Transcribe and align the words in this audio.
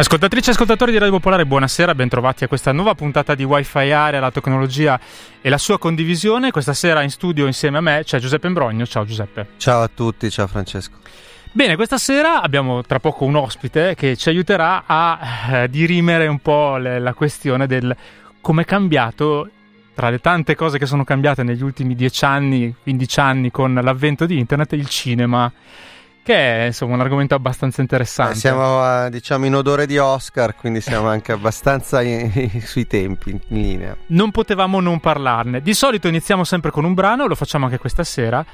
Ascoltatrici 0.00 0.48
e 0.48 0.52
ascoltatori 0.52 0.92
di 0.92 0.96
Radio 0.96 1.12
Popolare, 1.12 1.44
buonasera, 1.44 1.94
bentrovati 1.94 2.42
a 2.44 2.48
questa 2.48 2.72
nuova 2.72 2.94
puntata 2.94 3.34
di 3.34 3.44
Wi-Fi 3.44 3.90
Area, 3.90 4.18
la 4.18 4.30
tecnologia 4.30 4.98
e 5.42 5.50
la 5.50 5.58
sua 5.58 5.78
condivisione. 5.78 6.50
Questa 6.50 6.72
sera 6.72 7.02
in 7.02 7.10
studio 7.10 7.44
insieme 7.44 7.76
a 7.76 7.80
me 7.82 8.00
c'è 8.02 8.18
Giuseppe 8.18 8.46
Imbrogno. 8.46 8.86
Ciao 8.86 9.04
Giuseppe. 9.04 9.48
Ciao 9.58 9.82
a 9.82 9.90
tutti, 9.92 10.30
ciao 10.30 10.46
Francesco. 10.46 10.96
Bene, 11.52 11.76
questa 11.76 11.98
sera 11.98 12.40
abbiamo 12.40 12.82
tra 12.82 12.98
poco 12.98 13.26
un 13.26 13.36
ospite 13.36 13.94
che 13.94 14.16
ci 14.16 14.30
aiuterà 14.30 14.84
a 14.86 15.18
eh, 15.52 15.68
dirimere 15.68 16.28
un 16.28 16.38
po' 16.38 16.78
le, 16.78 16.98
la 16.98 17.12
questione 17.12 17.66
del 17.66 17.94
come 18.40 18.62
è 18.62 18.64
cambiato 18.64 19.50
tra 19.94 20.08
le 20.08 20.18
tante 20.18 20.54
cose 20.54 20.78
che 20.78 20.86
sono 20.86 21.04
cambiate 21.04 21.42
negli 21.42 21.62
ultimi 21.62 21.94
10 21.94 22.24
anni, 22.24 22.74
15 22.82 23.20
anni 23.20 23.50
con 23.50 23.74
l'avvento 23.74 24.24
di 24.24 24.38
internet, 24.38 24.72
il 24.72 24.88
cinema 24.88 25.52
che 26.30 26.62
è 26.62 26.66
insomma 26.66 26.94
un 26.94 27.00
argomento 27.00 27.34
abbastanza 27.34 27.80
interessante. 27.80 28.34
Eh, 28.34 28.36
siamo 28.36 29.08
diciamo 29.08 29.46
in 29.46 29.54
odore 29.56 29.86
di 29.86 29.98
Oscar, 29.98 30.54
quindi 30.54 30.80
siamo 30.80 31.08
anche 31.08 31.32
abbastanza 31.32 32.02
in, 32.02 32.60
sui 32.62 32.86
tempi, 32.86 33.30
in 33.30 33.40
linea. 33.48 33.96
Non 34.06 34.30
potevamo 34.30 34.80
non 34.80 35.00
parlarne. 35.00 35.60
Di 35.60 35.74
solito 35.74 36.06
iniziamo 36.06 36.44
sempre 36.44 36.70
con 36.70 36.84
un 36.84 36.94
brano, 36.94 37.26
lo 37.26 37.34
facciamo 37.34 37.64
anche 37.64 37.78
questa 37.78 38.04
sera. 38.04 38.44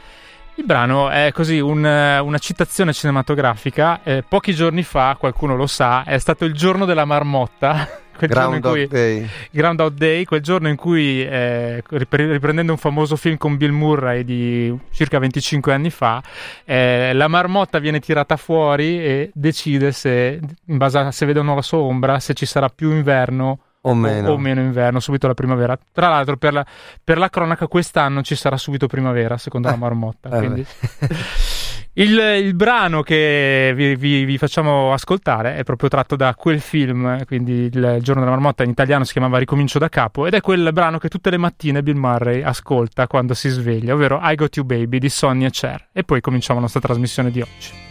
Il 0.55 0.65
brano 0.65 1.11
è 1.11 1.33
così 1.35 1.61
un, 1.61 1.85
una 1.85 2.39
citazione 2.39 2.95
cinematografica. 2.95 4.01
Eh, 4.03 4.25
pochi 4.27 4.55
giorni 4.55 4.83
fa, 4.83 5.15
qualcuno 5.19 5.55
lo 5.55 5.67
sa, 5.67 6.05
è 6.05 6.17
stato 6.17 6.47
il 6.47 6.55
giorno 6.55 6.87
della 6.87 7.05
marmotta 7.05 7.87
quel 8.17 8.31
Ground 8.31 8.61
giorno 8.61 8.79
in 8.79 8.87
cui, 8.87 8.87
Day. 8.89 9.29
Groundhog 9.51 9.93
Day, 9.95 10.25
quel 10.25 10.41
giorno 10.41 10.69
in 10.69 10.77
cui, 10.77 11.25
eh, 11.25 11.83
riprendendo 11.89 12.73
un 12.73 12.79
famoso 12.79 13.17
film 13.17 13.37
con 13.37 13.57
Bill 13.57 13.73
Murray 13.73 14.25
di 14.25 14.77
circa 14.91 15.19
25 15.19 15.73
anni 15.73 15.91
fa, 15.91 16.23
eh, 16.65 17.13
la 17.13 17.29
marmotta 17.29 17.79
viene 17.79 18.01
tirata 18.01 18.37
fuori 18.37 18.99
e 18.99 19.31
decide 19.35 19.93
se, 19.93 20.41
in 20.65 20.77
base 20.77 20.99
a 20.99 21.11
se 21.11 21.27
vede 21.27 21.39
o 21.39 21.43
no 21.43 21.55
la 21.55 21.63
sua 21.63 21.79
ombra, 21.79 22.19
se 22.19 22.35
ci 22.35 22.47
sarà 22.47 22.69
più 22.69 22.91
inverno 22.91 23.59
o 23.83 23.95
meno. 23.95 24.33
o 24.33 24.37
meno. 24.37 24.61
inverno, 24.61 25.01
subito 25.01 25.27
la 25.27 25.35
primavera. 25.35 25.79
Tra 25.93 26.09
l'altro, 26.09 26.37
per 26.37 26.53
la, 26.53 26.67
per 27.03 27.19
la, 27.19 27.29
cronaca, 27.29 27.67
quest'anno 27.69 28.23
ci 28.23 28.35
sarà 28.35 28.57
subito 28.57 28.87
primavera, 28.87 29.39
secondo 29.39 29.69
eh, 29.69 29.71
la 29.71 29.77
marmotta. 29.77 30.29
Quindi... 30.29 30.67
Il, 31.99 32.19
il, 32.19 32.55
brano 32.55 33.03
che 33.03 33.73
vi, 33.75 33.97
vi, 33.97 34.27
vi, 34.27 34.37
facciamo 34.37 34.93
ascoltare 34.93 35.57
è 35.57 35.63
proprio 35.63 35.89
tratto 35.89 36.15
da 36.15 36.35
quel 36.35 36.61
film, 36.61 37.25
quindi 37.25 37.71
il 37.73 37.99
giorno 38.03 38.21
della 38.21 38.35
marmotta 38.35 38.65
in 38.65 38.69
italiano 38.69 39.05
si 39.05 39.13
chiamava 39.13 39.39
Ricomincio 39.39 39.79
da 39.79 39.89
capo, 39.89 40.27
ed 40.27 40.35
è 40.35 40.43
quel 40.43 40.75
brano 40.75 40.99
che 40.99 41.09
tutte 41.09 41.31
le 41.31 41.39
mattine 41.39 41.83
Bill 41.83 41.97
Murray 41.97 42.43
ascolta 42.43 43.07
quando 43.07 43.33
si 43.33 43.49
sveglia, 43.49 43.95
ovvero 43.95 44.21
I 44.23 44.35
Got 44.35 44.57
You 44.57 44.67
Baby 44.67 44.99
di 44.99 45.09
Sonny 45.09 45.47
e 45.47 45.51
Cher. 45.51 45.89
E 45.91 46.05
poi 46.05 46.21
cominciamo 46.21 46.59
la 46.59 46.65
nostra 46.67 46.83
trasmissione 46.83 47.31
di 47.31 47.41
oggi. 47.41 47.86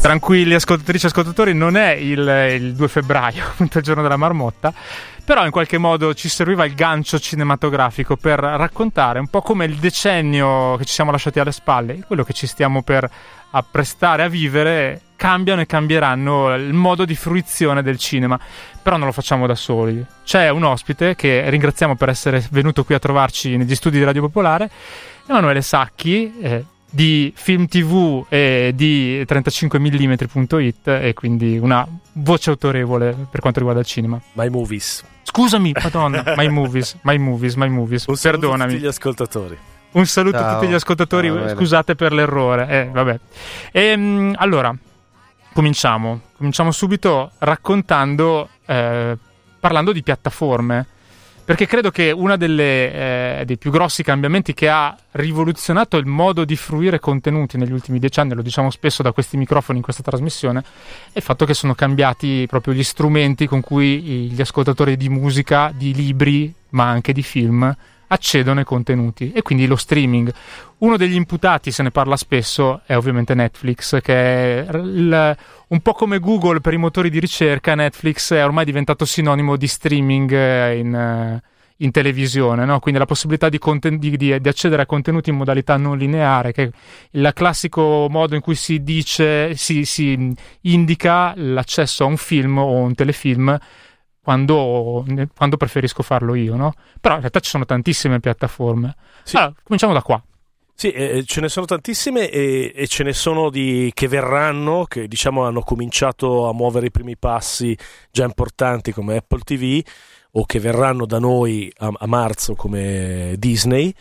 Tranquilli 0.00 0.54
ascoltatrici 0.54 1.04
e 1.04 1.08
ascoltatori, 1.08 1.52
non 1.52 1.76
è 1.76 1.90
il, 1.90 2.26
il 2.58 2.74
2 2.74 2.88
febbraio, 2.88 3.44
appunto 3.52 3.76
il 3.78 3.84
giorno 3.84 4.00
della 4.00 4.16
marmotta, 4.16 4.72
però 5.22 5.44
in 5.44 5.50
qualche 5.50 5.76
modo 5.76 6.14
ci 6.14 6.30
serviva 6.30 6.64
il 6.64 6.74
gancio 6.74 7.18
cinematografico 7.18 8.16
per 8.16 8.38
raccontare 8.38 9.18
un 9.18 9.28
po' 9.28 9.42
come 9.42 9.66
il 9.66 9.76
decennio 9.76 10.76
che 10.78 10.86
ci 10.86 10.94
siamo 10.94 11.10
lasciati 11.10 11.38
alle 11.38 11.52
spalle, 11.52 12.02
quello 12.06 12.24
che 12.24 12.32
ci 12.32 12.46
stiamo 12.46 12.82
per 12.82 13.08
apprestare 13.50 14.22
a 14.22 14.28
vivere, 14.28 15.02
cambiano 15.16 15.60
e 15.60 15.66
cambieranno 15.66 16.54
il 16.54 16.72
modo 16.72 17.04
di 17.04 17.14
fruizione 17.14 17.82
del 17.82 17.98
cinema. 17.98 18.40
Però 18.82 18.96
non 18.96 19.06
lo 19.06 19.12
facciamo 19.12 19.46
da 19.46 19.54
soli. 19.54 20.02
C'è 20.24 20.48
un 20.48 20.64
ospite 20.64 21.14
che 21.14 21.48
ringraziamo 21.50 21.94
per 21.94 22.08
essere 22.08 22.42
venuto 22.50 22.84
qui 22.84 22.94
a 22.94 22.98
trovarci 22.98 23.58
negli 23.58 23.74
studi 23.74 23.98
di 23.98 24.04
Radio 24.04 24.22
Popolare 24.22 24.70
Emanuele 25.26 25.62
Sacchi 25.62 26.32
eh, 26.40 26.64
di 26.90 27.32
Film 27.36 27.66
TV 27.66 28.24
e 28.28 28.72
di 28.74 29.24
35mm.it 29.26 30.88
e 30.88 31.14
quindi 31.14 31.56
una 31.56 31.86
voce 32.14 32.50
autorevole 32.50 33.14
per 33.30 33.40
quanto 33.40 33.58
riguarda 33.60 33.80
il 33.80 33.86
cinema. 33.86 34.20
My 34.32 34.48
Movies. 34.48 35.04
Scusami, 35.22 35.72
madonna, 35.80 36.34
My 36.36 36.48
Movies, 36.48 36.98
My 37.02 37.16
Movies, 37.16 37.54
My 37.54 37.68
Movies. 37.68 38.06
Un 38.06 38.16
Perdonami. 38.20 38.62
a 38.62 38.66
tutti 38.66 38.80
gli 38.80 38.86
ascoltatori. 38.86 39.58
Un 39.92 40.06
saluto 40.06 40.38
Ciao. 40.38 40.48
a 40.48 40.54
tutti 40.54 40.68
gli 40.68 40.74
ascoltatori, 40.74 41.28
Ciao, 41.28 41.48
scusate 41.48 41.94
per 41.94 42.12
l'errore. 42.12 42.68
Eh, 42.68 42.90
vabbè. 42.92 43.18
E, 43.72 43.82
ehm, 43.82 44.34
allora, 44.36 44.74
cominciamo. 45.52 46.20
Cominciamo 46.36 46.70
subito 46.70 47.32
raccontando, 47.38 48.48
eh, 48.66 49.16
parlando 49.58 49.92
di 49.92 50.02
piattaforme 50.02 50.86
perché 51.50 51.66
credo 51.66 51.90
che 51.90 52.12
uno 52.12 52.34
eh, 52.34 53.42
dei 53.44 53.58
più 53.58 53.72
grossi 53.72 54.04
cambiamenti 54.04 54.54
che 54.54 54.68
ha 54.68 54.96
rivoluzionato 55.10 55.96
il 55.96 56.06
modo 56.06 56.44
di 56.44 56.54
fruire 56.54 57.00
contenuti 57.00 57.56
negli 57.56 57.72
ultimi 57.72 57.98
dieci 57.98 58.20
anni, 58.20 58.34
lo 58.34 58.42
diciamo 58.42 58.70
spesso 58.70 59.02
da 59.02 59.10
questi 59.10 59.36
microfoni 59.36 59.78
in 59.78 59.82
questa 59.82 60.04
trasmissione, 60.04 60.60
è 61.12 61.18
il 61.18 61.22
fatto 61.22 61.44
che 61.46 61.54
sono 61.54 61.74
cambiati 61.74 62.46
proprio 62.48 62.72
gli 62.72 62.84
strumenti 62.84 63.48
con 63.48 63.62
cui 63.62 64.30
gli 64.30 64.40
ascoltatori 64.40 64.96
di 64.96 65.08
musica, 65.08 65.72
di 65.74 65.92
libri, 65.92 66.54
ma 66.68 66.88
anche 66.88 67.12
di 67.12 67.22
film 67.24 67.76
accedono 68.12 68.58
ai 68.58 68.64
contenuti 68.64 69.32
e 69.32 69.42
quindi 69.42 69.66
lo 69.66 69.76
streaming. 69.76 70.32
Uno 70.78 70.96
degli 70.96 71.14
imputati, 71.14 71.70
se 71.70 71.82
ne 71.82 71.90
parla 71.90 72.16
spesso, 72.16 72.82
è 72.86 72.96
ovviamente 72.96 73.34
Netflix, 73.34 74.00
che 74.00 74.14
è 74.14 74.66
il, 74.72 75.36
un 75.68 75.80
po' 75.80 75.92
come 75.92 76.18
Google 76.18 76.60
per 76.60 76.72
i 76.72 76.78
motori 76.78 77.10
di 77.10 77.20
ricerca, 77.20 77.74
Netflix 77.74 78.32
è 78.32 78.44
ormai 78.44 78.64
diventato 78.64 79.04
sinonimo 79.04 79.56
di 79.56 79.66
streaming 79.66 80.32
eh, 80.32 80.78
in, 80.78 80.94
eh, 80.94 81.42
in 81.76 81.90
televisione, 81.92 82.64
no? 82.64 82.80
quindi 82.80 82.98
la 82.98 83.06
possibilità 83.06 83.48
di, 83.48 83.58
conten- 83.58 83.98
di, 83.98 84.16
di, 84.16 84.32
accedere 84.32 84.82
a 84.82 84.86
contenuti 84.86 85.30
in 85.30 85.36
modalità 85.36 85.76
non 85.76 85.96
lineare, 85.96 86.52
che 86.52 86.64
è 86.64 86.70
il 87.12 87.30
classico 87.34 88.08
modo 88.10 88.34
in 88.34 88.40
cui 88.40 88.54
si 88.54 88.82
dice, 88.82 89.54
si, 89.54 89.84
si 89.84 90.34
indica 90.62 91.32
l'accesso 91.36 92.04
a 92.04 92.06
un 92.06 92.16
film 92.16 92.58
o 92.58 92.72
un 92.72 92.94
telefilm 92.94 93.56
quando, 94.22 95.04
quando, 95.36 95.56
preferisco 95.56 96.02
farlo 96.02 96.34
io, 96.34 96.56
no? 96.56 96.74
Però 97.00 97.14
in 97.14 97.20
realtà 97.20 97.40
ci 97.40 97.50
sono 97.50 97.64
tantissime 97.64 98.20
piattaforme. 98.20 98.94
Sì. 99.22 99.36
Allora, 99.36 99.54
cominciamo 99.62 99.92
da 99.92 100.02
qua. 100.02 100.22
Sì, 100.74 100.92
eh, 100.92 101.24
ce 101.26 101.42
ne 101.42 101.50
sono 101.50 101.66
tantissime 101.66 102.30
e, 102.30 102.72
e, 102.74 102.86
ce 102.86 103.04
ne 103.04 103.12
sono 103.12 103.50
di, 103.50 103.90
che 103.92 104.08
verranno, 104.08 104.84
che 104.84 105.08
diciamo 105.08 105.44
hanno 105.44 105.60
cominciato 105.60 106.48
a 106.48 106.54
muovere 106.54 106.86
i 106.86 106.90
primi 106.90 107.18
passi 107.18 107.76
già 108.10 108.24
importanti 108.24 108.90
come 108.90 109.16
Apple 109.16 109.40
TV 109.40 109.82
o 110.32 110.46
che 110.46 110.58
verranno 110.58 111.04
da 111.04 111.18
noi 111.18 111.70
a, 111.78 111.92
a 111.94 112.06
marzo 112.06 112.54
come 112.54 113.34
Disney 113.36 113.94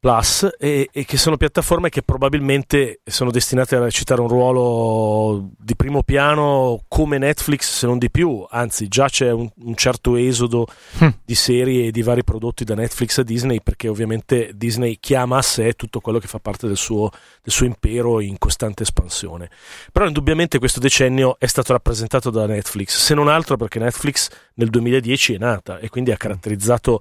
Plus 0.00 0.48
e, 0.60 0.88
e, 0.92 1.04
che 1.04 1.16
sono 1.16 1.36
piattaforme 1.36 1.88
che 1.88 2.02
probabilmente 2.02 3.00
sono 3.04 3.32
destinate 3.32 3.74
a 3.74 3.80
recitare 3.80 4.20
un 4.20 4.28
ruolo 4.28 5.50
di 5.58 5.74
primo 5.74 6.04
piano 6.04 6.84
come 6.86 7.18
Netflix 7.18 7.78
se 7.78 7.86
non 7.86 7.98
di 7.98 8.08
più, 8.08 8.46
anzi 8.48 8.86
già 8.86 9.08
c'è 9.08 9.32
un, 9.32 9.50
un 9.56 9.74
certo 9.74 10.14
esodo 10.14 10.68
hm. 10.98 11.08
di 11.24 11.34
serie 11.34 11.86
e 11.86 11.90
di 11.90 12.02
vari 12.02 12.22
prodotti 12.22 12.62
da 12.62 12.76
Netflix 12.76 13.18
a 13.18 13.24
Disney 13.24 13.60
perché 13.60 13.88
ovviamente 13.88 14.52
Disney 14.54 14.98
chiama 15.00 15.38
a 15.38 15.42
sé 15.42 15.72
tutto 15.72 15.98
quello 15.98 16.20
che 16.20 16.28
fa 16.28 16.38
parte 16.38 16.68
del 16.68 16.76
suo, 16.76 17.10
del 17.42 17.52
suo 17.52 17.66
impero 17.66 18.20
in 18.20 18.38
costante 18.38 18.84
espansione. 18.84 19.50
Però 19.90 20.06
indubbiamente 20.06 20.60
questo 20.60 20.78
decennio 20.78 21.40
è 21.40 21.46
stato 21.46 21.72
rappresentato 21.72 22.30
da 22.30 22.46
Netflix, 22.46 22.96
se 22.98 23.14
non 23.14 23.26
altro 23.26 23.56
perché 23.56 23.80
Netflix 23.80 24.30
nel 24.54 24.70
2010 24.70 25.34
è 25.34 25.38
nata 25.38 25.80
e 25.80 25.88
quindi 25.88 26.12
ha 26.12 26.16
caratterizzato 26.16 27.00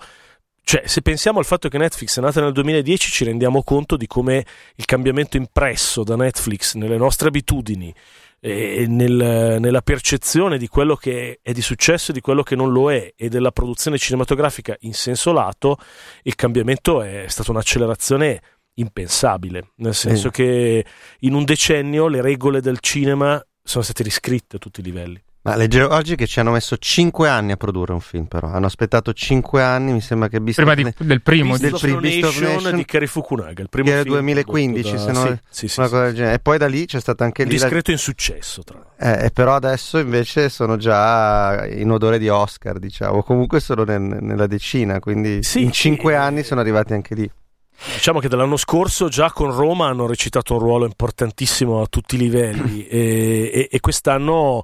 cioè, 0.69 0.85
se 0.85 1.01
pensiamo 1.01 1.39
al 1.39 1.45
fatto 1.45 1.69
che 1.69 1.77
Netflix 1.77 2.17
è 2.17 2.21
nata 2.21 2.41
nel 2.41 2.51
2010, 2.51 3.09
ci 3.09 3.23
rendiamo 3.23 3.63
conto 3.63 3.95
di 3.95 4.05
come 4.05 4.45
il 4.75 4.83
cambiamento 4.83 5.37
impresso 5.37 6.03
da 6.03 6.17
Netflix 6.17 6.73
nelle 6.73 6.97
nostre 6.97 7.29
abitudini 7.29 7.95
e 8.41 8.85
nel, 8.85 9.59
nella 9.61 9.81
percezione 9.81 10.57
di 10.57 10.67
quello 10.67 10.97
che 10.97 11.39
è 11.41 11.53
di 11.53 11.61
successo 11.61 12.11
e 12.11 12.13
di 12.13 12.19
quello 12.19 12.43
che 12.43 12.57
non 12.57 12.73
lo 12.73 12.91
è 12.91 13.13
e 13.15 13.29
della 13.29 13.51
produzione 13.51 13.97
cinematografica 13.97 14.75
in 14.81 14.93
senso 14.93 15.31
lato, 15.31 15.77
il 16.23 16.35
cambiamento 16.35 17.01
è 17.01 17.23
stata 17.29 17.51
un'accelerazione 17.51 18.41
impensabile, 18.73 19.71
nel 19.75 19.95
senso 19.95 20.27
mm. 20.27 20.31
che 20.31 20.85
in 21.19 21.33
un 21.33 21.45
decennio 21.45 22.09
le 22.09 22.19
regole 22.19 22.59
del 22.59 22.79
cinema 22.81 23.41
sono 23.63 23.85
state 23.85 24.03
riscritte 24.03 24.57
a 24.57 24.59
tutti 24.59 24.81
i 24.81 24.83
livelli. 24.83 25.23
Ma 25.47 25.55
leggevo 25.55 25.95
oggi 25.95 26.17
che 26.17 26.27
ci 26.27 26.41
hanno 26.41 26.51
messo 26.51 26.75
5 26.75 27.29
anni 27.29 27.53
a 27.53 27.55
produrre 27.55 27.93
un 27.93 28.01
film, 28.01 28.25
però 28.25 28.49
hanno 28.49 28.65
aspettato 28.65 29.13
5 29.13 29.63
anni, 29.63 29.93
mi 29.93 30.01
sembra 30.01 30.27
che 30.27 30.41
Beast 30.41 30.57
Prima 30.59 30.73
di, 30.73 30.93
del 30.97 31.21
primo 31.21 31.51
Beast, 31.51 31.63
del 31.63 31.73
of 31.73 31.79
primo, 31.79 31.99
Beast 32.01 32.23
of 32.25 32.39
Nation 32.41 32.75
di 32.75 32.83
Cary 32.83 33.07
Fukunaga, 33.07 33.61
il 33.61 33.69
primo 33.69 33.87
che 33.87 33.93
era 33.93 34.03
2015, 34.03 34.91
da... 34.91 34.97
se 34.97 35.11
non 35.13 35.39
sì, 35.49 35.69
sì, 35.69 35.79
una 35.79 35.87
sì, 35.87 35.93
cosa 35.93 36.03
del 36.03 36.15
genere. 36.15 36.35
E 36.35 36.39
poi 36.39 36.57
da 36.57 36.67
lì 36.67 36.85
c'è 36.85 36.99
stato 36.99 37.23
anche 37.23 37.45
lì 37.45 37.51
discreto 37.51 37.91
la... 37.91 37.93
insuccesso, 37.93 38.61
tra 38.61 38.77
l'altro. 38.77 39.23
Eh, 39.25 39.31
però 39.31 39.55
adesso 39.55 39.99
invece 39.99 40.49
sono 40.49 40.75
già 40.75 41.65
in 41.65 41.91
odore 41.91 42.19
di 42.19 42.27
Oscar, 42.27 42.77
diciamo. 42.77 43.23
Comunque 43.23 43.61
sono 43.61 43.85
nel, 43.85 44.01
nella 44.01 44.47
decina, 44.47 44.99
quindi 44.99 45.39
in 45.53 45.71
5 45.71 46.13
anni 46.13 46.43
sono 46.43 46.59
arrivati 46.59 46.91
anche 46.91 47.15
lì. 47.15 47.31
Diciamo 47.93 48.19
che 48.19 48.27
dall'anno 48.27 48.57
scorso 48.57 49.07
già 49.07 49.31
con 49.31 49.55
Roma 49.55 49.87
hanno 49.87 50.07
recitato 50.07 50.53
un 50.53 50.59
ruolo 50.59 50.85
importantissimo 50.85 51.79
a 51.79 51.85
tutti 51.87 52.15
i 52.15 52.17
livelli 52.17 52.85
e, 52.89 53.51
e, 53.53 53.67
e 53.71 53.79
quest'anno 53.79 54.63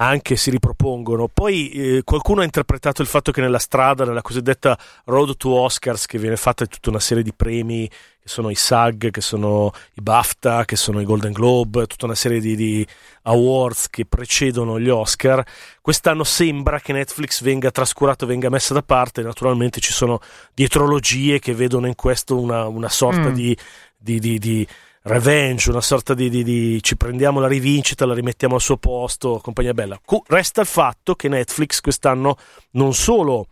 anche 0.00 0.36
si 0.36 0.50
ripropongono. 0.50 1.28
Poi 1.28 1.70
eh, 1.70 2.02
qualcuno 2.04 2.40
ha 2.40 2.44
interpretato 2.44 3.02
il 3.02 3.08
fatto 3.08 3.32
che 3.32 3.40
nella 3.40 3.58
strada, 3.58 4.04
nella 4.04 4.22
cosiddetta 4.22 4.78
Road 5.04 5.36
to 5.36 5.50
Oscars, 5.50 6.06
che 6.06 6.18
viene 6.18 6.36
fatta 6.36 6.64
tutta 6.64 6.88
una 6.88 7.00
serie 7.00 7.22
di 7.22 7.34
premi, 7.34 7.86
che 7.86 8.28
sono 8.28 8.48
i 8.48 8.54
SAG, 8.54 9.10
che 9.10 9.20
sono 9.20 9.72
i 9.94 10.00
BAFTA, 10.00 10.64
che 10.64 10.76
sono 10.76 11.00
i 11.00 11.04
Golden 11.04 11.32
Globe, 11.32 11.86
tutta 11.86 12.06
una 12.06 12.14
serie 12.14 12.40
di, 12.40 12.56
di 12.56 12.86
awards 13.22 13.88
che 13.90 14.06
precedono 14.06 14.80
gli 14.80 14.88
Oscar, 14.88 15.44
quest'anno 15.82 16.24
sembra 16.24 16.80
che 16.80 16.94
Netflix 16.94 17.42
venga 17.42 17.70
trascurato, 17.70 18.24
venga 18.24 18.48
messa 18.48 18.72
da 18.72 18.82
parte. 18.82 19.20
Naturalmente 19.20 19.80
ci 19.80 19.92
sono 19.92 20.20
dietrologie 20.54 21.38
che 21.40 21.54
vedono 21.54 21.86
in 21.86 21.94
questo 21.94 22.40
una, 22.40 22.66
una 22.66 22.88
sorta 22.88 23.28
mm. 23.28 23.34
di, 23.34 23.56
di, 23.98 24.18
di, 24.18 24.38
di 24.38 24.66
revenge, 25.02 25.70
una 25.70 25.80
sorta 25.80 26.14
di, 26.14 26.28
di, 26.28 26.42
di, 26.42 26.82
ci 26.82 26.96
prendiamo 26.96 27.40
la 27.40 27.48
rivincita, 27.48 28.06
la 28.06 28.14
rimettiamo 28.14 28.54
al 28.54 28.60
suo 28.60 28.76
posto, 28.76 29.38
compagnia 29.42 29.72
bella. 29.72 30.00
Resta 30.26 30.60
il 30.60 30.66
fatto 30.66 31.14
che 31.14 31.28
Netflix 31.28 31.80
quest'anno 31.80 32.36
non 32.72 32.92
solo 32.92 33.46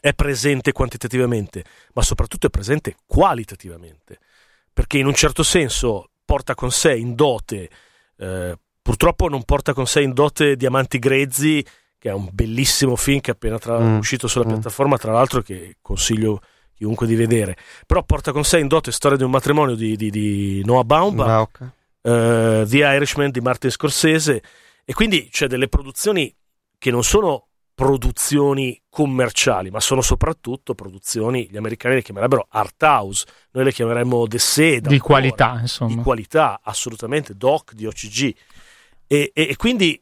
è 0.00 0.14
presente 0.14 0.72
quantitativamente, 0.72 1.64
ma 1.92 2.02
soprattutto 2.02 2.46
è 2.46 2.50
presente 2.50 2.96
qualitativamente, 3.06 4.18
perché 4.72 4.98
in 4.98 5.06
un 5.06 5.14
certo 5.14 5.42
senso 5.42 6.10
porta 6.24 6.54
con 6.54 6.70
sé 6.70 6.94
in 6.94 7.14
dote, 7.14 7.68
eh, 8.16 8.58
purtroppo 8.80 9.28
non 9.28 9.44
porta 9.44 9.74
con 9.74 9.86
sé 9.86 10.00
in 10.00 10.14
dote 10.14 10.56
Diamanti 10.56 10.98
Grezzi, 10.98 11.64
che 11.98 12.08
è 12.08 12.12
un 12.12 12.28
bellissimo 12.32 12.96
film 12.96 13.20
che 13.20 13.32
è 13.32 13.34
appena 13.34 13.58
tra- 13.58 13.78
mm. 13.78 13.98
uscito 13.98 14.26
sulla 14.26 14.46
mm. 14.46 14.48
piattaforma, 14.48 14.96
tra 14.96 15.12
l'altro 15.12 15.42
che 15.42 15.76
consiglio 15.82 16.40
chiunque 16.80 17.06
di 17.06 17.14
vedere, 17.14 17.58
però 17.86 18.02
porta 18.04 18.32
con 18.32 18.42
sé 18.42 18.58
in 18.58 18.66
dote 18.66 18.90
storia 18.90 19.18
di 19.18 19.22
un 19.22 19.30
matrimonio 19.30 19.74
di, 19.74 19.96
di, 19.96 20.08
di 20.08 20.62
Noah 20.64 20.84
Baumbach, 20.84 21.58
uh, 21.60 21.70
The 22.66 22.78
Irishman 22.78 23.30
di 23.30 23.42
Martin 23.42 23.68
Scorsese, 23.70 24.42
e 24.82 24.94
quindi 24.94 25.28
c'è 25.30 25.46
delle 25.46 25.68
produzioni 25.68 26.34
che 26.78 26.90
non 26.90 27.04
sono 27.04 27.48
produzioni 27.74 28.80
commerciali, 28.88 29.70
ma 29.70 29.78
sono 29.78 30.00
soprattutto 30.00 30.74
produzioni, 30.74 31.48
gli 31.50 31.58
americani 31.58 31.96
le 31.96 32.02
chiamerebbero 32.02 32.46
art 32.48 32.82
house, 32.82 33.26
noi 33.50 33.64
le 33.64 33.72
chiameremmo 33.72 34.26
The 34.26 34.38
Seda. 34.38 34.88
Di 34.88 34.98
qualità, 34.98 35.58
insomma. 35.60 35.94
Di 35.94 36.00
qualità, 36.00 36.60
assolutamente, 36.62 37.34
doc, 37.34 37.74
di 37.74 37.84
OCG. 37.84 38.34
E, 39.06 39.32
e, 39.34 39.48
e 39.50 39.56
quindi 39.56 40.00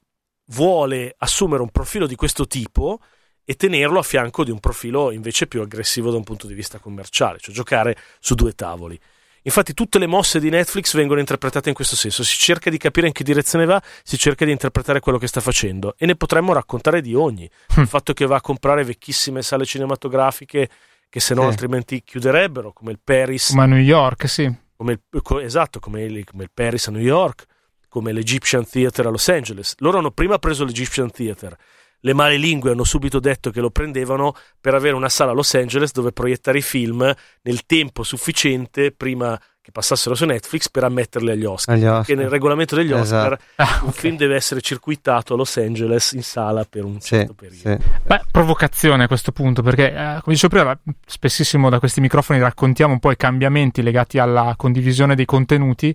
vuole 0.51 1.13
assumere 1.19 1.61
un 1.61 1.71
profilo 1.71 2.07
di 2.07 2.15
questo 2.15 2.47
tipo 2.47 3.01
e 3.50 3.55
tenerlo 3.55 3.99
a 3.99 4.03
fianco 4.03 4.45
di 4.45 4.50
un 4.50 4.61
profilo 4.61 5.11
invece 5.11 5.47
più 5.47 5.62
aggressivo 5.62 6.11
da 6.11 6.19
un 6.19 6.23
punto 6.23 6.47
di 6.47 6.53
vista 6.53 6.79
commerciale, 6.79 7.39
cioè 7.41 7.55
giocare 7.55 7.97
su 8.21 8.35
due 8.35 8.53
tavoli. 8.53 9.00
Infatti 9.45 9.73
tutte 9.73 9.99
le 9.99 10.06
mosse 10.06 10.39
di 10.39 10.50
Netflix 10.50 10.95
vengono 10.95 11.19
interpretate 11.19 11.71
in 11.71 11.75
questo 11.75 11.97
senso, 11.97 12.23
si 12.23 12.37
cerca 12.37 12.69
di 12.69 12.77
capire 12.77 13.06
in 13.06 13.15
che 13.15 13.25
direzione 13.25 13.65
va, 13.65 13.81
si 14.03 14.19
cerca 14.19 14.45
di 14.45 14.50
interpretare 14.50 15.00
quello 15.00 15.17
che 15.17 15.27
sta 15.27 15.41
facendo 15.41 15.95
e 15.97 16.05
ne 16.05 16.15
potremmo 16.15 16.53
raccontare 16.53 17.00
di 17.00 17.15
ogni. 17.15 17.49
Hm. 17.75 17.81
Il 17.81 17.87
fatto 17.87 18.12
che 18.12 18.27
va 18.27 18.37
a 18.37 18.43
comprare 18.43 18.85
vecchissime 18.85 19.41
sale 19.41 19.65
cinematografiche 19.65 20.69
che 21.09 21.21
se 21.21 21.33
no 21.33 21.41
sì. 21.41 21.47
altrimenti 21.47 22.03
chiuderebbero, 22.03 22.75
come 22.75 22.91
il 22.91 23.00
Paris. 23.03 23.53
Ma 23.53 23.62
a 23.62 23.67
New 23.67 23.79
York, 23.79 24.29
sì. 24.29 24.55
Come 24.77 24.93
il, 24.93 25.00
esatto, 25.43 25.79
come 25.79 26.03
il, 26.03 26.23
come 26.27 26.43
il 26.43 26.50
Paris 26.53 26.87
a 26.89 26.91
New 26.91 27.00
York, 27.00 27.47
come 27.89 28.12
l'Egyptian 28.12 28.69
Theatre 28.69 29.09
a 29.09 29.11
Los 29.11 29.27
Angeles. 29.29 29.73
Loro 29.79 29.97
hanno 29.97 30.11
prima 30.11 30.39
preso 30.39 30.67
l'Egyptian 30.67 31.11
Theatre 31.11 31.56
le 32.00 32.15
male 32.15 32.37
lingue 32.37 32.73
hanno 32.73 32.85
subito 32.85 33.19
detto 33.19 33.50
che 33.50 33.61
lo 33.61 33.71
prendevano 33.71 34.35
per 34.61 34.75
avere 34.75 34.95
una 34.95 35.09
sala 35.09 35.33
a 35.33 35.35
Los 35.35 35.55
Angeles 35.55 35.93
dove 35.93 36.12
proiettare 36.12 36.59
i 36.59 36.62
film 36.62 37.12
nel 37.43 37.67
tempo 37.67 38.03
sufficiente 38.03 38.93
prima 38.93 39.39
che 39.69 39.73
passassero 39.73 40.15
su 40.15 40.25
Netflix 40.25 40.71
per 40.71 40.85
ammetterli 40.85 41.31
agli 41.31 41.45
Oscar. 41.45 41.75
Agli 41.75 41.85
Oscar. 41.85 41.97
Perché 41.99 42.15
nel 42.15 42.31
regolamento 42.31 42.75
degli 42.75 42.93
Oscar 42.93 43.33
esatto. 43.37 43.43
ah, 43.56 43.81
un 43.83 43.89
okay. 43.89 44.00
film 44.00 44.17
deve 44.17 44.35
essere 44.35 44.62
circuitato 44.62 45.35
a 45.35 45.37
Los 45.37 45.59
Angeles 45.59 46.12
in 46.12 46.23
sala 46.23 46.65
per 46.65 46.85
un 46.85 46.99
certo 47.00 47.35
sì, 47.39 47.47
periodo. 47.47 47.83
Sì. 47.83 47.91
Beh, 48.06 48.23
provocazione 48.31 49.05
a 49.05 49.06
questo 49.06 49.31
punto, 49.31 49.61
perché 49.61 49.93
eh, 49.93 50.19
come 50.23 50.35
dicevo 50.35 50.56
prima, 50.56 50.79
spessissimo 51.05 51.69
da 51.69 51.79
questi 51.81 52.00
microfoni 52.00 52.39
raccontiamo 52.39 52.95
un 52.95 52.99
po' 52.99 53.11
i 53.11 53.17
cambiamenti 53.17 53.83
legati 53.83 54.19
alla 54.19 54.55
condivisione 54.56 55.14
dei 55.14 55.26
contenuti 55.26 55.95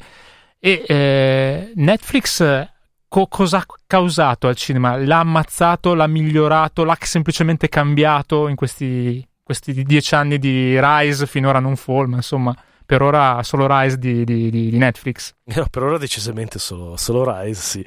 e 0.60 0.84
eh, 0.88 1.72
Netflix 1.74 2.72
co- 3.14 3.28
cosa 3.28 3.60
ha 3.60 3.66
causato 3.86 4.48
al 4.48 4.56
cinema? 4.56 4.98
L'ha 4.98 5.20
ammazzato, 5.20 5.94
l'ha 5.94 6.08
migliorato, 6.08 6.84
l'ha 6.84 6.98
semplicemente 7.00 7.70
cambiato 7.70 8.48
in 8.48 8.56
questi, 8.56 9.24
questi 9.44 9.84
dieci 9.84 10.16
anni 10.16 10.40
di 10.40 10.80
Rise, 10.82 11.28
finora 11.28 11.60
non 11.60 11.76
Fall, 11.76 12.08
ma 12.08 12.16
insomma 12.16 12.56
per 12.84 13.04
ora 13.04 13.44
solo 13.44 13.68
Rise 13.70 14.00
di, 14.00 14.24
di, 14.24 14.50
di, 14.50 14.78
Netflix. 14.78 15.36
No, 15.56 15.68
per 15.70 15.84
ora 15.84 16.00
decisamente 16.00 16.58
solo, 16.58 16.98
solo 16.98 17.24
Rise, 17.24 17.62
sì. 17.62 17.86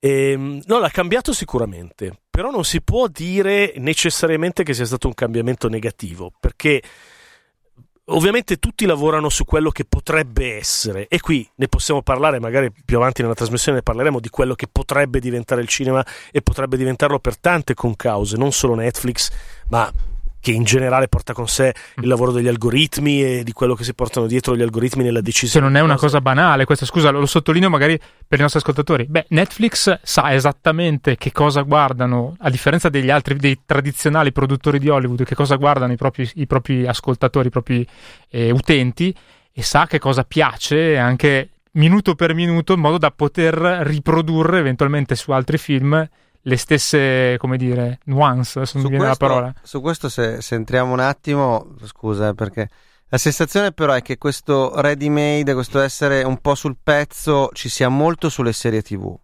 Ehm, 0.00 0.60
no, 0.66 0.78
l'ha 0.78 0.90
cambiato 0.90 1.32
sicuramente, 1.32 2.20
però 2.28 2.50
non 2.50 2.64
si 2.64 2.82
può 2.82 3.08
dire 3.08 3.72
necessariamente 3.78 4.64
che 4.64 4.74
sia 4.74 4.84
stato 4.84 5.06
un 5.06 5.14
cambiamento 5.14 5.68
negativo, 5.70 6.30
perché 6.38 6.82
Ovviamente 8.10 8.56
tutti 8.56 8.86
lavorano 8.86 9.28
su 9.28 9.44
quello 9.44 9.70
che 9.70 9.84
potrebbe 9.84 10.56
essere 10.56 11.08
e 11.08 11.20
qui 11.20 11.46
ne 11.56 11.68
possiamo 11.68 12.00
parlare, 12.00 12.40
magari 12.40 12.72
più 12.72 12.96
avanti 12.96 13.20
nella 13.20 13.34
trasmissione 13.34 13.78
ne 13.78 13.82
parleremo 13.82 14.18
di 14.18 14.30
quello 14.30 14.54
che 14.54 14.66
potrebbe 14.66 15.20
diventare 15.20 15.60
il 15.60 15.68
cinema 15.68 16.04
e 16.30 16.40
potrebbe 16.40 16.78
diventarlo 16.78 17.18
per 17.18 17.36
tante 17.36 17.74
concause, 17.74 18.38
non 18.38 18.50
solo 18.50 18.74
Netflix, 18.74 19.30
ma 19.68 19.92
che 20.40 20.52
in 20.52 20.64
generale 20.64 21.08
porta 21.08 21.32
con 21.32 21.48
sé 21.48 21.74
il 21.96 22.06
mm. 22.06 22.08
lavoro 22.08 22.32
degli 22.32 22.48
algoritmi 22.48 23.22
e 23.22 23.44
di 23.44 23.52
quello 23.52 23.74
che 23.74 23.84
si 23.84 23.94
portano 23.94 24.26
dietro 24.26 24.56
gli 24.56 24.62
algoritmi 24.62 25.02
nella 25.02 25.20
decisione. 25.20 25.52
Se 25.52 25.60
non 25.60 25.76
è 25.76 25.80
una 25.80 25.96
cosa 25.96 26.20
banale, 26.20 26.64
questa 26.64 26.86
scusa, 26.86 27.10
lo 27.10 27.26
sottolineo 27.26 27.68
magari 27.68 27.98
per 28.26 28.38
i 28.38 28.42
nostri 28.42 28.60
ascoltatori. 28.60 29.06
Beh, 29.08 29.26
Netflix 29.30 30.00
sa 30.02 30.32
esattamente 30.32 31.16
che 31.16 31.32
cosa 31.32 31.62
guardano, 31.62 32.36
a 32.38 32.50
differenza 32.50 32.88
degli 32.88 33.10
altri, 33.10 33.36
dei 33.36 33.60
tradizionali 33.64 34.32
produttori 34.32 34.78
di 34.78 34.88
Hollywood, 34.88 35.24
che 35.24 35.34
cosa 35.34 35.56
guardano 35.56 35.92
i 35.92 35.96
propri, 35.96 36.28
i 36.34 36.46
propri 36.46 36.86
ascoltatori, 36.86 37.48
i 37.48 37.50
propri 37.50 37.86
eh, 38.30 38.50
utenti, 38.50 39.14
e 39.52 39.62
sa 39.62 39.86
che 39.86 39.98
cosa 39.98 40.22
piace 40.22 40.96
anche 40.96 41.50
minuto 41.72 42.14
per 42.14 42.34
minuto, 42.34 42.74
in 42.74 42.80
modo 42.80 42.98
da 42.98 43.10
poter 43.10 43.54
riprodurre 43.54 44.58
eventualmente 44.58 45.14
su 45.14 45.32
altri 45.32 45.58
film 45.58 46.08
le 46.48 46.56
stesse, 46.56 47.36
come 47.38 47.58
dire, 47.58 48.00
nuance, 48.04 48.64
se 48.64 48.78
non 48.78 48.84
mi 48.84 48.90
viene 48.90 49.04
questo, 49.04 49.24
la 49.24 49.30
parola. 49.30 49.54
Su 49.62 49.80
questo 49.82 50.08
se, 50.08 50.40
se, 50.40 50.54
entriamo 50.54 50.90
un 50.90 51.00
attimo, 51.00 51.74
scusa, 51.84 52.28
eh, 52.28 52.34
perché 52.34 52.70
la 53.08 53.18
sensazione 53.18 53.72
però 53.72 53.92
è 53.92 54.00
che 54.00 54.16
questo 54.16 54.72
ready 54.80 55.10
made, 55.10 55.52
questo 55.52 55.78
essere 55.78 56.22
un 56.22 56.38
po' 56.38 56.54
sul 56.54 56.78
pezzo, 56.82 57.50
ci 57.52 57.68
sia 57.68 57.90
molto 57.90 58.30
sulle 58.30 58.54
serie 58.54 58.80
tv. 58.80 59.14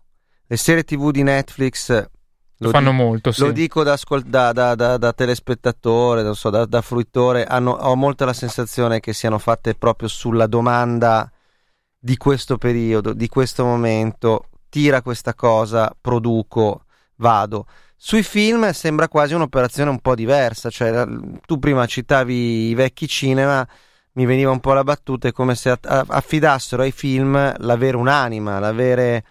Le 0.47 0.57
serie 0.59 0.85
tv 0.85 1.11
di 1.11 1.23
Netflix 1.23 2.09
lo 2.59 2.69
fanno 2.69 2.91
di- 2.91 2.97
molto, 2.97 3.33
sì. 3.33 3.41
Lo 3.41 3.53
dico 3.53 3.83
da, 3.83 3.97
da, 4.27 4.75
da, 4.75 4.97
da 4.99 5.13
telespettatore, 5.15 6.35
so, 6.35 6.51
da, 6.51 6.83
fruitore, 6.83 7.47
hanno, 7.47 7.71
ho 7.73 7.97
molto 7.97 8.27
la 8.27 8.35
sensazione 8.35 9.01
che 9.01 9.15
siano 9.15 9.39
fatte 9.39 9.75
proprio 9.75 10.09
sulla 10.09 10.47
domanda 10.47 11.31
di 11.99 12.19
questo 12.19 12.59
periodo, 12.59 13.15
di 13.15 13.29
questo 13.29 13.65
momento, 13.65 14.49
tira 14.69 15.01
questa 15.01 15.35
cosa, 15.35 15.95
produco, 15.99 16.84
vado. 17.17 17.67
Sui 17.97 18.23
film 18.23 18.71
sembra 18.73 19.09
quasi 19.09 19.35
un'operazione 19.35 19.91
un 19.91 20.01
po' 20.01 20.15
diversa, 20.15 20.69
cioè 20.71 21.07
tu 21.47 21.59
prima 21.59 21.87
citavi 21.87 22.69
i 22.69 22.75
vecchi 22.75 23.09
cinema, 23.09 23.67
mi 24.13 24.27
veniva 24.27 24.51
un 24.51 24.61
po' 24.61 24.73
la 24.73 24.85
battuta, 24.85 25.29
è 25.29 25.33
come 25.33 25.55
se 25.55 25.77
affidassero 25.81 26.83
ai 26.83 26.93
film 26.93 27.55
l'avere 27.59 27.97
un'anima, 27.97 28.59
l'avere 28.59 29.25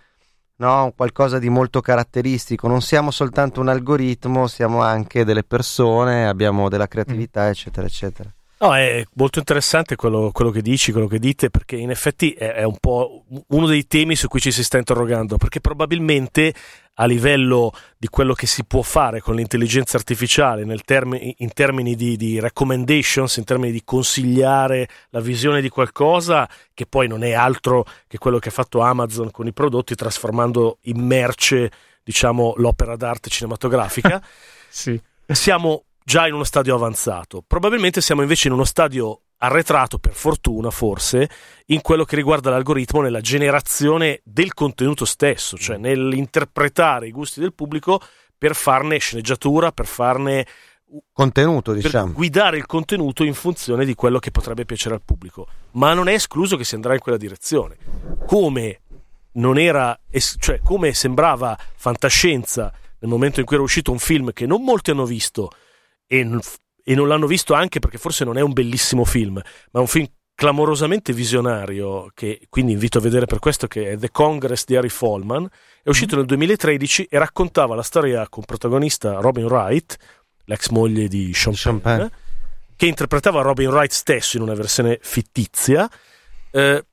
no? 0.57 0.93
qualcosa 0.95 1.39
di 1.39 1.49
molto 1.49 1.81
caratteristico. 1.81 2.67
Non 2.67 2.81
siamo 2.81 3.11
soltanto 3.11 3.61
un 3.61 3.69
algoritmo, 3.69 4.47
siamo 4.47 4.81
anche 4.81 5.23
delle 5.23 5.43
persone, 5.43 6.27
abbiamo 6.27 6.69
della 6.69 6.87
creatività, 6.87 7.45
mm. 7.45 7.49
eccetera, 7.49 7.85
eccetera. 7.87 8.33
No, 8.60 8.75
è 8.75 9.03
molto 9.15 9.39
interessante 9.39 9.95
quello, 9.95 10.31
quello, 10.31 10.50
che 10.50 10.62
dici, 10.62 10.91
quello 10.91 11.07
che 11.07 11.19
dite, 11.19 11.50
perché 11.50 11.75
in 11.75 11.89
effetti 11.89 12.31
è, 12.31 12.53
è, 12.53 12.63
un 12.63 12.77
po' 12.79 13.25
uno 13.48 13.67
dei 13.67 13.88
temi 13.88 14.15
su 14.15 14.27
cui 14.27 14.39
ci 14.39 14.51
si 14.51 14.63
sta 14.63 14.77
interrogando, 14.77 15.38
perché 15.38 15.60
probabilmente 15.60 16.53
a 16.95 17.05
livello 17.05 17.74
di 17.98 18.07
quello 18.07 18.33
che 18.33 18.45
si 18.45 18.63
può 18.65 18.81
fare 18.81 19.19
con 19.19 19.36
l'intelligenza 19.36 19.98
artificiale 19.98 20.63
termi, 20.86 21.36
in 21.39 21.51
termini 21.51 21.95
di, 21.95 22.15
di, 22.15 22.39
recommendations, 22.39 23.38
in 23.38 23.43
termini 23.43 23.72
di 23.72 23.81
consigliare 23.83 24.88
la 25.10 25.19
visione 25.19 25.60
di 25.60 25.69
qualcosa, 25.69 26.48
che 26.74 26.86
poi 26.86 27.07
non 27.07 27.24
è 27.24 27.33
altro 27.33 27.86
che 28.07 28.17
quello 28.17 28.39
che 28.39 28.50
ha 28.50 28.53
fatto 28.53 28.81
Amazon 28.81 29.31
con 29.31 29.48
i 29.48 29.53
prodotti, 29.53 29.95
trasformando 29.95 30.77
in 30.83 31.01
merce, 31.01 31.72
diciamo, 32.03 32.53
l'opera 32.57 32.95
d'arte 32.95 33.29
cinematografica. 33.29 34.24
sì. 34.69 35.01
Siamo 35.25 35.86
già 36.03 36.27
in 36.27 36.33
uno 36.33 36.43
stadio 36.43 36.75
avanzato. 36.75 37.43
Probabilmente 37.45 38.01
siamo 38.01 38.22
invece 38.22 38.48
in 38.48 38.53
uno 38.53 38.65
stadio 38.65 39.22
arretrato, 39.38 39.98
per 39.98 40.13
fortuna 40.13 40.69
forse, 40.69 41.29
in 41.67 41.81
quello 41.81 42.05
che 42.05 42.15
riguarda 42.15 42.50
l'algoritmo 42.50 43.01
nella 43.01 43.22
generazione 43.22 44.22
del 44.24 44.53
contenuto 44.53 45.05
stesso, 45.05 45.57
cioè 45.57 45.77
nell'interpretare 45.77 47.07
i 47.07 47.12
gusti 47.12 47.39
del 47.39 47.53
pubblico 47.53 48.00
per 48.38 48.55
farne 48.55 48.98
sceneggiatura, 48.98 49.72
per 49.72 49.86
farne 49.86 50.45
contenuto, 51.12 51.74
diciamo. 51.74 52.05
Per 52.05 52.13
guidare 52.13 52.57
il 52.57 52.65
contenuto 52.65 53.24
in 53.24 53.33
funzione 53.33 53.86
di 53.86 53.95
quello 53.95 54.19
che 54.19 54.31
potrebbe 54.31 54.65
piacere 54.65 54.95
al 54.95 55.01
pubblico. 55.03 55.48
Ma 55.72 55.93
non 55.93 56.07
è 56.07 56.13
escluso 56.13 56.55
che 56.55 56.63
si 56.63 56.75
andrà 56.75 56.93
in 56.93 57.00
quella 57.00 57.17
direzione. 57.17 57.77
Come 58.25 58.81
non 59.33 59.57
era, 59.57 59.98
cioè 60.39 60.60
come 60.60 60.93
sembrava 60.93 61.57
fantascienza 61.75 62.72
nel 63.00 63.10
momento 63.10 63.39
in 63.39 63.45
cui 63.45 63.55
era 63.55 63.63
uscito 63.63 63.91
un 63.91 64.00
film 64.00 64.31
che 64.31 64.45
non 64.45 64.63
molti 64.63 64.91
hanno 64.91 65.05
visto 65.05 65.50
e, 66.07 66.39
e 66.83 66.95
non 66.95 67.07
l'hanno 67.07 67.27
visto 67.27 67.53
anche 67.53 67.79
perché 67.79 67.98
forse 67.98 68.25
non 68.25 68.38
è 68.38 68.41
un 68.41 68.53
bellissimo 68.53 69.05
film, 69.05 69.33
ma 69.36 69.79
è 69.79 69.79
un 69.79 69.88
film 69.88 70.07
clamorosamente 70.36 71.13
visionario, 71.13 72.12
che 72.13 72.48
quindi 72.50 72.74
invito 72.74 72.98
a 72.98 73.01
vedere 73.01 73.25
per 73.25 73.39
questo, 73.39 73.67
che 73.67 73.91
è 73.91 73.98
The 73.98 74.12
Congress 74.12 74.65
di 74.65 74.75
Harry 74.75 74.89
Fallman, 74.89 75.48
è 75.83 75.89
uscito 75.89 76.15
nel 76.15 76.25
2013 76.25 77.07
e 77.10 77.17
raccontava 77.17 77.75
la 77.75 77.83
storia 77.83 78.27
con 78.29 78.43
protagonista 78.43 79.19
Robin 79.19 79.45
Wright, 79.45 79.98
l'ex 80.45 80.69
moglie 80.69 81.07
di 81.07 81.33
Sean, 81.33 81.55
Sean 81.55 81.81
Penn, 81.81 82.05
che 82.75 82.86
interpretava 82.88 83.41
Robin 83.41 83.69
Wright 83.69 83.91
stesso 83.91 84.38
in 84.38 84.43
una 84.43 84.55
versione 84.55 84.98
fittizia, 85.01 85.89
eh, 86.51 86.86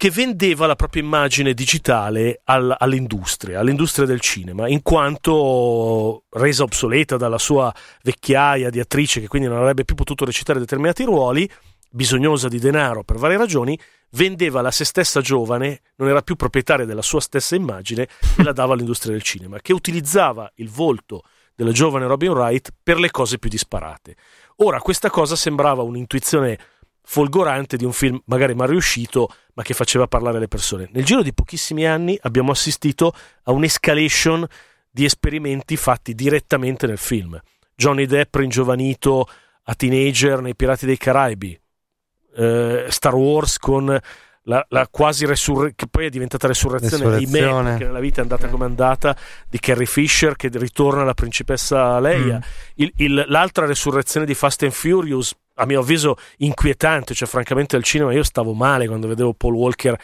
che 0.00 0.10
vendeva 0.10 0.66
la 0.66 0.76
propria 0.76 1.02
immagine 1.02 1.52
digitale 1.52 2.40
al, 2.44 2.74
all'industria, 2.78 3.60
all'industria 3.60 4.06
del 4.06 4.20
cinema, 4.20 4.66
in 4.66 4.80
quanto 4.80 6.22
resa 6.30 6.62
obsoleta 6.62 7.18
dalla 7.18 7.36
sua 7.36 7.70
vecchiaia 8.02 8.70
di 8.70 8.80
attrice 8.80 9.20
che 9.20 9.28
quindi 9.28 9.46
non 9.46 9.58
avrebbe 9.58 9.84
più 9.84 9.94
potuto 9.94 10.24
recitare 10.24 10.58
determinati 10.58 11.04
ruoli, 11.04 11.46
bisognosa 11.90 12.48
di 12.48 12.58
denaro 12.58 13.04
per 13.04 13.18
varie 13.18 13.36
ragioni, 13.36 13.78
vendeva 14.12 14.62
la 14.62 14.70
se 14.70 14.86
stessa 14.86 15.20
giovane, 15.20 15.82
non 15.96 16.08
era 16.08 16.22
più 16.22 16.34
proprietaria 16.34 16.86
della 16.86 17.02
sua 17.02 17.20
stessa 17.20 17.54
immagine 17.54 18.08
e 18.38 18.42
la 18.42 18.52
dava 18.52 18.72
all'industria 18.72 19.12
del 19.12 19.20
cinema, 19.20 19.58
che 19.60 19.74
utilizzava 19.74 20.50
il 20.54 20.70
volto 20.70 21.24
della 21.54 21.72
giovane 21.72 22.06
Robin 22.06 22.30
Wright 22.30 22.72
per 22.82 22.98
le 22.98 23.10
cose 23.10 23.38
più 23.38 23.50
disparate. 23.50 24.16
Ora, 24.62 24.80
questa 24.80 25.10
cosa 25.10 25.36
sembrava 25.36 25.82
un'intuizione 25.82 26.58
folgorante 27.10 27.76
di 27.76 27.84
un 27.84 27.92
film 27.92 28.22
magari 28.26 28.54
mal 28.54 28.68
riuscito, 28.68 29.34
ma 29.54 29.64
che 29.64 29.74
faceva 29.74 30.06
parlare 30.06 30.38
le 30.38 30.46
persone. 30.46 30.88
Nel 30.92 31.04
giro 31.04 31.24
di 31.24 31.34
pochissimi 31.34 31.84
anni 31.84 32.16
abbiamo 32.22 32.52
assistito 32.52 33.12
a 33.42 33.50
un'escalation 33.50 34.46
di 34.88 35.04
esperimenti 35.04 35.76
fatti 35.76 36.14
direttamente 36.14 36.86
nel 36.86 36.98
film. 36.98 37.36
Johnny 37.74 38.06
Depp 38.06 38.36
ringiovanito 38.36 39.28
a 39.64 39.74
teenager 39.74 40.40
nei 40.40 40.54
Pirati 40.54 40.86
dei 40.86 40.96
Caraibi, 40.96 41.60
eh, 42.36 42.86
Star 42.88 43.14
Wars 43.16 43.58
con 43.58 44.00
la, 44.44 44.64
la 44.68 44.86
quasi 44.88 45.26
resurrezione, 45.26 45.74
che 45.74 45.88
poi 45.88 46.06
è 46.06 46.10
diventata 46.10 46.46
resurrezione, 46.46 47.16
ahimè, 47.16 47.62
perché 47.62 47.84
nella 47.86 47.98
vita 47.98 48.20
è 48.20 48.22
andata 48.22 48.46
come 48.46 48.66
è 48.66 48.68
andata, 48.68 49.16
di 49.48 49.58
Carrie 49.58 49.86
Fisher 49.86 50.36
che 50.36 50.48
ritorna 50.52 51.02
alla 51.02 51.14
principessa 51.14 51.98
Leia. 51.98 52.36
Mm. 52.36 52.40
Il, 52.74 52.92
il, 52.98 53.24
l'altra 53.26 53.66
resurrezione 53.66 54.26
di 54.26 54.34
Fast 54.34 54.62
and 54.62 54.70
Furious, 54.70 55.34
a 55.54 55.66
mio 55.66 55.80
avviso 55.80 56.16
inquietante, 56.38 57.14
cioè 57.14 57.28
francamente 57.28 57.76
al 57.76 57.82
cinema 57.82 58.12
io 58.12 58.22
stavo 58.22 58.54
male 58.54 58.86
quando 58.86 59.08
vedevo 59.08 59.34
Paul 59.34 59.54
Walker 59.54 59.98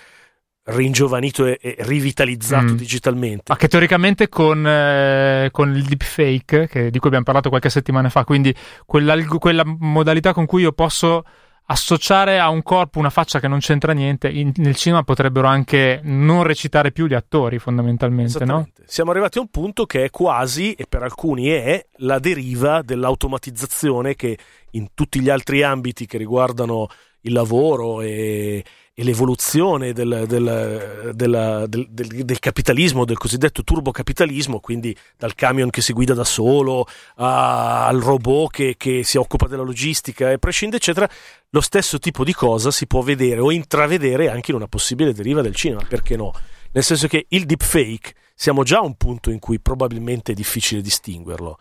ringiovanito 0.67 1.47
e, 1.47 1.59
e 1.61 1.77
rivitalizzato 1.81 2.73
mm. 2.73 2.77
digitalmente. 2.77 3.45
Ma 3.49 3.57
che 3.57 3.69
teoricamente 3.69 4.29
con, 4.29 4.67
eh, 4.67 5.49
con 5.53 5.75
il 5.75 5.85
deepfake, 5.85 6.69
che, 6.69 6.91
di 6.91 6.99
cui 6.99 7.07
abbiamo 7.09 7.25
parlato 7.25 7.49
qualche 7.49 7.71
settimana 7.71 8.09
fa, 8.09 8.25
quindi 8.25 8.55
quella 8.85 9.65
modalità 9.65 10.33
con 10.33 10.47
cui 10.47 10.63
io 10.63 10.73
posso 10.73 11.25
associare 11.67 12.39
a 12.39 12.49
un 12.49 12.63
corpo 12.63 12.99
una 12.99 13.11
faccia 13.11 13.41
che 13.41 13.49
non 13.49 13.59
c'entra 13.59 13.93
niente, 13.93 14.29
in, 14.29 14.53
nel 14.57 14.77
cinema 14.77 15.03
potrebbero 15.03 15.47
anche 15.49 16.01
non 16.05 16.43
recitare 16.43 16.93
più 16.93 17.07
gli 17.07 17.15
attori 17.15 17.59
fondamentalmente, 17.59 18.45
no? 18.45 18.69
Siamo 18.85 19.11
arrivati 19.11 19.39
a 19.39 19.41
un 19.41 19.49
punto 19.49 19.87
che 19.87 20.05
è 20.05 20.11
quasi, 20.11 20.75
e 20.75 20.87
per 20.89 21.03
alcuni 21.03 21.49
è, 21.49 21.85
la 21.99 22.19
deriva 22.19 22.83
dell'automatizzazione 22.83 24.15
che 24.15 24.39
in 24.73 24.89
tutti 24.95 25.21
gli 25.21 25.29
altri 25.29 25.63
ambiti 25.63 26.07
che 26.07 26.19
riguardano 26.19 26.89
il 27.23 27.33
lavoro 27.33 28.01
e, 28.01 28.65
e 28.99 29.05
l'evoluzione 29.05 29.93
del, 29.93 30.25
del, 30.27 31.11
del, 31.13 31.87
del, 31.91 32.39
capitalismo, 32.39 33.05
del 33.05 33.19
cosiddetto 33.19 33.63
turbocapitalismo, 33.63 34.59
quindi 34.59 34.97
dal 35.19 35.35
camion 35.35 35.69
che 35.69 35.83
si 35.83 35.93
guida 35.93 36.15
da 36.15 36.25
solo 36.25 36.87
a, 37.17 37.87
al 37.89 38.01
robot 38.01 38.51
che, 38.51 38.75
che, 38.79 39.05
si 39.05 39.19
occupa 39.19 39.49
della 39.49 39.65
logistica 39.65 40.31
e 40.31 40.39
prescinde, 40.39 40.77
eccetera, 40.77 41.07
lo 41.51 41.61
stesso 41.61 41.99
tipo 41.99 42.25
di 42.25 42.33
cosa 42.33 42.71
si 42.71 42.87
può 42.87 43.03
vedere 43.03 43.41
o 43.41 43.53
intravedere 43.53 44.31
anche 44.31 44.53
in 44.53 44.57
una 44.57 44.67
possibile 44.67 45.13
deriva 45.13 45.43
del 45.43 45.55
cinema, 45.55 45.85
perché 45.87 46.17
no? 46.17 46.33
Nel 46.73 46.83
senso 46.83 47.07
che 47.07 47.27
il 47.29 47.45
deepfake 47.45 48.15
siamo 48.35 48.63
già 48.63 48.79
a 48.79 48.85
un 48.85 48.95
punto 48.95 49.31
in 49.31 49.39
cui 49.39 49.61
probabilmente 49.61 50.33
è 50.33 50.35
difficile 50.35 50.81
distinguerlo. 50.81 51.59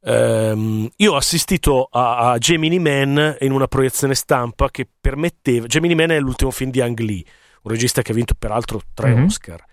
Um, 0.00 0.88
io 0.96 1.12
ho 1.12 1.16
assistito 1.16 1.88
a, 1.90 2.30
a, 2.30 2.38
Gemini 2.38 2.78
Man 2.78 3.36
in 3.40 3.50
una 3.50 3.66
proiezione 3.66 4.14
stampa 4.14 4.70
che 4.70 4.86
permetteva. 4.98 5.66
Gemini 5.66 5.94
Man 5.94 6.10
è 6.10 6.20
l'ultimo 6.20 6.50
film 6.50 6.70
di 6.70 6.80
Ang 6.80 6.98
Lee, 7.00 7.24
un 7.62 7.70
regista 7.70 8.02
che 8.02 8.12
ha 8.12 8.14
vinto 8.14 8.34
peraltro 8.38 8.80
tre 8.94 9.14
mm-hmm. 9.14 9.24
Oscar. 9.24 9.64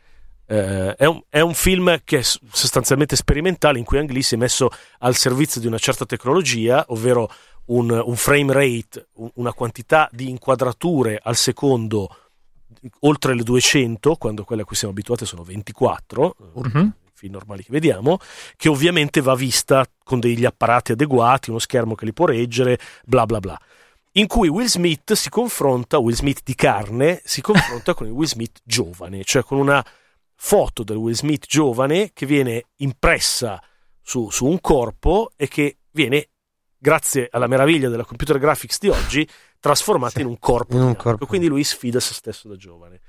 Uh, 0.48 0.94
è, 0.96 1.06
un, 1.06 1.22
è, 1.30 1.40
un, 1.40 1.54
film 1.54 2.02
che 2.04 2.20
è 2.20 2.22
sostanzialmente 2.22 3.16
sperimentale 3.16 3.80
in 3.80 3.86
cui 3.86 3.98
Ang 3.98 4.10
Lee 4.10 4.22
si 4.22 4.36
è 4.36 4.38
messo 4.38 4.70
al 5.00 5.16
servizio 5.16 5.62
di 5.62 5.68
una 5.68 5.80
certa 5.80 6.06
tecnologia, 6.06 6.84
ovvero 6.90 7.30
un, 7.66 7.90
un 7.90 8.16
frame 8.16 8.54
rate, 8.54 9.08
una 9.36 9.54
quantità 9.54 10.10
di 10.12 10.30
inquadrature 10.30 11.20
al 11.22 11.36
secondo 11.36 12.16
oltre 13.02 13.34
le 13.34 13.44
200, 13.44 14.16
quando 14.16 14.44
quelle 14.44 14.64
a 14.64 14.66
cui 14.66 14.76
siamo 14.76 14.94
abituati 14.94 15.26
sono 15.26 15.44
24. 15.44 16.36
Mm-hmm 16.60 16.88
film 17.26 17.34
normali 17.34 17.64
che 17.64 17.72
vediamo, 17.72 18.18
che 18.56 18.70
ovviamente 18.70 19.22
va 19.22 19.36
vista 19.36 19.86
con 20.04 20.20
degli 20.20 20.46
apparati 20.46 20.94
adeguati, 20.94 21.50
uno 21.50 21.60
schermo 21.60 21.96
che 21.96 22.06
li 22.06 22.14
può 22.14 22.26
reggere, 22.26 22.80
bla 23.06 23.26
bla 23.26 23.40
bla. 23.40 23.60
In 24.14 24.28
cui 24.28 24.48
Will 24.48 24.68
Smith 24.68 25.14
si 25.14 25.30
confronta, 25.30 25.98
Will 25.98 26.16
Smith 26.16 26.40
di 26.44 26.56
carne, 26.56 27.22
si 27.26 27.42
confronta 27.42 27.94
con 27.94 28.08
il 28.08 28.14
Will 28.14 28.28
Smith 28.28 28.60
giovane, 28.64 29.24
cioè 29.26 29.44
con 29.44 29.58
una 29.58 29.86
foto 30.38 30.84
del 30.84 30.96
Will 30.98 31.16
Smith 31.16 31.46
giovane 31.48 32.12
che 32.14 32.26
viene 32.26 32.66
impressa 32.78 33.62
su, 34.02 34.30
su 34.30 34.46
un 34.46 34.62
corpo 34.62 35.32
e 35.36 35.48
che 35.50 35.80
viene, 35.92 36.30
grazie 36.78 37.28
alla 37.30 37.48
meraviglia 37.48 37.90
della 37.90 38.06
computer 38.06 38.38
graphics 38.38 38.80
di 38.80 38.88
oggi, 38.88 39.28
trasformata 39.60 40.14
sì, 40.14 40.22
in 40.22 40.28
un 40.28 40.40
corpo. 40.40 40.76
In 40.78 40.84
un 40.84 40.96
corpo. 40.96 41.26
Quindi 41.26 41.48
lui 41.48 41.64
sfida 41.66 42.00
se 42.00 42.14
stesso 42.14 42.48
da 42.48 42.56
giovane. 42.56 43.02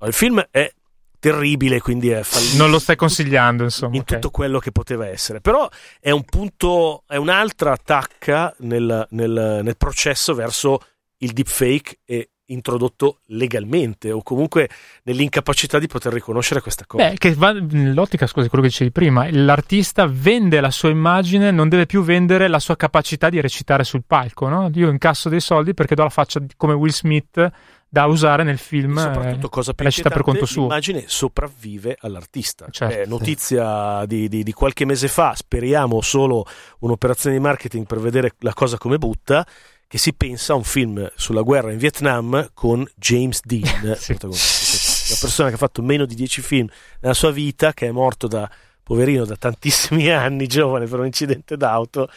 Il 0.00 0.12
film 0.12 0.44
è 0.50 0.72
terribile, 1.18 1.80
quindi 1.80 2.10
è 2.10 2.22
fallito. 2.22 2.56
Non 2.56 2.70
lo 2.70 2.78
stai 2.78 2.96
consigliando, 2.96 3.62
insomma. 3.62 3.94
In 3.94 4.02
okay. 4.02 4.18
tutto 4.18 4.30
quello 4.30 4.58
che 4.58 4.72
poteva 4.72 5.06
essere. 5.06 5.40
Però 5.40 5.68
è 6.00 6.10
un 6.10 6.24
punto, 6.24 7.04
è 7.06 7.16
un'altra 7.16 7.72
attacca 7.72 8.54
nel, 8.58 9.06
nel, 9.10 9.60
nel 9.62 9.76
processo 9.76 10.34
verso 10.34 10.80
il 11.18 11.32
deepfake 11.32 11.98
e 12.04 12.30
introdotto 12.50 13.20
legalmente 13.26 14.10
o 14.10 14.22
comunque 14.22 14.68
nell'incapacità 15.02 15.78
di 15.78 15.86
poter 15.86 16.12
riconoscere 16.12 16.60
questa 16.60 16.84
cosa. 16.86 17.08
Beh, 17.08 17.16
che 17.18 17.34
va 17.34 17.52
nell'ottica, 17.52 18.26
scusi, 18.26 18.48
quello 18.48 18.64
che 18.64 18.70
dicevi 18.70 18.90
prima, 18.90 19.28
l'artista 19.30 20.06
vende 20.06 20.60
la 20.60 20.70
sua 20.70 20.88
immagine, 20.88 21.50
non 21.50 21.68
deve 21.68 21.86
più 21.86 22.02
vendere 22.02 22.48
la 22.48 22.58
sua 22.58 22.76
capacità 22.76 23.28
di 23.28 23.40
recitare 23.40 23.84
sul 23.84 24.04
palco, 24.06 24.48
no? 24.48 24.70
Io 24.74 24.88
incasso 24.88 25.28
dei 25.28 25.40
soldi 25.40 25.74
perché 25.74 25.94
do 25.94 26.04
la 26.04 26.08
faccia 26.08 26.40
come 26.56 26.74
Will 26.74 26.92
Smith 26.92 27.50
da 27.88 28.04
usare 28.04 28.42
nel 28.42 28.58
film. 28.58 28.98
E 28.98 29.00
soprattutto, 29.00 29.46
eh, 29.46 29.50
cosa 29.50 29.72
più 29.72 29.84
recita 29.84 30.10
per 30.10 30.22
conto 30.22 30.46
suo. 30.46 30.62
L'immagine 30.62 31.04
sopravvive 31.06 31.96
all'artista. 32.00 32.66
Certo. 32.70 32.94
Eh, 32.94 33.06
notizia 33.06 34.04
di, 34.06 34.28
di, 34.28 34.42
di, 34.42 34.52
qualche 34.52 34.84
mese 34.84 35.08
fa, 35.08 35.34
speriamo 35.34 36.00
solo 36.02 36.46
un'operazione 36.80 37.36
di 37.36 37.42
marketing 37.42 37.86
per 37.86 37.98
vedere 37.98 38.34
la 38.40 38.52
cosa 38.52 38.76
come 38.76 38.98
butta. 38.98 39.46
Che 39.88 39.96
si 39.96 40.12
pensa 40.12 40.52
a 40.52 40.56
un 40.56 40.64
film 40.64 41.10
sulla 41.14 41.40
guerra 41.40 41.72
in 41.72 41.78
Vietnam 41.78 42.50
con 42.52 42.86
James 42.94 43.40
Dean, 43.42 43.96
sì. 43.96 44.14
una 44.20 44.28
persona 44.28 45.48
che 45.48 45.54
ha 45.54 45.56
fatto 45.58 45.80
meno 45.80 46.04
di 46.04 46.14
dieci 46.14 46.42
film 46.42 46.68
nella 47.00 47.14
sua 47.14 47.30
vita, 47.30 47.72
che 47.72 47.86
è 47.86 47.90
morto 47.90 48.26
da 48.26 48.50
poverino 48.82 49.24
da 49.24 49.36
tantissimi 49.36 50.10
anni, 50.12 50.46
giovane 50.46 50.84
per 50.84 50.98
un 50.98 51.06
incidente 51.06 51.56
d'auto 51.56 52.10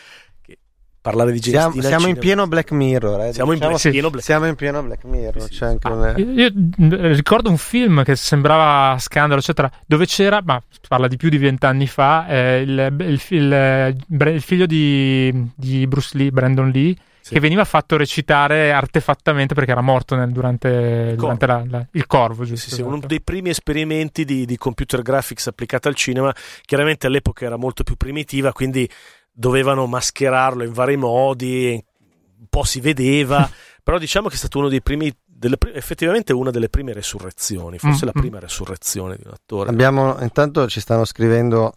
parlare 1.01 1.31
di 1.31 1.39
James 1.39 1.71
siamo, 1.71 1.81
siamo 1.81 2.07
in 2.07 2.17
pieno 2.17 2.47
Black 2.47 2.71
Mirror 2.71 3.21
eh. 3.21 3.33
siamo, 3.33 3.53
diciamo, 3.53 3.71
in 3.71 3.79
pieno 3.79 4.09
Black... 4.11 4.23
siamo 4.23 4.45
in 4.45 4.55
pieno 4.55 4.83
Black 4.83 5.03
Mirror 5.03 5.41
sì, 5.41 5.53
sì. 5.55 5.63
Ah, 5.63 6.13
io, 6.15 6.31
io, 6.31 6.51
ricordo 7.13 7.49
un 7.49 7.57
film 7.57 8.03
che 8.03 8.15
sembrava 8.15 8.97
scandalo 8.99 9.39
eccetera 9.39 9.69
dove 9.87 10.05
c'era 10.05 10.41
ma 10.43 10.61
parla 10.87 11.07
di 11.07 11.17
più 11.17 11.29
di 11.29 11.39
vent'anni 11.39 11.87
fa 11.87 12.27
eh, 12.27 12.61
il, 12.61 12.95
il, 12.99 13.21
il, 13.29 13.97
il, 14.07 14.41
figlio 14.41 14.67
di, 14.67 15.49
di, 15.55 15.87
Bruce 15.87 16.15
Lee 16.17 16.29
Brandon 16.29 16.69
Lee 16.69 16.95
sì. 17.21 17.33
che 17.33 17.39
veniva 17.39 17.63
fatto 17.65 17.97
recitare 17.97 18.71
artefattamente 18.71 19.55
perché 19.55 19.71
era 19.71 19.81
morto 19.81 20.15
nel, 20.15 20.31
durante, 20.31 21.15
durante 21.15 21.45
la, 21.47 21.63
la, 21.67 21.87
il 21.91 22.05
corvo 22.05 22.43
giusto, 22.43 22.69
sì, 22.69 22.75
esatto. 22.75 22.87
uno 22.87 22.99
dei 23.05 23.21
primi 23.21 23.49
esperimenti 23.49 24.23
di, 24.23 24.45
di 24.45 24.57
computer 24.57 25.01
graphics 25.01 25.47
applicata 25.47 25.89
al 25.89 25.95
cinema 25.95 26.33
chiaramente 26.63 27.07
all'epoca 27.07 27.45
era 27.45 27.57
molto 27.57 27.83
più 27.83 27.95
primitiva 27.95 28.51
quindi 28.51 28.89
dovevano 29.31 29.87
mascherarlo 29.87 30.63
in 30.63 30.73
vari 30.73 30.97
modi, 30.97 31.83
un 32.39 32.45
po' 32.49 32.63
si 32.63 32.79
vedeva, 32.79 33.49
però 33.83 33.97
diciamo 33.97 34.27
che 34.27 34.35
è 34.35 34.37
stato 34.37 34.59
uno 34.59 34.69
dei 34.69 34.81
primi 34.81 35.13
delle, 35.25 35.57
effettivamente 35.73 36.33
una 36.33 36.51
delle 36.51 36.69
prime 36.69 36.93
resurrezioni, 36.93 37.79
forse 37.79 38.05
mm-hmm. 38.05 38.13
la 38.13 38.19
prima 38.19 38.39
resurrezione 38.39 39.15
di 39.15 39.23
un 39.25 39.31
attore. 39.33 39.69
Abbiamo, 39.69 40.17
intanto 40.21 40.67
ci 40.67 40.79
stanno 40.79 41.05
scrivendo, 41.05 41.73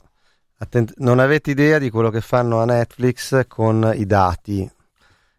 attent- 0.58 0.94
non 0.98 1.18
avete 1.18 1.52
idea 1.52 1.78
di 1.78 1.88
quello 1.88 2.10
che 2.10 2.20
fanno 2.20 2.60
a 2.60 2.64
Netflix 2.66 3.46
con 3.48 3.92
i 3.94 4.04
dati. 4.04 4.70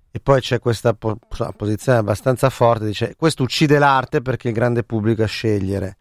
E 0.09 0.19
poi 0.21 0.39
c'è 0.39 0.59
questa 0.59 0.93
po- 0.93 1.19
posizione 1.57 1.97
abbastanza 1.99 2.49
forte, 2.49 2.85
dice 2.85 3.15
questo 3.17 3.43
uccide 3.43 3.77
l'arte 3.77 4.21
perché 4.21 4.47
il 4.47 4.53
grande 4.53 4.83
pubblico 4.83 5.21
a 5.23 5.27
scegliere. 5.27 5.97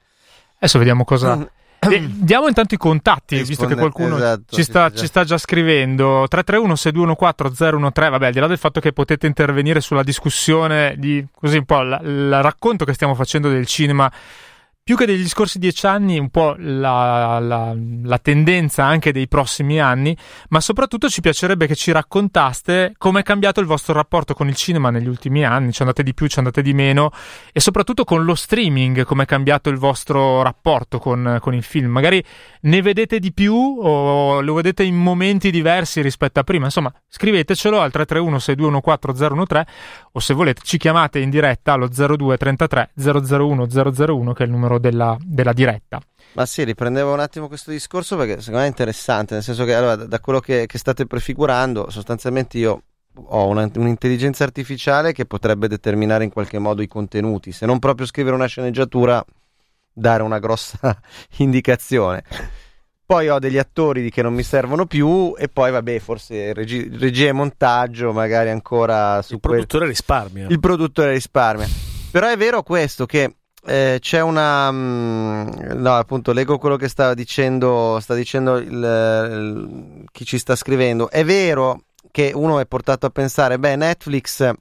Adesso 0.56 0.78
vediamo 0.78 1.04
cosa... 1.04 1.36
Mm 1.36 1.42
eh, 1.90 2.08
diamo 2.08 2.48
intanto 2.48 2.74
i 2.74 2.78
contatti, 2.78 3.42
visto 3.42 3.66
che 3.66 3.74
qualcuno 3.74 4.16
esatto, 4.16 4.54
ci, 4.54 4.62
sta, 4.62 4.90
ci, 4.90 5.06
sta, 5.06 5.24
già 5.24 5.38
scrivendo. 5.38 6.24
331-6214-013, 6.24 8.10
vabbè, 8.10 8.26
al 8.26 8.32
di 8.32 8.38
là 8.40 8.46
del 8.46 8.58
fatto 8.58 8.80
che 8.80 8.92
potete 8.92 9.26
intervenire 9.26 9.80
sulla 9.80 10.02
discussione 10.02 10.94
di 10.98 11.24
così 11.32 11.58
un 11.58 11.64
po' 11.64 11.80
il 11.80 12.42
racconto 12.42 12.84
che 12.84 12.94
stiamo 12.94 13.14
facendo 13.14 13.48
del 13.48 13.66
cinema 13.66 14.10
più 14.84 14.96
che 14.96 15.06
degli 15.06 15.26
scorsi 15.26 15.58
dieci 15.58 15.86
anni, 15.86 16.18
un 16.18 16.28
po' 16.28 16.54
la, 16.58 17.38
la, 17.38 17.74
la, 18.02 18.18
tendenza 18.18 18.84
anche 18.84 19.12
dei 19.12 19.28
prossimi 19.28 19.80
anni, 19.80 20.14
ma 20.50 20.60
soprattutto 20.60 21.08
ci 21.08 21.22
piacerebbe 21.22 21.66
che 21.66 21.74
ci 21.74 21.90
raccontaste 21.90 22.92
come 22.98 23.20
è 23.20 23.22
cambiato 23.22 23.60
il 23.60 23.66
vostro 23.66 23.94
rapporto 23.94 24.34
con 24.34 24.46
il 24.46 24.54
cinema 24.54 24.90
negli 24.90 25.08
ultimi 25.08 25.42
anni, 25.42 25.72
ci 25.72 25.80
andate 25.80 26.02
di 26.02 26.12
più, 26.12 26.26
ci 26.26 26.38
andate 26.38 26.60
di 26.60 26.74
meno, 26.74 27.12
e 27.50 27.60
soprattutto 27.60 28.04
con 28.04 28.24
lo 28.24 28.34
streaming, 28.34 29.04
come 29.04 29.22
è 29.22 29.26
cambiato 29.26 29.70
il 29.70 29.78
vostro 29.78 30.42
rapporto 30.42 30.98
con, 30.98 31.38
con 31.40 31.54
il 31.54 31.62
film. 31.62 31.90
Magari 31.90 32.22
ne 32.60 32.82
vedete 32.82 33.18
di 33.20 33.32
più 33.32 33.54
o 33.54 34.42
lo 34.42 34.52
vedete 34.52 34.82
in 34.82 34.96
momenti 34.96 35.50
diversi 35.50 36.02
rispetto 36.02 36.40
a 36.40 36.44
prima. 36.44 36.66
Insomma, 36.66 36.92
scrivetecelo 37.08 37.80
al 37.80 37.90
331 37.90 38.38
6214 38.38 39.72
o 40.12 40.20
se 40.20 40.34
volete 40.34 40.60
ci 40.62 40.76
chiamate 40.76 41.20
in 41.20 41.30
diretta 41.30 41.72
allo 41.72 41.88
0233 41.88 42.90
001 42.94 43.66
001 43.66 44.32
che 44.34 44.42
è 44.42 44.46
il 44.46 44.52
numero 44.52 44.73
della, 44.78 45.16
della 45.20 45.52
diretta. 45.52 46.00
Ma 46.34 46.46
sì, 46.46 46.64
riprendevo 46.64 47.12
un 47.12 47.20
attimo 47.20 47.46
questo 47.46 47.70
discorso 47.70 48.16
perché 48.16 48.38
secondo 48.40 48.58
me 48.60 48.64
è 48.64 48.68
interessante, 48.68 49.34
nel 49.34 49.42
senso 49.42 49.64
che 49.64 49.74
allora, 49.74 49.94
da 49.94 50.20
quello 50.20 50.40
che, 50.40 50.66
che 50.66 50.78
state 50.78 51.06
prefigurando, 51.06 51.90
sostanzialmente 51.90 52.58
io 52.58 52.82
ho 53.16 53.46
una, 53.46 53.70
un'intelligenza 53.76 54.42
artificiale 54.42 55.12
che 55.12 55.26
potrebbe 55.26 55.68
determinare 55.68 56.24
in 56.24 56.30
qualche 56.30 56.58
modo 56.58 56.82
i 56.82 56.88
contenuti, 56.88 57.52
se 57.52 57.66
non 57.66 57.78
proprio 57.78 58.06
scrivere 58.06 58.34
una 58.34 58.46
sceneggiatura, 58.46 59.24
dare 59.92 60.22
una 60.22 60.40
grossa 60.40 61.00
indicazione. 61.38 62.24
Poi 63.06 63.28
ho 63.28 63.38
degli 63.38 63.58
attori 63.58 64.10
che 64.10 64.22
non 64.22 64.32
mi 64.32 64.42
servono 64.42 64.86
più 64.86 65.34
e 65.36 65.48
poi 65.48 65.70
vabbè, 65.70 65.98
forse 65.98 66.52
regi- 66.54 66.88
regia 66.96 67.28
e 67.28 67.32
montaggio, 67.32 68.12
magari 68.12 68.48
ancora 68.48 69.20
su 69.22 69.34
Il 69.34 69.40
produttore 69.40 69.84
quel... 69.84 69.90
risparmia. 69.90 70.46
Il 70.48 70.58
produttore 70.58 71.12
risparmia. 71.12 71.68
Però 72.10 72.26
è 72.26 72.36
vero 72.36 72.62
questo 72.62 73.04
che 73.04 73.36
eh, 73.66 73.98
c'è 74.00 74.20
una 74.20 74.70
mm, 74.70 75.48
no 75.76 75.94
appunto 75.94 76.32
leggo 76.32 76.58
quello 76.58 76.76
che 76.76 76.88
stava 76.88 77.14
dicendo 77.14 77.98
sta 78.00 78.14
dicendo 78.14 78.56
il, 78.56 78.68
il, 78.70 80.04
chi 80.12 80.24
ci 80.24 80.38
sta 80.38 80.54
scrivendo 80.54 81.10
è 81.10 81.24
vero 81.24 81.84
che 82.10 82.32
uno 82.34 82.60
è 82.60 82.66
portato 82.66 83.06
a 83.06 83.10
pensare 83.10 83.58
beh 83.58 83.76
Netflix 83.76 84.52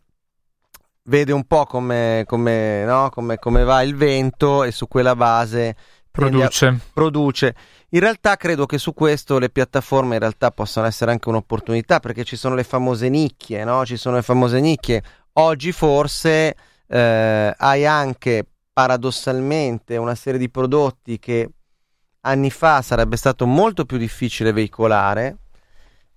vede 1.04 1.34
un 1.34 1.46
po' 1.46 1.66
come, 1.66 2.24
come, 2.28 2.86
no? 2.86 3.10
come, 3.10 3.38
come 3.38 3.64
va 3.64 3.82
il 3.82 3.96
vento 3.96 4.64
e 4.64 4.72
su 4.72 4.88
quella 4.88 5.16
base 5.16 5.76
produce. 6.10 6.66
A, 6.68 6.76
produce 6.94 7.56
in 7.90 8.00
realtà 8.00 8.38
credo 8.38 8.66
che 8.66 8.78
su 8.78 8.94
questo 8.94 9.38
le 9.38 9.50
piattaforme 9.50 10.16
in 10.16 10.20
realtà 10.20 10.52
possano 10.52 10.88
essere 10.88 11.12
anche 11.12 11.30
un'opportunità 11.30 12.00
perché 12.00 12.24
ci 12.24 12.36
sono 12.36 12.56
le 12.56 12.64
famose 12.64 13.08
nicchie, 13.10 13.64
no? 13.64 13.86
Ci 13.86 13.98
sono 13.98 14.16
le 14.16 14.24
famose 14.24 14.60
nicchie. 14.60 15.04
Oggi 15.34 15.72
forse 15.72 16.56
eh, 16.88 17.54
hai 17.56 17.86
anche 17.86 18.46
paradossalmente 18.74 19.96
una 19.98 20.16
serie 20.16 20.40
di 20.40 20.50
prodotti 20.50 21.20
che 21.20 21.50
anni 22.22 22.50
fa 22.50 22.82
sarebbe 22.82 23.16
stato 23.16 23.46
molto 23.46 23.86
più 23.86 23.98
difficile 23.98 24.52
veicolare 24.52 25.38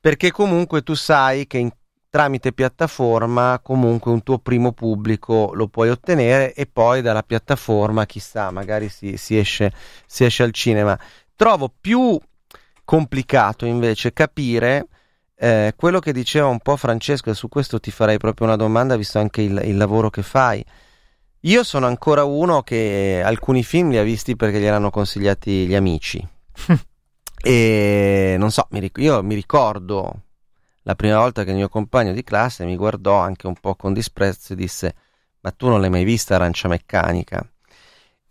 perché 0.01 0.31
comunque 0.31 0.83
tu 0.83 0.95
sai 0.95 1.47
che 1.47 1.59
in, 1.59 1.71
tramite 2.17 2.55
piattaforma 2.55 3.61
comunque 3.63 4.11
un 4.11 4.23
tuo 4.23 4.39
primo 4.39 4.73
pubblico 4.73 5.51
lo 5.53 5.69
puoi 5.69 5.91
ottenere 5.91 6.55
e 6.55 6.65
poi 6.67 7.03
dalla 7.03 7.23
piattaforma 7.23 8.07
chissà 8.07 8.51
magari 8.51 8.89
si, 8.89 9.19
si, 9.19 9.37
esce, 9.37 9.71
si 10.07 10.25
esce 10.25 10.43
al 10.43 10.53
cinema. 10.53 10.99
Trovo 11.35 11.71
più 11.79 12.19
complicato 12.85 13.67
invece 13.67 14.15
capire 14.15 14.87
eh, 15.35 15.75
quello 15.77 15.99
che 15.99 16.15
diceva 16.15 16.47
un 16.47 16.61
po' 16.61 16.79
Francesco 16.79 17.29
e 17.29 17.35
su 17.35 17.49
questo 17.49 17.81
ti 17.81 17.91
farei 17.91 18.17
proprio 18.17 18.47
una 18.47 18.57
domanda 18.57 18.97
visto 18.97 19.19
anche 19.19 19.43
il, 19.43 19.61
il 19.65 19.77
lavoro 19.77 20.09
che 20.09 20.23
fai 20.23 20.65
io 21.47 21.63
sono 21.63 21.87
ancora 21.87 22.25
uno 22.25 22.63
che 22.63 23.23
alcuni 23.25 23.63
film 23.63 23.91
li 23.91 23.99
ha 23.99 24.03
visti 24.03 24.35
perché 24.35 24.59
gli 24.59 24.65
erano 24.65 24.91
consigliati 24.91 25.67
gli 25.67 25.75
amici. 25.75 26.27
e 27.43 28.35
non 28.39 28.51
so, 28.51 28.67
mi 28.71 28.81
ric- 28.81 28.99
io 28.99 29.23
mi 29.23 29.35
ricordo 29.35 30.23
la 30.83 30.97
prima 30.97 31.19
volta 31.19 31.45
che 31.45 31.51
il 31.51 31.57
mio 31.57 31.69
compagno 31.69 32.13
di 32.13 32.25
classe 32.25 32.65
mi 32.65 32.77
guardò 32.77 33.19
anche 33.19 33.47
un 33.47 33.55
po' 33.55 33.77
con 33.77 33.93
disprezzo 33.93 34.53
e 34.53 34.57
disse: 34.57 34.95
Ma 35.41 35.53
tu 35.53 35.69
non 35.69 35.81
l'hai 35.81 35.91
mai 35.91 36.05
vista 36.05 36.35
Arancia 36.35 36.67
Meccanica? 36.69 37.49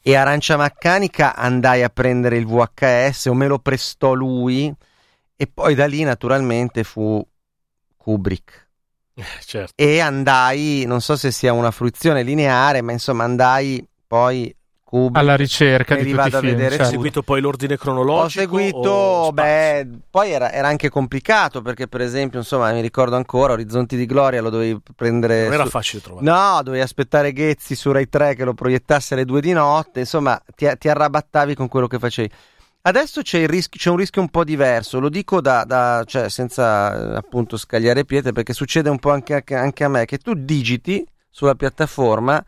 E 0.01 0.15
Arancia 0.15 0.57
Meccanica 0.57 1.35
andai 1.35 1.83
a 1.83 1.89
prendere 1.89 2.37
il 2.37 2.45
VHS 2.45 3.27
o 3.27 3.33
me 3.33 3.47
lo 3.47 3.59
prestò 3.59 4.13
lui, 4.13 4.73
e 5.37 5.47
poi 5.47 5.73
da 5.73 5.85
lì 5.87 6.03
naturalmente 6.03 6.83
fu 6.83 7.25
Kubrick 7.95 8.64
certo. 9.45 9.73
E 9.75 9.99
andai, 9.99 10.83
non 10.85 11.01
so 11.01 11.15
se 11.15 11.31
sia 11.31 11.53
una 11.53 11.71
fruizione 11.71 12.23
lineare, 12.23 12.81
ma 12.81 12.91
insomma 12.91 13.23
andai 13.23 13.85
poi 14.07 14.53
Kubrick, 14.95 15.17
alla 15.17 15.35
ricerca 15.35 15.95
di 15.95 16.11
tutti 16.11 16.27
i 16.27 16.31
film. 16.31 16.59
Certo. 16.59 16.83
Hai 16.83 16.89
seguito 16.89 17.21
poi 17.23 17.41
l'ordine 17.41 17.75
cronologico? 17.75 18.23
Ho 18.25 18.59
seguito, 18.59 19.31
beh, 19.33 19.87
poi 20.09 20.31
era, 20.31 20.51
era, 20.51 20.67
anche 20.67 20.89
complicato 20.89 21.61
perché 21.61 21.87
per 21.87 22.01
esempio, 22.01 22.39
insomma, 22.39 22.71
mi 22.71 22.81
ricordo 22.81 23.15
ancora 23.15 23.53
Orizzonti 23.53 23.97
di 23.97 24.05
Gloria 24.05 24.41
lo 24.41 24.51
dovevi 24.51 24.79
prendere... 24.95 25.45
Non 25.45 25.53
era 25.53 25.63
su... 25.63 25.69
facile 25.71 26.01
trovare. 26.03 26.25
No, 26.25 26.61
dovevi 26.63 26.83
aspettare 26.83 27.33
Ghezzi 27.33 27.75
su 27.75 27.91
Rai 27.91 28.07
3 28.07 28.35
che 28.35 28.45
lo 28.45 28.53
proiettasse 28.53 29.15
alle 29.15 29.25
2 29.25 29.41
di 29.41 29.53
notte, 29.53 30.01
insomma, 30.01 30.39
ti, 30.55 30.71
ti 30.77 30.87
arrabattavi 30.87 31.55
con 31.55 31.67
quello 31.67 31.87
che 31.87 31.97
facevi. 31.97 32.29
Adesso 32.87 33.23
c'è, 33.23 33.47
rischio, 33.47 33.79
c'è, 33.79 33.89
un 33.89 33.95
rischio 33.95 34.21
un 34.21 34.29
po' 34.29 34.43
diverso, 34.43 34.99
lo 34.99 35.09
dico 35.09 35.41
da, 35.41 35.63
da, 35.63 36.03
cioè, 36.05 36.29
senza 36.29 37.13
eh, 37.13 37.15
appunto 37.15 37.57
scagliare 37.57 38.05
pietre, 38.05 38.31
perché 38.31 38.53
succede 38.53 38.89
un 38.89 38.99
po' 38.99 39.09
anche, 39.09 39.43
anche, 39.55 39.83
a 39.83 39.89
me, 39.89 40.05
che 40.05 40.19
tu 40.19 40.35
digiti 40.35 41.03
sulla 41.27 41.55
piattaforma 41.55 42.45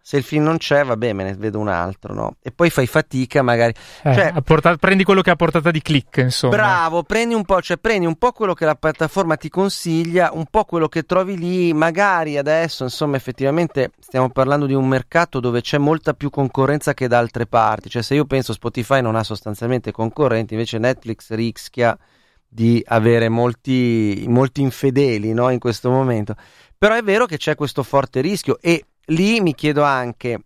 se 0.00 0.16
il 0.16 0.22
film 0.22 0.44
non 0.44 0.56
c'è, 0.56 0.84
vabbè, 0.84 1.12
me 1.12 1.24
ne 1.24 1.34
vedo 1.34 1.58
un 1.58 1.68
altro, 1.68 2.14
no? 2.14 2.36
E 2.42 2.50
poi 2.50 2.70
fai 2.70 2.86
fatica, 2.86 3.42
magari. 3.42 3.74
Eh, 4.02 4.14
cioè, 4.14 4.32
portata, 4.42 4.76
prendi 4.76 5.04
quello 5.04 5.20
che 5.20 5.30
ha 5.30 5.36
portata 5.36 5.70
di 5.70 5.82
click, 5.82 6.18
insomma. 6.18 6.56
Bravo, 6.56 7.02
prendi 7.02 7.34
un 7.34 7.44
po', 7.44 7.60
cioè 7.60 7.76
prendi 7.76 8.06
un 8.06 8.16
po' 8.16 8.32
quello 8.32 8.54
che 8.54 8.64
la 8.64 8.74
piattaforma 8.74 9.36
ti 9.36 9.48
consiglia, 9.48 10.30
un 10.32 10.46
po' 10.50 10.64
quello 10.64 10.88
che 10.88 11.02
trovi 11.02 11.36
lì, 11.36 11.72
magari 11.72 12.38
adesso, 12.38 12.84
insomma, 12.84 13.16
effettivamente 13.16 13.90
stiamo 13.98 14.30
parlando 14.30 14.66
di 14.66 14.74
un 14.74 14.88
mercato 14.88 15.40
dove 15.40 15.60
c'è 15.60 15.78
molta 15.78 16.14
più 16.14 16.30
concorrenza 16.30 16.94
che 16.94 17.06
da 17.06 17.18
altre 17.18 17.46
parti. 17.46 17.90
Cioè, 17.90 18.02
se 18.02 18.14
io 18.14 18.24
penso 18.24 18.52
Spotify 18.52 19.02
non 19.02 19.16
ha 19.16 19.22
sostanzialmente 19.22 19.92
concorrenti, 19.92 20.54
invece 20.54 20.78
Netflix 20.78 21.30
rischia 21.32 21.96
di 22.48 22.82
avere 22.86 23.28
molti, 23.28 24.24
molti 24.26 24.62
infedeli, 24.62 25.34
no? 25.34 25.50
In 25.50 25.58
questo 25.58 25.90
momento. 25.90 26.34
Però 26.78 26.94
è 26.94 27.02
vero 27.02 27.26
che 27.26 27.36
c'è 27.36 27.54
questo 27.54 27.82
forte 27.82 28.20
rischio 28.20 28.58
e 28.60 28.84
lì 29.08 29.40
mi 29.40 29.54
chiedo 29.54 29.82
anche, 29.82 30.40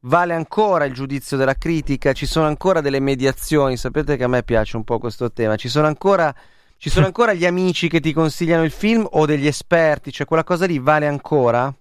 vale 0.00 0.34
ancora 0.34 0.84
il 0.84 0.92
giudizio 0.92 1.36
della 1.36 1.54
critica? 1.54 2.12
Ci 2.12 2.26
sono 2.26 2.46
ancora 2.46 2.80
delle 2.80 3.00
mediazioni? 3.00 3.76
Sapete 3.76 4.16
che 4.16 4.24
a 4.24 4.28
me 4.28 4.42
piace 4.42 4.76
un 4.76 4.84
po' 4.84 4.98
questo 4.98 5.32
tema. 5.32 5.56
Ci 5.56 5.68
sono 5.68 5.86
ancora, 5.86 6.34
ci 6.76 6.90
sono 6.90 7.06
ancora 7.06 7.32
gli 7.32 7.46
amici 7.46 7.88
che 7.88 8.00
ti 8.00 8.12
consigliano 8.12 8.64
il 8.64 8.70
film 8.70 9.06
o 9.10 9.26
degli 9.26 9.46
esperti? 9.46 10.12
Cioè 10.12 10.26
quella 10.26 10.44
cosa 10.44 10.66
lì 10.66 10.78
vale 10.78 11.06
ancora? 11.06 11.74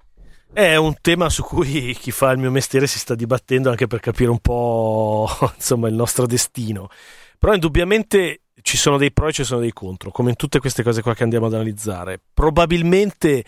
È 0.51 0.75
un 0.75 0.95
tema 1.01 1.29
su 1.29 1.43
cui 1.43 1.93
chi 1.99 2.11
fa 2.11 2.31
il 2.31 2.39
mio 2.39 2.49
mestiere 2.49 2.87
si 2.87 2.97
sta 2.99 3.15
dibattendo 3.15 3.69
anche 3.69 3.85
per 3.85 3.99
capire 3.99 4.29
un 4.29 4.39
po' 4.39 5.29
insomma, 5.55 5.87
il 5.87 5.95
nostro 5.95 6.25
destino. 6.25 6.89
Però 7.37 7.53
indubbiamente 7.53 8.41
ci 8.61 8.77
sono 8.77 8.97
dei 8.97 9.11
pro 9.11 9.27
e 9.27 9.33
ci 9.33 9.43
sono 9.43 9.59
dei 9.59 9.71
contro, 9.71 10.09
come 10.09 10.31
in 10.31 10.35
tutte 10.35 10.59
queste 10.59 10.81
cose 10.81 11.01
qua 11.01 11.13
che 11.13 11.23
andiamo 11.23 11.45
ad 11.45 11.53
analizzare. 11.53 12.19
Probabilmente 12.33 13.43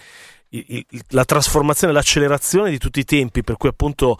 la 1.10 1.26
trasformazione, 1.26 1.94
l'accelerazione 1.94 2.70
di 2.70 2.78
tutti 2.78 3.00
i 3.00 3.06
tempi, 3.06 3.44
per 3.44 3.58
cui 3.58 3.70
appunto 3.70 4.18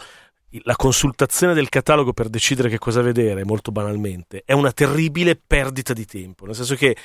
la 0.64 0.76
consultazione 0.76 1.54
del 1.54 1.70
catalogo 1.70 2.14
per 2.14 2.30
decidere 2.30 2.70
che 2.70 2.80
cosa 2.80 3.02
vedere, 3.02 3.46
molto 3.46 3.72
banalmente, 3.72 4.44
è 4.46 4.54
una 4.54 4.72
terribile 4.72 5.36
perdita 5.36 5.94
di 5.94 6.06
tempo, 6.06 6.46
nel 6.46 6.56
senso 6.56 6.76
che 6.76 6.96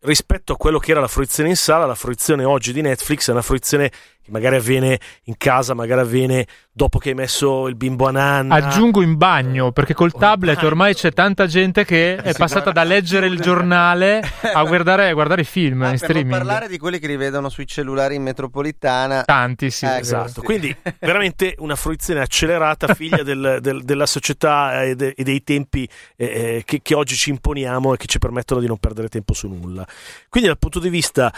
rispetto 0.00 0.52
a 0.52 0.56
quello 0.56 0.78
che 0.78 0.92
era 0.92 1.00
la 1.00 1.08
fruizione 1.08 1.48
in 1.48 1.56
sala, 1.56 1.86
la 1.86 1.94
fruizione 1.94 2.44
oggi 2.44 2.72
di 2.72 2.82
Netflix 2.82 3.28
è 3.28 3.32
una 3.32 3.42
fruizione 3.42 3.90
che 4.28 4.30
magari 4.30 4.56
avviene 4.56 5.00
in 5.24 5.36
casa, 5.36 5.74
magari 5.74 6.02
avviene 6.02 6.46
dopo 6.70 6.98
che 6.98 7.08
hai 7.08 7.14
messo 7.14 7.66
il 7.66 7.74
bimbo 7.74 8.06
a 8.06 8.12
nanna. 8.12 8.54
Aggiungo 8.54 9.02
in 9.02 9.16
bagno, 9.16 9.72
perché 9.72 9.94
col 9.94 10.12
tablet 10.12 10.62
ormai 10.62 10.94
c'è 10.94 11.12
tanta 11.12 11.46
gente 11.46 11.84
che 11.84 12.16
è 12.16 12.34
passata 12.34 12.70
da 12.70 12.84
leggere 12.84 13.26
il 13.26 13.40
giornale 13.40 14.22
a 14.52 14.62
guardare, 14.64 15.08
a 15.08 15.12
guardare 15.12 15.42
film 15.42 15.82
ah, 15.82 15.90
in 15.90 15.98
streaming. 15.98 16.28
Per 16.28 16.38
parlare 16.38 16.68
di 16.68 16.78
quelli 16.78 16.98
che 17.00 17.08
li 17.08 17.16
vedono 17.16 17.48
sui 17.48 17.66
cellulari 17.66 18.14
in 18.14 18.22
metropolitana. 18.22 19.22
Tanti, 19.24 19.70
sì. 19.70 19.86
Eh, 19.86 19.98
esatto, 19.98 20.42
quindi 20.42 20.74
veramente 21.00 21.54
una 21.58 21.74
fruizione 21.74 22.20
accelerata, 22.20 22.94
figlia 22.94 23.22
del, 23.22 23.58
del, 23.60 23.82
della 23.82 24.06
società 24.06 24.84
e, 24.84 24.94
de, 24.94 25.14
e 25.16 25.24
dei 25.24 25.42
tempi 25.42 25.88
eh, 26.16 26.26
eh, 26.26 26.62
che, 26.64 26.80
che 26.80 26.94
oggi 26.94 27.16
ci 27.16 27.30
imponiamo 27.30 27.94
e 27.94 27.96
che 27.96 28.06
ci 28.06 28.18
permettono 28.18 28.60
di 28.60 28.66
non 28.66 28.78
perdere 28.78 29.08
tempo 29.08 29.32
su 29.32 29.48
nulla. 29.48 29.86
Quindi 30.28 30.48
dal 30.48 30.58
punto 30.58 30.78
di 30.78 30.90
vista 30.90 31.32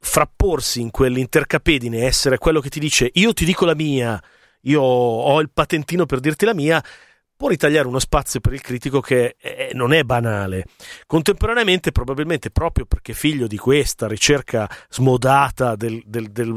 frapporsi 0.00 0.80
in 0.80 0.90
quell'intercapedine, 0.90 2.04
essere 2.04 2.38
quello 2.38 2.60
che 2.60 2.68
ti 2.68 2.80
dice 2.80 3.10
io 3.14 3.32
ti 3.32 3.44
dico 3.44 3.64
la 3.64 3.74
mia, 3.74 4.22
io 4.62 4.80
ho 4.80 5.40
il 5.40 5.50
patentino 5.50 6.06
per 6.06 6.20
dirti 6.20 6.44
la 6.44 6.54
mia, 6.54 6.82
può 7.40 7.48
ritagliare 7.48 7.88
uno 7.88 7.98
spazio 7.98 8.38
per 8.38 8.52
il 8.52 8.60
critico 8.60 9.00
che 9.00 9.36
è, 9.38 9.70
non 9.72 9.94
è 9.94 10.02
banale. 10.02 10.66
Contemporaneamente, 11.06 11.90
probabilmente 11.90 12.50
proprio 12.50 12.84
perché 12.84 13.14
figlio 13.14 13.46
di 13.46 13.56
questa 13.56 14.06
ricerca 14.06 14.68
smodata 14.90 15.74
dello 15.74 16.02
del, 16.04 16.30
del, 16.30 16.54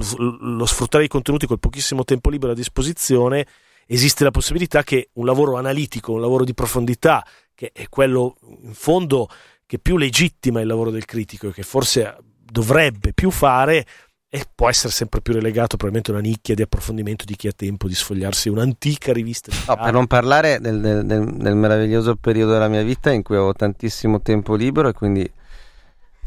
sfruttare 0.66 1.06
i 1.06 1.08
contenuti 1.08 1.48
col 1.48 1.60
pochissimo 1.60 2.04
tempo 2.04 2.30
libero 2.30 2.52
a 2.52 2.56
disposizione, 2.56 3.48
esiste 3.88 4.26
la 4.26 4.32
possibilità 4.32 4.84
che 4.84 5.12
un 5.14 5.26
lavoro 5.26 5.56
analitico, 5.56 6.12
un 6.12 6.20
lavoro 6.20 6.44
di 6.44 6.54
profondità, 6.54 7.26
che 7.56 7.72
è 7.74 7.88
quello 7.88 8.36
in 8.64 8.74
fondo 8.74 9.30
che 9.66 9.80
più 9.80 9.96
legittima 9.96 10.60
il 10.60 10.68
lavoro 10.68 10.92
del 10.92 11.06
critico 11.06 11.48
e 11.48 11.54
che 11.54 11.64
forse 11.64 12.18
dovrebbe 12.54 13.14
più 13.14 13.32
fare 13.32 13.84
e 14.30 14.46
può 14.54 14.70
essere 14.70 14.94
sempre 14.94 15.22
più 15.22 15.34
relegato 15.34 15.76
probabilmente 15.76 16.12
a 16.12 16.14
una 16.14 16.24
nicchia 16.24 16.56
di 16.56 16.62
approfondimento 16.62 17.26
di 17.26 17.36
chi 17.36 17.48
ha 17.48 17.52
tempo 17.52 17.88
di 17.88 17.94
sfogliarsi 17.94 18.50
un'antica 18.50 19.12
rivista. 19.12 19.52
No, 19.68 19.76
per 19.76 19.94
non 19.94 20.08
parlare 20.08 20.60
del, 20.60 20.80
del, 20.80 21.06
del, 21.06 21.36
del, 21.36 21.56
meraviglioso 21.56 22.16
periodo 22.16 22.54
della 22.54 22.68
mia 22.68 22.84
vita 22.84 23.12
in 23.12 23.22
cui 23.22 23.36
avevo 23.36 23.54
tantissimo 23.54 24.22
tempo 24.22 24.56
libero 24.56 24.88
e 24.88 24.94
quindi 24.94 25.30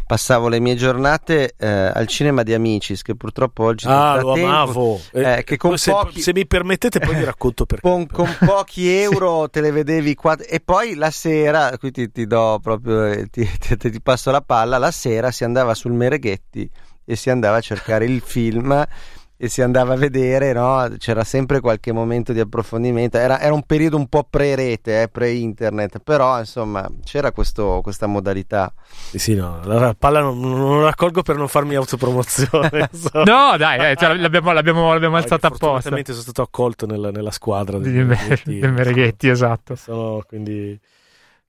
passavo 0.06 0.46
le 0.48 0.60
mie 0.60 0.76
giornate 0.76 1.54
eh, 1.58 1.66
al 1.66 2.06
cinema 2.06 2.44
di 2.44 2.54
Amicis 2.54 3.02
che 3.02 3.16
purtroppo 3.16 3.64
oggi 3.64 3.86
ah, 3.88 4.20
lo 4.20 4.34
tempo, 4.34 4.48
amavo. 4.48 5.00
Eh, 5.12 5.42
che 5.44 5.56
con 5.56 5.76
se, 5.76 5.90
pochi, 5.90 6.20
se, 6.20 6.32
mi 6.32 6.46
permettete 6.46 7.00
poi 7.00 7.16
vi 7.16 7.24
racconto 7.24 7.66
perché. 7.66 7.88
Con, 7.88 8.06
con 8.06 8.32
pochi 8.38 8.88
euro 8.88 9.50
te 9.50 9.60
le 9.60 9.72
vedevi 9.72 10.14
qua 10.14 10.36
e 10.36 10.60
poi 10.60 10.94
la 10.94 11.10
sera 11.10 11.76
qui 11.76 11.90
ti, 11.90 12.10
ti 12.12 12.26
do 12.26 12.60
proprio 12.62 13.04
eh, 13.06 13.26
ti, 13.26 13.48
ti, 13.58 13.76
ti 13.76 14.00
passo 14.00 14.30
la 14.30 14.42
palla 14.42 14.78
la 14.78 14.92
sera 14.92 15.32
si 15.32 15.42
andava 15.42 15.74
sul 15.74 15.92
Mereghetti 15.92 16.70
e 17.04 17.16
si 17.16 17.28
andava 17.28 17.56
a 17.56 17.60
cercare 17.60 18.04
il 18.04 18.20
film 18.20 18.86
e 19.38 19.48
si 19.48 19.60
andava 19.60 19.92
a 19.94 19.96
vedere, 19.96 20.52
no? 20.52 20.88
c'era 20.98 21.22
sempre 21.22 21.60
qualche 21.60 21.92
momento 21.92 22.32
di 22.32 22.40
approfondimento, 22.40 23.18
era, 23.18 23.38
era 23.38 23.52
un 23.52 23.62
periodo 23.64 23.96
un 23.96 24.08
po' 24.08 24.26
pre-rete, 24.28 25.02
eh, 25.02 25.08
pre-internet, 25.08 25.98
però 25.98 26.38
insomma 26.38 26.88
c'era 27.04 27.32
questo, 27.32 27.80
questa 27.82 28.06
modalità. 28.06 28.72
Sì, 29.10 29.18
sì, 29.18 29.34
no, 29.34 29.60
la 29.64 29.94
palla 29.98 30.20
non, 30.20 30.40
non 30.40 30.80
la 30.80 30.86
raccolgo 30.86 31.22
per 31.22 31.36
non 31.36 31.48
farmi 31.48 31.74
autopromozione. 31.74 32.88
so. 32.92 33.10
no, 33.24 33.56
dai, 33.58 33.90
eh, 33.90 33.96
cioè, 33.96 34.14
l'abbiamo, 34.14 34.52
l'abbiamo, 34.52 34.92
l'abbiamo 34.92 35.16
alzata 35.16 35.48
apposta. 35.48 35.90
Sono 35.90 36.20
stato 36.20 36.42
accolto 36.42 36.86
nella, 36.86 37.10
nella 37.10 37.30
squadra 37.30 37.78
dei 37.78 37.92
Mereghetti. 37.92 38.58
Del 38.58 38.72
Mereghetti, 38.72 39.28
esatto. 39.28 39.74
Sono 39.74 40.24
quindi 40.26 40.78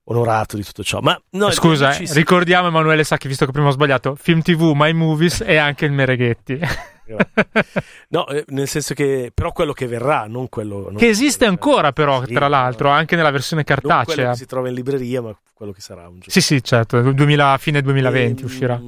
onorato 0.07 0.55
di 0.55 0.63
tutto 0.63 0.83
ciò. 0.83 0.99
Ma 0.99 1.19
no, 1.31 1.51
scusa, 1.51 1.95
eh, 1.95 2.05
ricordiamo 2.13 2.67
Emanuele 2.67 3.03
Sacchi, 3.03 3.27
visto 3.27 3.45
che 3.45 3.51
prima 3.51 3.67
ho 3.67 3.71
sbagliato, 3.71 4.15
Film 4.15 4.41
TV, 4.41 4.71
My 4.75 4.93
Movies 4.93 5.41
e 5.45 5.57
anche 5.57 5.85
il 5.85 5.91
Mereghetti. 5.91 6.59
no, 8.09 8.27
eh, 8.27 8.43
nel 8.47 8.67
senso 8.67 8.93
che 8.93 9.31
però 9.33 9.51
quello 9.51 9.71
che 9.71 9.87
verrà, 9.87 10.25
non 10.27 10.49
quello 10.49 10.89
non 10.89 10.95
che 10.95 11.07
esiste 11.07 11.45
quello 11.45 11.51
ancora, 11.53 11.93
però, 11.93 12.23
sì, 12.25 12.33
tra 12.33 12.47
l'altro, 12.47 12.89
anche 12.89 13.15
nella 13.15 13.31
versione 13.31 13.63
cartacea. 13.63 13.95
Non 13.95 14.05
quello 14.05 14.29
che 14.31 14.35
si 14.35 14.45
trova 14.45 14.67
in 14.67 14.73
libreria, 14.73 15.21
ma 15.21 15.37
quello 15.53 15.71
che 15.71 15.81
sarà 15.81 16.01
un 16.03 16.19
giorno. 16.19 16.25
Sì, 16.27 16.41
sì, 16.41 16.63
certo, 16.63 17.01
2000, 17.01 17.57
fine 17.57 17.81
2020 17.81 18.41
e, 18.41 18.45
ehm, 18.45 18.45
uscirà. 18.45 18.81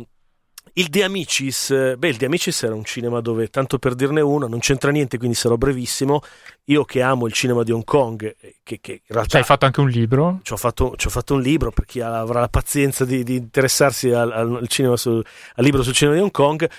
Il 0.80 0.88
De 0.88 1.04
Amicis, 1.04 1.98
beh, 1.98 2.08
il 2.08 2.16
De 2.16 2.26
Amicis 2.26 2.64
era 2.64 2.74
un 2.74 2.86
cinema 2.86 3.20
dove, 3.20 3.50
tanto 3.50 3.78
per 3.80 3.96
dirne 3.96 4.22
uno, 4.22 4.48
non 4.48 4.60
c'entra 4.60 4.92
niente, 4.92 5.18
quindi 5.18 5.36
sarò 5.36 5.58
brevissimo. 5.58 6.22
Io 6.66 6.86
che 6.86 7.02
amo 7.02 7.28
il 7.28 7.34
cinema 7.34 7.64
di 7.64 7.74
Hong 7.74 7.84
Kong, 7.84 8.24
eh, 8.40 8.60
che, 8.64 8.80
che 8.80 8.92
in 8.94 9.00
realtà. 9.08 9.32
Cioè, 9.32 9.42
hai 9.42 9.46
fatto 9.46 9.66
anche 9.66 9.82
un 9.82 9.90
libro? 9.90 10.40
Ci 10.42 10.54
ho 10.54 10.56
fatto, 10.56 10.94
ci 10.96 11.08
ho 11.08 11.10
fatto 11.10 11.34
un 11.34 11.42
libro 11.42 11.72
per 11.72 11.84
chi 11.84 12.00
avrà 12.00 12.40
la 12.40 12.48
pazienza 12.48 13.04
di, 13.04 13.24
di 13.24 13.36
interessarsi 13.36 14.10
al, 14.12 14.32
al, 14.32 14.68
cinema 14.70 14.96
sul, 14.96 15.22
al 15.56 15.64
libro 15.66 15.84
sul 15.84 15.92
cinema 15.92 16.16
di 16.16 16.22
Hong 16.22 16.32
Kong. 16.32 16.70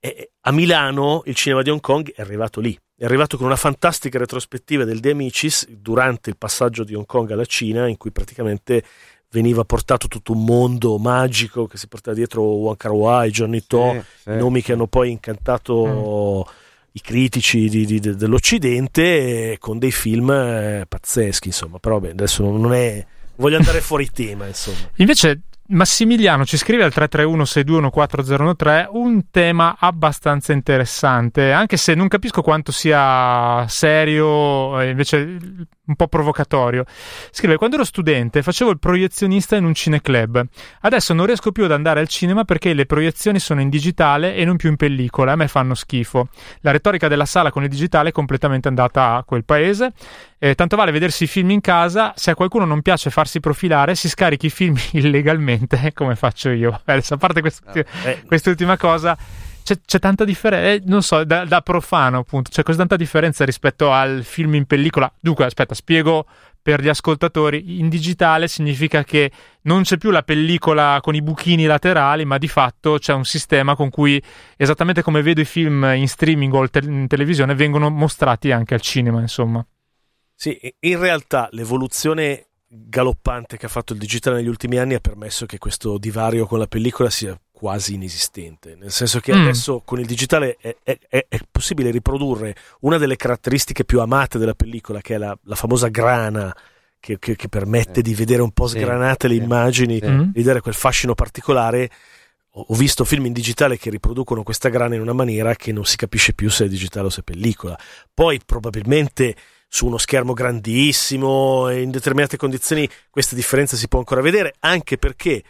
E 0.00 0.30
a 0.40 0.50
Milano 0.50 1.22
il 1.26 1.36
cinema 1.36 1.62
di 1.62 1.70
Hong 1.70 1.80
Kong 1.80 2.12
è 2.12 2.20
arrivato 2.20 2.58
lì. 2.58 2.76
È 2.96 3.04
arrivato 3.04 3.36
con 3.36 3.46
una 3.46 3.54
fantastica 3.54 4.18
retrospettiva 4.18 4.82
del 4.82 4.98
De 4.98 5.12
Amicis 5.12 5.68
durante 5.68 6.28
il 6.28 6.36
passaggio 6.36 6.82
di 6.82 6.96
Hong 6.96 7.06
Kong 7.06 7.30
alla 7.30 7.44
Cina, 7.44 7.86
in 7.86 7.98
cui 7.98 8.10
praticamente 8.10 8.82
veniva 9.30 9.64
portato 9.64 10.08
tutto 10.08 10.32
un 10.32 10.44
mondo 10.44 10.98
magico 10.98 11.66
che 11.66 11.76
si 11.76 11.86
portava 11.86 12.16
dietro 12.16 12.74
Kar 12.76 12.92
Wai, 12.92 13.30
Johnny 13.30 13.62
To, 13.66 13.92
sì, 13.92 14.22
sì, 14.22 14.36
nomi 14.36 14.60
sì. 14.60 14.66
che 14.66 14.72
hanno 14.72 14.86
poi 14.86 15.10
incantato 15.10 16.46
mm. 16.46 16.52
i 16.92 17.00
critici 17.00 17.68
di, 17.68 17.84
di, 17.84 18.00
dell'Occidente 18.00 19.56
con 19.58 19.78
dei 19.78 19.92
film 19.92 20.30
eh, 20.30 20.86
pazzeschi, 20.88 21.48
insomma, 21.48 21.78
però 21.78 22.00
beh, 22.00 22.10
adesso 22.10 22.42
non 22.42 22.72
è 22.72 23.04
voglio 23.36 23.56
andare 23.56 23.80
fuori 23.80 24.10
tema, 24.10 24.46
insomma. 24.46 24.90
Invece 24.96 25.40
Massimiliano 25.70 26.46
ci 26.46 26.56
scrive 26.56 26.82
al 26.84 26.92
331-621-4013 26.94 28.86
un 28.92 29.28
tema 29.30 29.76
abbastanza 29.78 30.54
interessante, 30.54 31.52
anche 31.52 31.76
se 31.76 31.92
non 31.92 32.08
capisco 32.08 32.40
quanto 32.40 32.72
sia 32.72 33.66
serio, 33.68 34.80
invece 34.80 35.36
un 35.88 35.96
po' 35.96 36.06
provocatorio. 36.06 36.84
Scrive: 37.30 37.56
Quando 37.56 37.76
ero 37.76 37.84
studente 37.84 38.42
facevo 38.42 38.70
il 38.70 38.78
proiezionista 38.78 39.56
in 39.56 39.64
un 39.64 39.74
cineclub. 39.74 40.46
Adesso 40.82 41.14
non 41.14 41.26
riesco 41.26 41.50
più 41.50 41.64
ad 41.64 41.72
andare 41.72 42.00
al 42.00 42.08
cinema 42.08 42.44
perché 42.44 42.72
le 42.74 42.86
proiezioni 42.86 43.38
sono 43.38 43.60
in 43.60 43.68
digitale 43.68 44.36
e 44.36 44.44
non 44.44 44.56
più 44.56 44.68
in 44.68 44.76
pellicola. 44.76 45.32
A 45.32 45.36
me 45.36 45.48
fanno 45.48 45.74
schifo. 45.74 46.28
La 46.60 46.70
retorica 46.70 47.08
della 47.08 47.26
sala 47.26 47.50
con 47.50 47.62
il 47.62 47.68
digitale 47.68 48.10
è 48.10 48.12
completamente 48.12 48.68
andata 48.68 49.14
a 49.16 49.24
quel 49.24 49.44
paese. 49.44 49.92
Eh, 50.38 50.54
tanto 50.54 50.76
vale 50.76 50.92
vedersi 50.92 51.24
i 51.24 51.26
film 51.26 51.50
in 51.50 51.60
casa. 51.60 52.12
Se 52.16 52.30
a 52.30 52.34
qualcuno 52.34 52.64
non 52.64 52.82
piace 52.82 53.10
farsi 53.10 53.40
profilare, 53.40 53.94
si 53.94 54.08
scarichi 54.08 54.46
i 54.46 54.50
film 54.50 54.76
illegalmente, 54.92 55.57
come 55.94 56.16
faccio 56.16 56.50
io. 56.50 56.80
Adesso, 56.84 57.14
a 57.14 57.16
parte 57.16 57.40
quest'ultima, 57.40 57.84
eh. 58.04 58.22
quest'ultima 58.24 58.76
cosa 58.76 59.16
c'è, 59.68 59.78
c'è 59.84 59.98
tanta 59.98 60.24
differenza, 60.24 60.70
eh, 60.70 60.82
non 60.86 61.02
so, 61.02 61.24
da, 61.24 61.44
da, 61.44 61.60
profano 61.60 62.18
appunto, 62.18 62.50
c'è 62.50 62.62
così 62.62 62.78
tanta 62.78 62.96
differenza 62.96 63.44
rispetto 63.44 63.92
al 63.92 64.22
film 64.24 64.54
in 64.54 64.64
pellicola. 64.64 65.12
Dunque, 65.20 65.44
aspetta, 65.44 65.74
spiego 65.74 66.26
per 66.62 66.80
gli 66.80 66.88
ascoltatori, 66.88 67.78
in 67.78 67.88
digitale 67.88 68.48
significa 68.48 69.04
che 69.04 69.30
non 69.62 69.82
c'è 69.82 69.96
più 69.98 70.10
la 70.10 70.22
pellicola 70.22 70.98
con 71.02 71.14
i 71.14 71.22
buchini 71.22 71.66
laterali, 71.66 72.24
ma 72.24 72.38
di 72.38 72.48
fatto 72.48 72.98
c'è 72.98 73.12
un 73.12 73.24
sistema 73.24 73.74
con 73.74 73.90
cui, 73.90 74.22
esattamente 74.56 75.02
come 75.02 75.22
vedo 75.22 75.40
i 75.40 75.46
film 75.46 75.84
in 75.94 76.08
streaming 76.08 76.52
o 76.54 76.66
in 76.82 77.06
televisione, 77.06 77.54
vengono 77.54 77.90
mostrati 77.90 78.50
anche 78.50 78.74
al 78.74 78.80
cinema, 78.80 79.20
insomma. 79.20 79.64
Sì, 80.34 80.58
in 80.80 80.98
realtà 80.98 81.48
l'evoluzione 81.52 82.47
galoppante 82.68 83.56
che 83.56 83.66
ha 83.66 83.70
fatto 83.70 83.94
il 83.94 83.98
digitale 83.98 84.36
negli 84.36 84.48
ultimi 84.48 84.76
anni 84.76 84.94
ha 84.94 85.00
permesso 85.00 85.46
che 85.46 85.58
questo 85.58 85.96
divario 85.96 86.46
con 86.46 86.58
la 86.58 86.66
pellicola 86.66 87.08
sia 87.08 87.38
quasi 87.50 87.94
inesistente, 87.94 88.76
nel 88.76 88.92
senso 88.92 89.18
che 89.18 89.34
mm. 89.34 89.40
adesso 89.40 89.82
con 89.84 89.98
il 89.98 90.06
digitale 90.06 90.56
è, 90.60 90.76
è, 90.84 90.98
è, 91.08 91.38
possibile 91.50 91.90
riprodurre 91.90 92.54
una 92.80 92.98
delle 92.98 93.16
caratteristiche 93.16 93.84
più 93.84 94.00
amate 94.00 94.38
della 94.38 94.54
pellicola, 94.54 95.00
che 95.00 95.16
è 95.16 95.18
la, 95.18 95.36
la 95.42 95.54
famosa 95.56 95.88
grana, 95.88 96.54
che, 97.00 97.18
che, 97.18 97.34
che 97.34 97.48
permette 97.48 98.00
eh. 98.00 98.02
di 98.02 98.14
vedere 98.14 98.42
un 98.42 98.52
po' 98.52 98.68
sgranate 98.68 99.28
sì, 99.28 99.36
le 99.36 99.42
immagini, 99.42 99.98
sì. 99.98 100.30
di 100.32 100.42
dare 100.42 100.60
quel 100.60 100.74
fascino 100.74 101.14
particolare. 101.14 101.90
Ho, 102.50 102.66
ho 102.68 102.74
visto 102.74 103.04
film 103.04 103.26
in 103.26 103.32
digitale 103.32 103.76
che 103.76 103.90
riproducono 103.90 104.44
questa 104.44 104.68
grana 104.68 104.94
in 104.94 105.00
una 105.00 105.12
maniera 105.12 105.56
che 105.56 105.72
non 105.72 105.84
si 105.84 105.96
capisce 105.96 106.34
più 106.34 106.50
se 106.50 106.66
è 106.66 106.68
digitale 106.68 107.06
o 107.06 107.10
se 107.10 107.20
è 107.20 107.24
pellicola. 107.24 107.76
Poi 108.14 108.40
probabilmente 108.44 109.34
su 109.68 109.86
uno 109.86 109.98
schermo 109.98 110.32
grandissimo 110.32 111.70
in 111.70 111.90
determinate 111.90 112.38
condizioni 112.38 112.88
questa 113.10 113.34
differenza 113.34 113.76
si 113.76 113.86
può 113.86 113.98
ancora 113.98 114.22
vedere, 114.22 114.54
anche 114.60 114.96
perché 114.96 115.42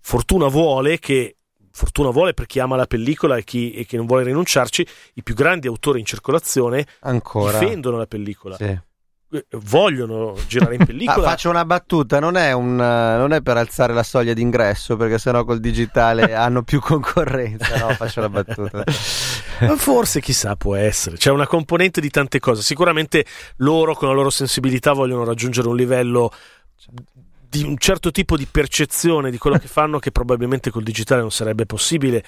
fortuna 0.00 0.46
vuole 0.46 0.98
che 0.98 1.36
fortuna 1.76 2.08
vuole 2.08 2.32
per 2.32 2.46
chi 2.46 2.58
ama 2.58 2.74
la 2.74 2.86
pellicola 2.86 3.36
e 3.36 3.44
chi, 3.44 3.72
e 3.72 3.84
chi 3.84 3.96
non 3.96 4.06
vuole 4.06 4.24
rinunciarci, 4.24 4.86
i 5.14 5.22
più 5.22 5.34
grandi 5.34 5.66
autori 5.66 5.98
in 5.98 6.06
circolazione 6.06 6.86
Ancora. 7.00 7.58
difendono 7.58 7.98
la 7.98 8.06
pellicola. 8.06 8.56
Sì. 8.56 8.80
Vogliono 9.50 10.36
girare 10.46 10.76
in 10.76 10.84
pellicola. 10.86 11.26
ah, 11.26 11.30
faccio 11.30 11.50
una 11.50 11.64
battuta, 11.64 12.20
non 12.20 12.36
è, 12.36 12.52
un, 12.52 12.76
non 12.76 13.32
è, 13.32 13.42
per 13.42 13.56
alzare 13.56 13.92
la 13.92 14.04
soglia 14.04 14.32
d'ingresso, 14.34 14.96
perché 14.96 15.18
sennò 15.18 15.44
col 15.44 15.58
digitale 15.58 16.32
hanno 16.34 16.62
più 16.62 16.80
concorrenza. 16.80 17.76
No, 17.78 17.88
faccio 17.94 18.20
la 18.20 18.28
battuta. 18.28 18.84
Forse 19.76 20.20
chissà, 20.20 20.54
può 20.54 20.76
essere. 20.76 21.16
C'è 21.16 21.30
una 21.30 21.46
componente 21.46 22.00
di 22.00 22.10
tante 22.10 22.38
cose. 22.38 22.62
Sicuramente 22.62 23.24
loro, 23.56 23.94
con 23.94 24.08
la 24.08 24.14
loro 24.14 24.30
sensibilità, 24.30 24.92
vogliono 24.92 25.24
raggiungere 25.24 25.68
un 25.68 25.76
livello 25.76 26.30
di 27.48 27.62
un 27.62 27.78
certo 27.78 28.10
tipo 28.10 28.36
di 28.36 28.46
percezione 28.46 29.30
di 29.30 29.38
quello 29.38 29.58
che 29.58 29.68
fanno 29.68 29.98
che 29.98 30.12
probabilmente 30.12 30.70
col 30.70 30.82
digitale 30.82 31.20
non 31.20 31.32
sarebbe 31.32 31.66
possibile. 31.66 32.22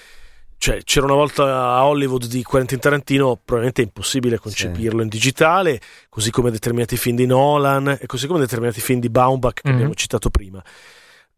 Cioè, 0.59 0.83
c'era 0.83 1.07
una 1.07 1.15
volta 1.15 1.45
a 1.45 1.87
Hollywood 1.87 2.27
di 2.27 2.43
Quentin 2.43 2.81
Tarantino, 2.81 3.37
probabilmente 3.37 3.81
è 3.81 3.85
impossibile 3.85 4.39
concepirlo 4.39 4.99
sì. 4.99 5.05
in 5.05 5.09
digitale, 5.09 5.81
così 6.09 6.33
come 6.33 6.51
determinati 6.51 6.97
film 6.97 7.15
di 7.15 7.27
Nolan 7.27 7.97
e 8.01 8.07
così 8.07 8.27
come 8.27 8.41
determinati 8.41 8.81
film 8.81 8.99
di 8.99 9.09
Baumbach 9.09 9.55
che 9.55 9.69
mm-hmm. 9.69 9.77
abbiamo 9.77 9.95
citato 9.95 10.31
prima. 10.31 10.63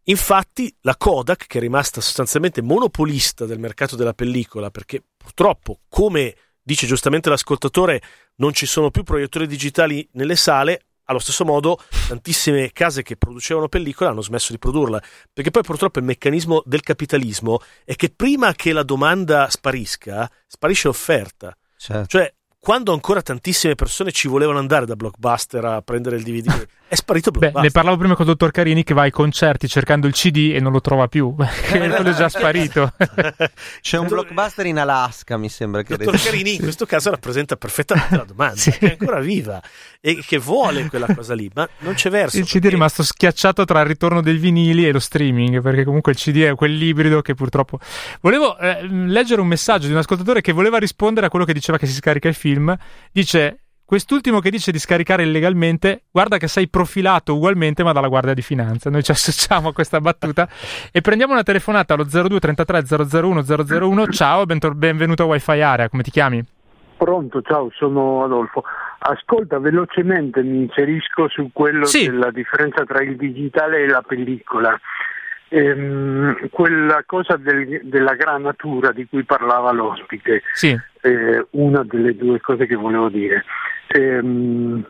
Infatti, 0.05 0.75
la 0.81 0.97
Kodak, 0.97 1.47
che 1.47 1.59
è 1.59 1.61
rimasta 1.61 2.01
sostanzialmente 2.01 2.63
monopolista 2.63 3.45
del 3.45 3.59
mercato 3.59 3.95
della 3.95 4.15
pellicola, 4.15 4.71
perché 4.71 5.03
purtroppo, 5.17 5.81
come 5.89 6.35
dice 6.63 6.87
giustamente 6.87 7.29
l'ascoltatore, 7.29 8.01
non 8.37 8.55
ci 8.55 8.65
sono 8.65 8.91
più 8.91 9.03
proiettori 9.03 9.47
digitali 9.47 10.09
nelle 10.13 10.37
sale, 10.37 10.87
allo 11.11 11.19
stesso 11.19 11.45
modo, 11.45 11.79
tantissime 12.09 12.71
case 12.73 13.03
che 13.03 13.17
producevano 13.17 13.69
pellicola 13.69 14.11
hanno 14.11 14.23
smesso 14.23 14.53
di 14.53 14.59
produrla, 14.59 15.03
perché 15.33 15.51
poi 15.51 15.63
purtroppo 15.63 15.99
il 15.99 16.05
meccanismo 16.05 16.63
del 16.65 16.83
capitalismo 16.83 17.61
è 17.85 17.95
che 17.97 18.11
prima 18.15 18.53
che 18.55 18.73
la 18.73 18.85
domanda 18.85 19.51
sparisca, 19.51 20.31
sparisce 20.47 20.87
l'offerta. 20.87 21.57
Certo. 21.77 22.07
Cioè, 22.07 22.35
quando 22.63 22.93
ancora 22.93 23.23
tantissime 23.23 23.75
persone 23.75 24.13
ci 24.13 24.29
volevano 24.29 24.59
andare 24.59 24.85
da 24.85 24.95
Blockbuster 24.95 25.65
a 25.65 25.81
prendere 25.81 26.17
il 26.17 26.23
DVD, 26.23 26.67
è 26.87 26.95
sparito 26.95 27.31
Blockbuster. 27.31 27.63
Beh, 27.63 27.67
ne 27.67 27.71
parlavo 27.73 27.97
prima 27.97 28.15
con 28.15 28.27
il 28.27 28.33
dottor 28.33 28.51
Carini 28.51 28.85
che 28.85 28.93
va 28.93 29.03
ai 29.03 29.11
concerti 29.11 29.67
cercando 29.67 30.07
il 30.07 30.13
CD 30.13 30.53
e 30.55 30.61
non 30.61 30.71
lo 30.71 30.83
trova 30.83 31.09
più, 31.09 31.35
perché 31.35 31.79
quello 31.79 32.11
è 32.11 32.15
già 32.15 32.29
sparito. 32.29 32.93
C'è 33.81 33.97
un 33.97 34.09
Blockbuster 34.09 34.67
in 34.67 34.79
Alaska, 34.79 35.39
mi 35.39 35.49
sembra 35.49 35.83
che... 35.83 35.95
Il 35.95 36.01
dottor 36.01 36.21
Carini 36.21 36.57
in 36.57 36.61
questo 36.61 36.85
caso 36.85 37.09
rappresenta 37.09 37.57
perfettamente 37.57 38.17
la 38.17 38.25
domanda, 38.25 38.57
sì. 38.57 38.71
che 38.73 38.89
è 38.89 38.91
ancora 39.01 39.21
viva 39.21 39.63
e 39.99 40.23
che 40.27 40.37
vuole 40.37 40.87
quella 40.89 41.07
cosa 41.15 41.33
lì, 41.35 41.51
ma 41.55 41.67
non 41.79 41.95
c'è 41.95 42.11
verso. 42.11 42.37
Il 42.37 42.45
CD 42.45 42.53
perché... 42.53 42.69
è 42.69 42.71
rimasto 42.73 43.03
schiacciato 43.03 43.65
tra 43.65 43.81
il 43.81 43.87
ritorno 43.87 44.21
dei 44.21 44.37
vinili 44.37 44.87
e 44.87 44.93
lo 44.93 45.01
streaming, 45.01 45.63
perché 45.63 45.85
comunque 45.85 46.13
il 46.13 46.19
CD 46.19 46.43
è 46.43 46.55
quell'ibrido 46.55 47.23
che 47.23 47.33
purtroppo... 47.33 47.79
Volevo 48.21 48.59
eh, 48.59 48.87
leggere 48.87 49.41
un 49.41 49.47
messaggio 49.47 49.87
di 49.87 49.93
un 49.93 49.99
ascoltatore 49.99 50.43
che 50.43 50.53
voleva 50.53 50.77
rispondere 50.77 51.25
a 51.25 51.31
quello 51.31 51.47
che 51.47 51.55
diceva 51.55 51.79
che 51.79 51.87
si 51.87 51.95
scarica 51.95 52.29
il 52.29 52.35
film 52.35 52.49
film, 52.51 52.77
dice 53.13 53.61
Quest'ultimo 53.91 54.39
che 54.39 54.51
dice 54.51 54.71
di 54.71 54.79
scaricare 54.79 55.25
illegalmente, 55.25 56.05
guarda 56.13 56.39
che 56.39 56.47
sei 56.47 56.69
profilato 56.69 57.35
ugualmente 57.35 57.83
ma 57.83 57.91
dalla 57.91 58.07
Guardia 58.07 58.35
di 58.35 58.41
Finanza. 58.41 58.89
Noi 58.89 59.03
ci 59.03 59.11
associamo 59.11 59.71
a 59.71 59.73
questa 59.73 60.01
battuta 60.01 60.49
e 60.93 61.01
prendiamo 61.01 61.33
una 61.33 61.43
telefonata 61.43 61.95
allo 61.95 62.05
02 62.05 62.39
33 62.39 62.85
001 63.11 63.43
001. 63.43 64.07
Ciao, 64.07 64.45
benvenuto 64.47 65.25
a 65.25 65.27
Wi-Fi 65.27 65.61
Area, 65.61 65.89
come 65.89 66.05
ti 66.05 66.13
chiami? 66.13 66.41
Pronto, 66.97 67.43
ciao, 67.43 67.69
sono 67.73 68.23
Adolfo. 68.23 68.63
Ascolta, 68.99 69.59
velocemente 69.59 70.41
mi 70.45 70.59
inserisco 70.59 71.29
su 71.29 71.51
quello 71.53 71.85
sì. 71.87 72.07
della 72.07 72.31
differenza 72.31 72.85
tra 72.85 73.03
il 73.03 73.17
digitale 73.17 73.83
e 73.83 73.89
la 73.89 74.03
pellicola. 74.03 74.79
Ehm, 75.53 76.49
quella 76.51 77.03
cosa 77.05 77.37
del, 77.37 77.81
della 77.83 78.15
granatura 78.15 78.93
di 78.93 79.05
cui 79.07 79.25
parlava 79.25 79.73
l'ospite, 79.73 80.43
sì. 80.53 80.79
eh, 81.01 81.47
una 81.51 81.83
delle 81.83 82.15
due 82.15 82.41
cose 82.41 82.67
che 82.67 82.77
volevo 82.77 83.09
dire. 83.09 83.45
Ehm, 83.89 84.85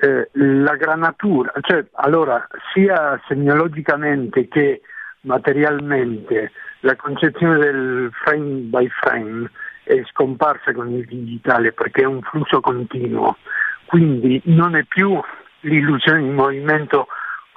eh, 0.00 0.28
la 0.32 0.76
granatura, 0.76 1.52
cioè 1.62 1.86
allora 1.92 2.46
sia 2.74 3.18
segnologicamente 3.26 4.48
che 4.48 4.82
materialmente 5.20 6.52
la 6.80 6.96
concezione 6.96 7.56
del 7.56 8.10
frame 8.12 8.64
by 8.64 8.88
frame 8.88 9.50
è 9.84 10.02
scomparsa 10.10 10.72
con 10.72 10.90
il 10.90 11.06
digitale 11.06 11.72
perché 11.72 12.02
è 12.02 12.06
un 12.06 12.20
flusso 12.20 12.60
continuo, 12.60 13.38
quindi 13.86 14.42
non 14.44 14.76
è 14.76 14.84
più 14.84 15.18
l'illusione 15.60 16.20
di 16.20 16.30
movimento 16.30 17.06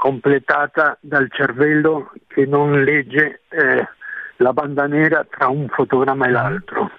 completata 0.06 1.00
dal 1.02 1.32
cervello 1.32 2.12
che 2.28 2.46
non 2.46 2.84
legge 2.84 3.42
eh, 3.50 3.88
la 4.36 4.54
banda 4.54 4.86
nera 4.86 5.26
tra 5.28 5.48
un 5.48 5.68
fotogramma 5.68 6.28
e 6.28 6.30
l'altro. 6.30 6.92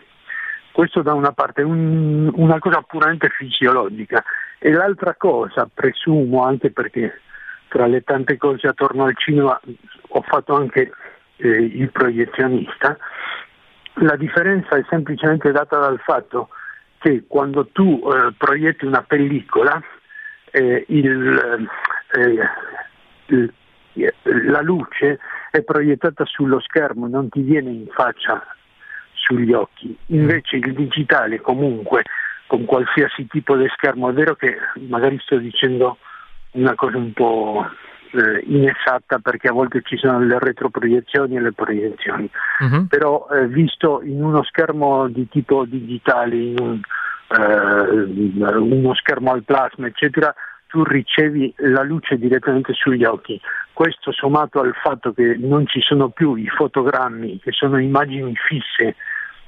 Questo 0.72 1.02
da 1.02 1.14
una 1.14 1.30
parte, 1.30 1.62
un, 1.62 2.28
una 2.34 2.58
cosa 2.58 2.80
puramente 2.80 3.28
fisiologica. 3.28 4.24
E 4.58 4.72
l'altra 4.72 5.14
cosa, 5.14 5.70
presumo, 5.72 6.42
anche 6.42 6.72
perché 6.72 7.20
tra 7.68 7.86
le 7.86 8.02
tante 8.02 8.36
cose 8.38 8.66
attorno 8.66 9.04
al 9.04 9.16
cinema 9.16 9.60
ho 10.08 10.22
fatto 10.22 10.56
anche 10.56 10.90
eh, 11.36 11.48
il 11.48 11.88
proiezionista, 11.92 12.98
la 14.00 14.16
differenza 14.16 14.74
è 14.74 14.84
semplicemente 14.90 15.52
data 15.52 15.78
dal 15.78 16.00
fatto 16.00 16.48
che 16.98 17.22
quando 17.28 17.68
tu 17.68 18.02
eh, 18.04 18.32
proietti 18.36 18.84
una 18.84 19.02
pellicola, 19.02 19.80
eh, 20.50 20.84
il, 20.88 21.68
eh, 22.14 22.40
la 23.26 24.60
luce 24.60 25.18
è 25.50 25.62
proiettata 25.62 26.24
sullo 26.24 26.60
schermo, 26.60 27.06
non 27.08 27.28
ti 27.28 27.40
viene 27.40 27.70
in 27.70 27.86
faccia 27.88 28.42
sugli 29.12 29.52
occhi. 29.52 29.96
Invece 30.06 30.56
il 30.56 30.74
digitale 30.74 31.40
comunque 31.40 32.04
con 32.46 32.64
qualsiasi 32.64 33.26
tipo 33.26 33.56
di 33.56 33.66
schermo, 33.74 34.10
è 34.10 34.12
vero 34.12 34.34
che 34.34 34.56
magari 34.88 35.18
sto 35.20 35.36
dicendo 35.36 35.98
una 36.52 36.74
cosa 36.74 36.96
un 36.96 37.12
po' 37.12 37.66
eh, 38.12 38.44
inesatta 38.46 39.18
perché 39.18 39.48
a 39.48 39.52
volte 39.52 39.82
ci 39.84 39.96
sono 39.96 40.20
le 40.20 40.38
retroproiezioni 40.38 41.36
e 41.36 41.40
le 41.40 41.52
proiezioni, 41.52 42.30
uh-huh. 42.60 42.86
però 42.86 43.26
eh, 43.32 43.46
visto 43.48 44.00
in 44.02 44.22
uno 44.22 44.42
schermo 44.44 45.08
di 45.08 45.28
tipo 45.28 45.64
digitale, 45.64 46.36
in 46.36 46.58
un, 46.60 46.80
eh, 47.28 48.56
uno 48.56 48.94
schermo 48.94 49.32
al 49.32 49.42
plasma, 49.42 49.86
eccetera, 49.86 50.32
tu 50.76 50.84
ricevi 50.84 51.54
la 51.56 51.82
luce 51.82 52.18
direttamente 52.18 52.74
sugli 52.74 53.04
occhi. 53.04 53.40
Questo 53.72 54.12
sommato 54.12 54.60
al 54.60 54.74
fatto 54.74 55.14
che 55.14 55.34
non 55.38 55.66
ci 55.66 55.80
sono 55.80 56.10
più 56.10 56.34
i 56.34 56.48
fotogrammi, 56.48 57.40
che 57.40 57.50
sono 57.52 57.80
immagini 57.80 58.34
fisse 58.34 58.94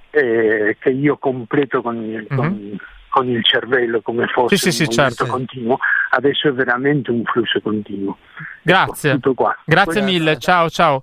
eh, 0.09 0.79
che 0.81 0.89
io 0.89 1.19
completo 1.19 1.83
con, 1.83 1.99
mm-hmm. 1.99 2.25
con, 2.35 2.79
con, 3.11 3.29
il 3.29 3.45
cervello 3.45 4.01
come 4.01 4.27
fosse 4.29 4.57
sì, 4.57 4.73
sì, 4.73 4.85
un 4.85 4.89
sì, 4.89 4.95
certo. 4.95 5.27
continuo, 5.27 5.79
adesso 6.13 6.49
è 6.49 6.53
veramente 6.53 7.11
un 7.11 7.23
flusso 7.25 7.61
continuo. 7.61 8.17
Grazie. 8.63 9.13
Ecco, 9.13 9.55
Grazie 9.67 10.01
Poi, 10.01 10.11
mille, 10.11 10.39
ciao 10.39 10.71
ciao. 10.71 11.03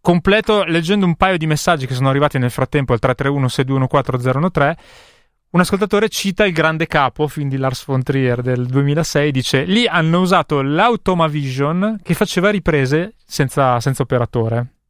Completo 0.00 0.62
leggendo 0.62 1.06
un 1.06 1.16
paio 1.16 1.38
di 1.38 1.46
messaggi 1.46 1.88
che 1.88 1.94
sono 1.94 2.08
arrivati 2.08 2.38
nel 2.38 2.50
frattempo 2.50 2.92
al 2.92 3.00
331 3.00 3.48
621 3.48 3.88
un 5.52 5.60
ascoltatore 5.60 6.08
cita 6.08 6.46
il 6.46 6.52
grande 6.54 6.86
capo, 6.86 7.28
film 7.28 7.50
di 7.50 7.58
Lars 7.58 7.84
von 7.84 8.02
Trier 8.02 8.40
del 8.40 8.64
2006, 8.64 9.30
dice 9.30 9.64
lì 9.64 9.86
hanno 9.86 10.20
usato 10.20 10.62
l'Automavision 10.62 11.98
che 12.02 12.14
faceva 12.14 12.48
riprese 12.48 13.14
senza, 13.26 13.78
senza 13.78 14.02
operatore. 14.02 14.81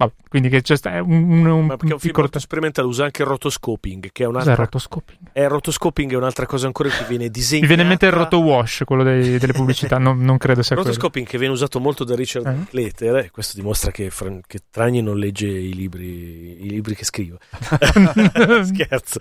Vabbè, 0.00 0.12
quindi 0.30 0.48
che 0.48 0.62
c'è 0.62 0.78
un, 1.00 1.44
un, 1.44 1.66
Ma 1.66 1.76
perché 1.76 1.86
un, 1.86 1.92
un 1.92 1.98
piccolo... 1.98 2.26
film 2.26 2.40
sperimentale 2.40 2.88
usa 2.88 3.04
anche 3.04 3.20
il 3.20 3.28
rotoscoping, 3.28 4.08
che 4.12 4.24
è 4.24 4.26
un'altra... 4.26 4.52
Cos'è 4.54 4.62
il 4.62 4.66
rotoscoping? 4.66 5.18
Eh, 5.32 5.42
il 5.42 5.48
rotoscoping 5.50 6.12
è 6.12 6.16
un'altra 6.16 6.46
cosa 6.46 6.66
ancora 6.66 6.88
che 6.88 7.04
viene 7.06 7.28
disegnata... 7.28 7.60
Mi 7.60 7.66
viene 7.66 7.82
in 7.82 7.88
mente 7.88 8.06
il 8.06 8.12
rotowash, 8.12 8.82
quello 8.86 9.02
dei, 9.02 9.36
delle 9.36 9.52
pubblicità, 9.52 9.98
non, 9.98 10.18
non, 10.20 10.38
credo 10.38 10.62
sia 10.62 10.74
quello. 10.74 10.88
Il 10.88 10.94
rotoscoping 10.96 11.26
che 11.26 11.36
viene 11.36 11.52
usato 11.52 11.80
molto 11.80 12.04
da 12.04 12.14
Richard 12.14 12.46
eh? 12.46 12.66
Leter, 12.70 13.16
e 13.16 13.30
questo 13.30 13.58
dimostra 13.58 13.90
che, 13.90 14.10
che, 14.46 14.60
Tragni 14.70 15.02
non 15.02 15.18
legge 15.18 15.48
i 15.48 15.74
libri, 15.74 16.64
i 16.64 16.70
libri 16.70 16.94
che 16.94 17.04
scrive. 17.04 17.36
Scherzo. 18.64 19.18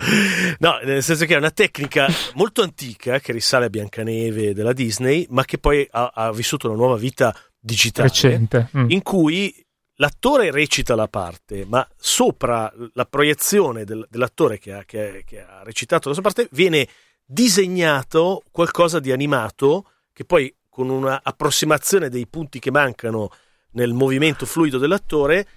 No, 0.60 0.80
nel 0.86 1.04
senso 1.04 1.26
che 1.26 1.34
è 1.34 1.38
una 1.38 1.52
tecnica 1.52 2.08
molto 2.36 2.62
antica 2.62 3.20
che 3.20 3.34
risale 3.34 3.66
a 3.66 3.70
Biancaneve 3.70 4.54
della 4.54 4.72
Disney, 4.72 5.28
ma 5.30 5.44
che 5.44 5.58
poi 5.58 5.86
ha, 5.92 6.10
ha 6.14 6.32
vissuto 6.32 6.68
una 6.68 6.78
nuova 6.78 6.96
vita 6.96 7.36
digitale 7.60 8.08
Recente. 8.08 8.70
Mm. 8.78 8.90
in 8.92 9.02
cui 9.02 9.54
l'attore 10.00 10.52
recita 10.52 10.96
la 10.96 11.08
parte, 11.08 11.66
ma 11.66 11.88
sopra 11.98 12.72
la 12.94 13.06
proiezione 13.06 13.84
del, 13.86 14.06
dell'attore 14.10 14.58
che 14.58 14.74
ha, 14.74 14.84
che, 14.84 15.24
che 15.26 15.42
ha, 15.42 15.64
recitato 15.64 16.08
la 16.08 16.14
sua 16.14 16.24
parte 16.24 16.48
viene 16.52 16.88
disegnato 17.24 18.44
qualcosa 18.52 19.00
di 19.00 19.12
animato 19.12 19.92
che 20.12 20.26
poi 20.26 20.54
con 20.70 20.90
un'approssimazione 20.90 22.10
dei 22.10 22.28
punti 22.28 22.60
che 22.60 22.72
mancano 22.72 23.30
nel 23.72 23.94
movimento 23.94 24.46
fluido 24.46 24.78
dell'attore 24.78 25.48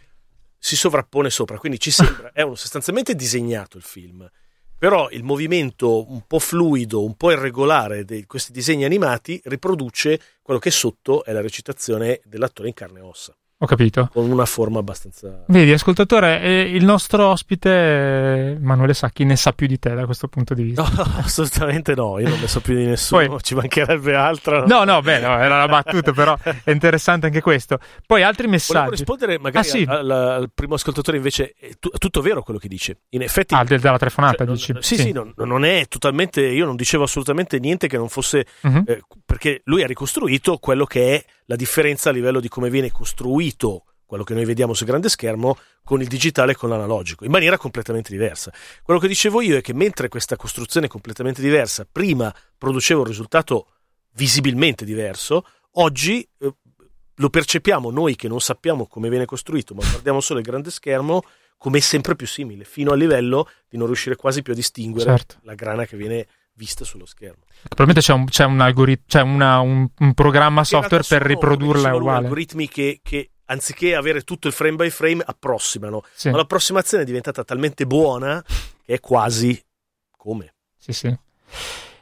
si 0.59 0.77
sovrappone 0.77 1.31
sopra, 1.31 1.59
quindi 1.59 1.79
ci 1.81 1.91
sembra, 1.91 2.31
è 2.33 2.43
sostanzialmente 2.55 3.15
disegnato 3.15 3.77
il 3.77 3.83
film, 3.83 4.29
però 4.77 5.09
il 5.11 5.23
movimento 5.23 6.11
un 6.11 6.27
po' 6.27 6.39
fluido, 6.39 7.05
un 7.05 7.17
po' 7.17 7.31
irregolare 7.31 8.05
di 8.05 8.27
questi 8.27 8.53
disegni 8.53 8.85
animati 8.85 9.41
riproduce 9.45 10.21
quello 10.43 10.61
che 10.61 10.71
sotto 10.71 11.25
è 11.25 11.33
la 11.33 11.41
recitazione 11.41 12.21
dell'attore 12.25 12.69
in 12.69 12.75
carne 12.75 12.99
e 12.99 13.03
ossa. 13.03 13.37
Ho 13.63 13.67
capito. 13.67 14.09
Con 14.13 14.29
una 14.29 14.45
forma 14.45 14.81
abbastanza. 14.81 15.45
Vedi, 15.47 15.71
ascoltatore, 15.71 16.41
eh, 16.41 16.61
il 16.63 16.85
nostro 16.85 17.29
ospite 17.29 18.57
Emanuele 18.57 18.93
Sacchi 18.93 19.23
ne 19.25 19.37
sa 19.37 19.53
più 19.53 19.69
di 19.69 19.79
te 19.79 19.95
da 19.95 20.05
questo 20.05 20.27
punto 20.27 20.53
di 20.53 20.65
vista. 20.65 20.83
No, 20.83 21.03
assolutamente 21.23 21.95
no, 21.95 22.19
io 22.19 22.29
non 22.29 22.41
ne 22.41 22.49
so 22.49 22.61
più 22.61 22.75
di 22.75 22.87
nessuno, 22.87 23.25
Poi... 23.29 23.41
ci 23.41 23.55
mancherebbe 23.55 24.17
altro. 24.17 24.67
No, 24.67 24.83
no, 24.83 25.01
beh, 25.01 25.21
no, 25.21 25.39
era 25.39 25.59
la 25.59 25.69
battuta, 25.69 26.11
però 26.13 26.37
è 26.65 26.73
interessante 26.73 27.27
anche 27.27 27.41
questo. 27.41 27.79
Poi 28.05 28.25
altri 28.25 28.49
messaggi. 28.49 28.73
Volevo 28.73 28.91
rispondere 28.97 29.39
magari 29.39 29.69
ah, 29.69 29.71
sì. 29.71 29.85
al, 29.87 30.11
al, 30.11 30.51
primo 30.53 30.75
ascoltatore 30.75 31.19
invece, 31.19 31.55
è, 31.57 31.71
t- 31.79 31.97
tutto 31.99 32.21
vero 32.21 32.43
quello 32.43 32.59
che 32.59 32.67
dice. 32.67 33.03
In 33.11 33.23
effetti. 33.23 33.55
Ah, 33.55 33.63
della 33.63 33.97
telefonata, 33.97 34.45
cioè, 34.45 34.55
dici. 34.55 34.73
Non, 34.73 34.83
sì, 34.83 34.97
sì, 34.97 35.03
sì 35.03 35.13
non, 35.13 35.33
non, 35.37 35.65
è 35.65 35.87
totalmente. 35.87 36.41
Io 36.41 36.67
non 36.67 36.75
dicevo 36.75 37.05
assolutamente 37.05 37.61
niente 37.61 37.87
che 37.87 37.97
non 37.97 38.09
fosse. 38.09 38.45
Uh-huh. 38.63 38.83
Eh, 38.89 39.03
perché 39.25 39.61
lui 39.67 39.85
ha 39.85 39.87
ricostruito 39.87 40.59
quello 40.59 40.85
che 40.85 41.15
è 41.15 41.25
la 41.47 41.57
differenza 41.57 42.11
a 42.11 42.13
livello 42.13 42.41
di 42.41 42.49
come 42.49 42.71
viene 42.71 42.91
costruito 42.91 43.85
quello 44.13 44.25
che 44.27 44.35
noi 44.35 44.45
vediamo 44.45 44.75
sul 44.75 44.87
grande 44.87 45.09
schermo, 45.09 45.57
con 45.83 46.03
il 46.03 46.07
digitale 46.07 46.53
e 46.53 46.55
con 46.55 46.69
l'analogico, 46.69 47.25
in 47.25 47.31
maniera 47.31 47.57
completamente 47.57 48.13
diversa. 48.13 48.53
Quello 48.83 49.01
che 49.01 49.09
dicevo 49.09 49.41
io 49.41 49.57
è 49.57 49.63
che 49.63 49.73
mentre 49.73 50.09
questa 50.09 50.37
costruzione 50.37 50.87
completamente 50.87 51.41
diversa, 51.41 51.89
prima 51.91 52.31
produceva 52.59 53.01
un 53.01 53.07
risultato 53.07 53.69
visibilmente 54.13 54.85
diverso, 54.85 55.47
oggi 55.77 56.29
eh, 56.41 56.55
lo 57.15 57.31
percepiamo 57.31 57.91
noi 57.91 58.15
che 58.15 58.29
non 58.29 58.43
sappiamo 58.43 58.87
come 58.87 59.09
viene 59.09 59.25
costruito, 59.25 59.73
ma 59.73 59.81
guardiamo 59.89 60.21
solo 60.21 60.41
il 60.41 60.45
grande 60.45 60.71
schermo 60.71 61.23
come 61.57 61.81
sempre 61.81 62.15
più 62.15 62.27
simile, 62.27 62.65
fino 62.65 62.93
al 62.93 62.99
livello 62.99 63.49
di 63.67 63.79
non 63.79 63.87
riuscire 63.87 64.17
quasi 64.17 64.43
più 64.43 64.53
a 64.53 64.57
distinguere 64.57 65.09
certo. 65.09 65.37
la 65.45 65.55
grana 65.55 65.87
che 65.87 65.97
viene 65.97 66.27
vista 66.55 66.85
sullo 66.85 67.07
schermo. 67.07 67.45
Probabilmente 67.63 68.01
c'è 68.01 68.13
un, 68.13 68.27
c'è 68.27 68.45
un, 68.45 68.61
algorit- 68.61 69.07
c'è 69.07 69.21
una, 69.21 69.61
un, 69.61 69.89
un 69.99 70.15
programma 70.15 70.65
software 70.65 71.05
per 71.09 71.23
riprodurla 71.23 71.95
uguale. 71.95 72.25
algoritmi 72.25 72.69
che, 72.69 73.01
che 73.03 73.31
anziché 73.47 73.95
avere 73.95 74.23
tutto 74.23 74.49
il 74.49 74.53
frame 74.53 74.77
by 74.77 74.91
frame, 74.91 75.23
approssimano. 75.25 76.03
Sì. 76.13 76.31
Ma 76.31 76.39
l'approssimazione 76.39 77.03
è 77.03 77.07
diventata 77.07 77.45
talmente 77.45 77.87
buona 77.87 78.43
che 78.85 78.95
è 78.95 79.01
quasi 79.01 79.61
come. 80.17 80.55
Sì, 80.79 80.93
sì. 80.93 81.17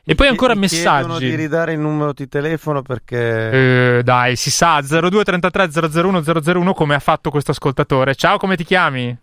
E 0.03 0.15
poi 0.15 0.29
ancora 0.29 0.55
mi 0.55 0.61
messaggi. 0.61 1.19
di 1.19 1.35
ridare 1.35 1.73
il 1.75 1.79
numero 1.79 2.13
di 2.13 2.27
telefono 2.27 2.83
perché. 2.83 3.99
Eh, 3.99 4.03
dai, 4.03 4.35
si 4.37 4.51
sa: 4.51 4.81
0233 4.81 6.01
001 6.03 6.23
001 6.43 6.75
come 6.75 6.95
ha 6.95 6.99
fatto 6.99 7.31
questo 7.31 7.51
ascoltatore. 7.51 8.15
Ciao, 8.15 8.39
come 8.39 8.57
ti 8.57 8.65
chiami? 8.65 9.17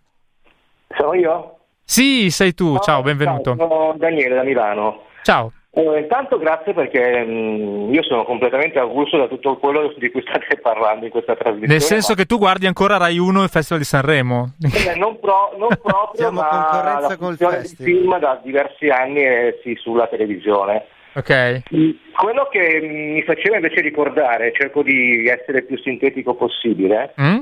Sono 0.95 1.13
io? 1.13 1.56
Sì, 1.89 2.29
sei 2.31 2.53
tu. 2.53 2.73
Oh, 2.75 2.79
ciao, 2.79 3.01
benvenuto. 3.01 3.55
Ciao, 3.55 3.69
sono 3.69 3.95
Daniele 3.97 4.35
da 4.35 4.43
Milano. 4.43 5.03
Ciao. 5.23 5.53
Eh, 5.69 5.99
intanto 5.99 6.37
grazie 6.37 6.73
perché 6.73 7.23
mh, 7.23 7.31
mm, 7.31 7.93
io 7.93 8.03
sono 8.03 8.25
completamente 8.25 8.77
avulso 8.77 9.15
da 9.15 9.27
tutto 9.29 9.55
quello 9.55 9.93
di 9.97 10.11
cui 10.11 10.21
state 10.21 10.59
parlando 10.61 11.05
in 11.05 11.11
questa 11.11 11.35
trasmissione. 11.35 11.71
Nel 11.71 11.81
senso 11.81 12.13
che 12.13 12.25
tu 12.25 12.37
guardi 12.37 12.67
ancora 12.67 12.97
Rai 12.97 13.17
1 13.17 13.39
e 13.39 13.43
il 13.43 13.49
Festival 13.49 13.79
di 13.79 13.87
Sanremo? 13.87 14.55
Eh, 14.59 14.95
non, 14.97 15.17
pro, 15.21 15.55
non 15.57 15.69
proprio, 15.81 16.11
Siamo 16.13 16.41
ma 16.41 16.47
concorrenza 16.49 17.07
la 17.07 17.17
col 17.17 17.37
festival. 17.37 17.65
film 17.85 18.19
da 18.19 18.41
diversi 18.43 18.89
anni 18.89 19.21
è 19.21 19.57
sì, 19.63 19.73
sulla 19.75 20.07
televisione. 20.07 20.87
Ok. 21.13 21.63
Quello 22.17 22.49
che 22.51 22.81
mi 22.81 23.23
faceva 23.23 23.55
invece 23.55 23.79
ricordare, 23.79 24.51
cerco 24.51 24.83
di 24.83 25.25
essere 25.29 25.59
il 25.59 25.65
più 25.65 25.77
sintetico 25.77 26.35
possibile, 26.35 27.13
mm? 27.19 27.39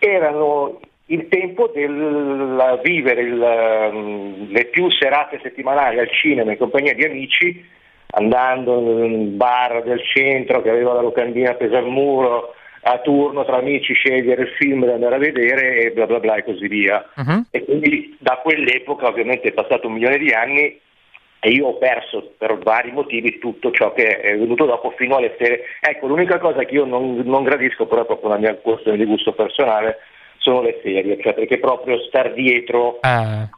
erano 0.00 0.80
il 1.10 1.28
tempo 1.28 1.70
del 1.74 2.80
vivere 2.82 3.22
il, 3.22 3.42
ehm, 3.42 4.50
le 4.50 4.64
più 4.66 4.90
serate 4.90 5.40
settimanali 5.42 5.98
al 5.98 6.10
cinema 6.10 6.52
in 6.52 6.58
compagnia 6.58 6.94
di 6.94 7.04
amici, 7.04 7.64
andando 8.10 9.04
in 9.04 9.36
bar 9.36 9.82
del 9.82 10.02
centro 10.04 10.62
che 10.62 10.70
aveva 10.70 10.94
la 10.94 11.00
locandina 11.00 11.50
appesa 11.50 11.78
al 11.78 11.88
muro, 11.88 12.54
a 12.82 12.98
turno 12.98 13.44
tra 13.44 13.56
amici 13.56 13.92
scegliere 13.92 14.42
il 14.42 14.48
film 14.58 14.84
da 14.84 14.94
andare 14.94 15.16
a 15.16 15.18
vedere 15.18 15.80
e 15.80 15.90
bla 15.92 16.06
bla 16.06 16.20
bla 16.20 16.36
e 16.36 16.44
così 16.44 16.68
via. 16.68 17.06
Uh-huh. 17.16 17.44
E 17.50 17.64
quindi 17.64 18.16
da 18.18 18.40
quell'epoca 18.42 19.08
ovviamente 19.08 19.48
è 19.48 19.52
passato 19.52 19.86
un 19.86 19.94
milione 19.94 20.18
di 20.18 20.30
anni 20.30 20.78
e 21.40 21.50
io 21.50 21.68
ho 21.68 21.78
perso 21.78 22.32
per 22.36 22.58
vari 22.58 22.90
motivi 22.92 23.38
tutto 23.38 23.70
ciò 23.70 23.92
che 23.92 24.20
è 24.20 24.36
venuto 24.36 24.64
dopo 24.66 24.92
fino 24.96 25.16
alle 25.16 25.36
serie. 25.38 25.62
Ecco, 25.80 26.06
l'unica 26.06 26.38
cosa 26.38 26.64
che 26.64 26.74
io 26.74 26.84
non, 26.84 27.16
non 27.24 27.44
gradisco, 27.44 27.86
però 27.86 28.02
è 28.02 28.06
proprio 28.06 28.30
una 28.30 28.38
mia 28.38 28.54
questione 28.56 28.96
di 28.96 29.04
gusto 29.04 29.32
personale, 29.32 29.98
sono 30.48 30.62
le 30.62 30.80
serie, 30.82 31.18
cioè 31.20 31.34
perché 31.34 31.58
proprio 31.58 31.98
star 32.04 32.32
dietro 32.32 33.00
eh, 33.02 33.48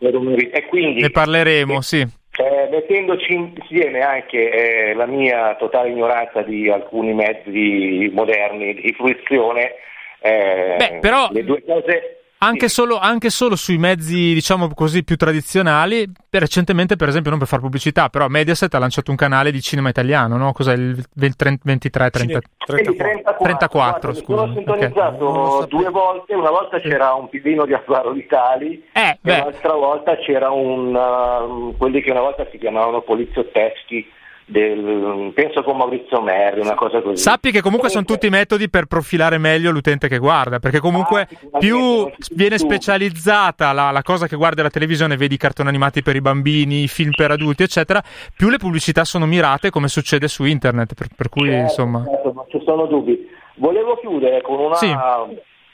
e 0.53 0.67
quindi 0.67 1.03
ne 1.03 1.11
parleremo, 1.11 1.79
eh, 1.79 1.83
sì. 1.83 2.01
Eh, 2.01 2.69
mettendoci 2.71 3.35
insieme 3.35 4.01
anche 4.01 4.51
eh, 4.91 4.95
la 4.95 5.07
mia 5.07 5.55
totale 5.57 5.91
ignoranza 5.91 6.43
di 6.43 6.69
alcuni 6.69 7.13
mezzi 7.13 8.11
moderni 8.13 8.75
di 8.75 8.93
fruizione, 8.97 9.75
eh, 10.21 10.77
Beh, 10.79 10.99
però... 11.01 11.29
le 11.31 11.45
due 11.45 11.63
cose 11.65 12.20
anche, 12.43 12.69
sì. 12.69 12.75
solo, 12.75 12.99
anche, 12.99 13.31
solo, 13.31 13.57
sui 13.57 13.79
mezzi, 13.79 14.33
diciamo 14.35 14.69
così, 14.75 15.05
più 15.05 15.17
tradizionali. 15.17 16.11
Recentemente, 16.31 16.97
per 16.97 17.09
esempio, 17.09 17.31
non 17.31 17.39
per 17.39 17.49
fare 17.49 17.63
pubblicità, 17.63 18.09
però 18.09 18.29
Mediaset 18.29 18.73
ha 18.75 18.79
lanciato 18.79 19.11
un 19.11 19.17
canale 19.17 19.51
di 19.51 19.61
cinema 19.61 19.89
italiano, 19.89 20.37
no? 20.37 20.53
Cos'è 20.53 20.75
il 20.75 21.05
23, 21.15 21.59
23 21.63 22.11
30, 22.11 22.41
34, 22.65 23.45
34 23.45 24.15
scusa. 24.15 24.41
Sono 24.41 24.55
sintonizzato 24.55 25.29
okay. 25.29 25.69
due 25.69 25.91
volte, 25.91 26.35
una 26.35 26.51
volta 26.51 26.81
c'era 26.81 27.15
un 27.15 27.29
pillino 27.29 27.67
di 27.67 27.75
Alvaro 27.75 28.13
Vitali 28.13 28.85
eh, 28.93 29.19
e 29.23 29.37
l'altra 29.37 29.75
volta 29.75 30.17
c'era 30.17 30.51
un, 30.51 30.95
uh, 30.95 31.77
quelli 31.77 32.01
che 32.01 32.11
una 32.11 32.21
volta 32.21 32.47
si 32.51 32.59
chiamavano 32.59 33.03
poliziotteschi 33.03 34.19
del, 34.51 35.31
penso 35.33 35.63
con 35.63 35.77
Maurizio 35.77 36.21
Merri, 36.21 36.61
una 36.61 36.75
cosa 36.75 37.01
così. 37.01 37.17
Sappi 37.17 37.53
che 37.53 37.61
comunque 37.61 37.89
sono 37.89 38.05
tutti 38.05 38.29
metodi 38.29 38.69
per 38.69 38.87
profilare 38.87 39.39
meglio 39.39 39.71
l'utente 39.71 40.09
che 40.09 40.19
guarda, 40.19 40.59
perché 40.59 40.81
comunque 40.81 41.29
ah, 41.53 41.59
più 41.59 42.11
viene 42.35 42.59
specializzata 42.59 43.73
la, 43.73 43.91
la, 43.93 44.03
cosa 44.03 44.27
che 44.27 44.37
guarda 44.37 44.63
la 44.63 44.71
televisione, 44.71 45.17
vedi 45.17 45.35
i 45.35 45.39
cartoni 45.39 45.69
animati 45.69 46.03
per 46.03 46.17
i 46.17 46.21
bambini, 46.21 46.83
i 46.83 46.89
film 46.89 47.13
per 47.17 47.31
adulti, 47.31 47.63
eccetera, 47.63 48.03
più 48.37 48.49
le 48.49 48.59
pubblicità 48.59 49.05
sono 49.05 49.25
mirate 49.25 49.71
come 49.71 49.89
succede 49.89 50.27
su 50.27 50.45
internet, 50.45 50.95
per, 50.95 51.07
per 51.17 51.29
cui 51.29 51.49
certo, 51.49 51.63
insomma... 51.63 52.05
Certo, 52.05 52.33
non 52.35 52.45
ci 52.49 52.61
sono 52.65 52.87
dubbi. 52.87 53.29
Volevo 53.55 53.97
chiudere 53.99 54.43
con 54.43 54.59
una... 54.59 54.75
Sì 54.75 54.93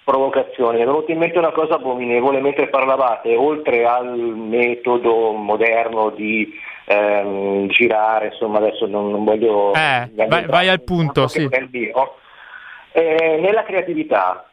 provocazione. 0.06 0.76
Mi 0.76 0.82
è 0.84 0.86
venuta 0.86 1.10
in 1.10 1.18
mente 1.18 1.36
una 1.36 1.50
cosa 1.50 1.74
abominevole 1.74 2.40
mentre 2.40 2.68
parlavate, 2.68 3.34
oltre 3.34 3.84
al 3.84 4.16
metodo 4.16 5.32
moderno 5.32 6.10
di 6.10 6.48
ehm, 6.87 7.68
girare, 7.68 8.27
insomma 8.27 8.59
adesso 8.59 8.87
non, 8.87 9.11
non 9.11 9.25
voglio... 9.25 9.75
Eh, 9.75 10.11
vai, 10.14 10.46
vai, 10.46 10.68
al 10.68 10.83
punto, 10.83 11.29
sì. 11.29 11.49
Eh, 12.92 13.38
nella 13.40 13.64
creatività, 13.64 14.49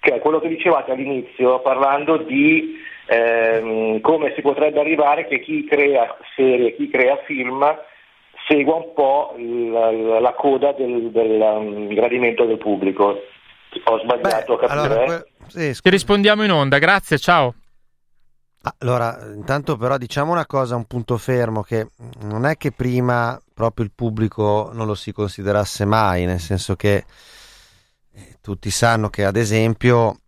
che 0.00 0.14
è 0.14 0.18
quello 0.18 0.40
che 0.40 0.48
dicevate 0.48 0.90
all'inizio, 0.90 1.60
parlando 1.60 2.16
di 2.16 2.76
ehm, 3.06 4.00
come 4.00 4.32
si 4.34 4.40
potrebbe 4.40 4.80
arrivare 4.80 5.26
che 5.26 5.40
chi 5.40 5.64
crea 5.64 6.16
serie, 6.34 6.74
chi 6.74 6.90
crea 6.90 7.16
film, 7.24 7.64
segua 8.48 8.76
un 8.76 8.92
po' 8.94 9.34
la, 9.38 10.20
la 10.20 10.32
coda 10.32 10.72
del, 10.72 11.10
del 11.10 11.40
um, 11.40 11.88
gradimento 11.88 12.44
del 12.44 12.58
pupblico 12.58 13.22
ho 13.84 13.98
sbagliato 14.00 14.56
Beh, 14.56 14.64
a 14.64 14.68
capire. 14.68 15.02
Allora, 15.02 15.24
sì, 15.48 15.72
Ti 15.72 15.90
rispondiamo 15.90 16.44
in 16.44 16.50
onda, 16.50 16.78
grazie, 16.78 17.18
ciao. 17.18 17.54
Allora, 18.78 19.32
intanto 19.32 19.76
però 19.76 19.96
diciamo 19.96 20.32
una 20.32 20.46
cosa, 20.46 20.74
un 20.74 20.86
punto 20.86 21.16
fermo, 21.18 21.62
che 21.62 21.90
non 22.22 22.46
è 22.46 22.56
che 22.56 22.72
prima 22.72 23.40
proprio 23.54 23.84
il 23.84 23.92
pubblico 23.94 24.70
non 24.72 24.86
lo 24.86 24.94
si 24.94 25.12
considerasse 25.12 25.84
mai, 25.84 26.24
nel 26.24 26.40
senso 26.40 26.74
che 26.74 27.04
eh, 28.12 28.38
tutti 28.40 28.70
sanno 28.70 29.08
che 29.08 29.24
ad 29.24 29.36
esempio 29.36 30.18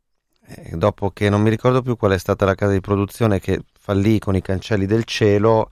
eh, 0.46 0.76
dopo 0.76 1.10
che 1.10 1.28
non 1.28 1.42
mi 1.42 1.50
ricordo 1.50 1.82
più 1.82 1.96
qual 1.96 2.12
è 2.12 2.18
stata 2.18 2.44
la 2.44 2.54
casa 2.54 2.72
di 2.72 2.80
produzione 2.80 3.40
che 3.40 3.60
fallì 3.78 4.18
con 4.18 4.36
i 4.36 4.42
cancelli 4.42 4.86
del 4.86 5.04
cielo 5.04 5.70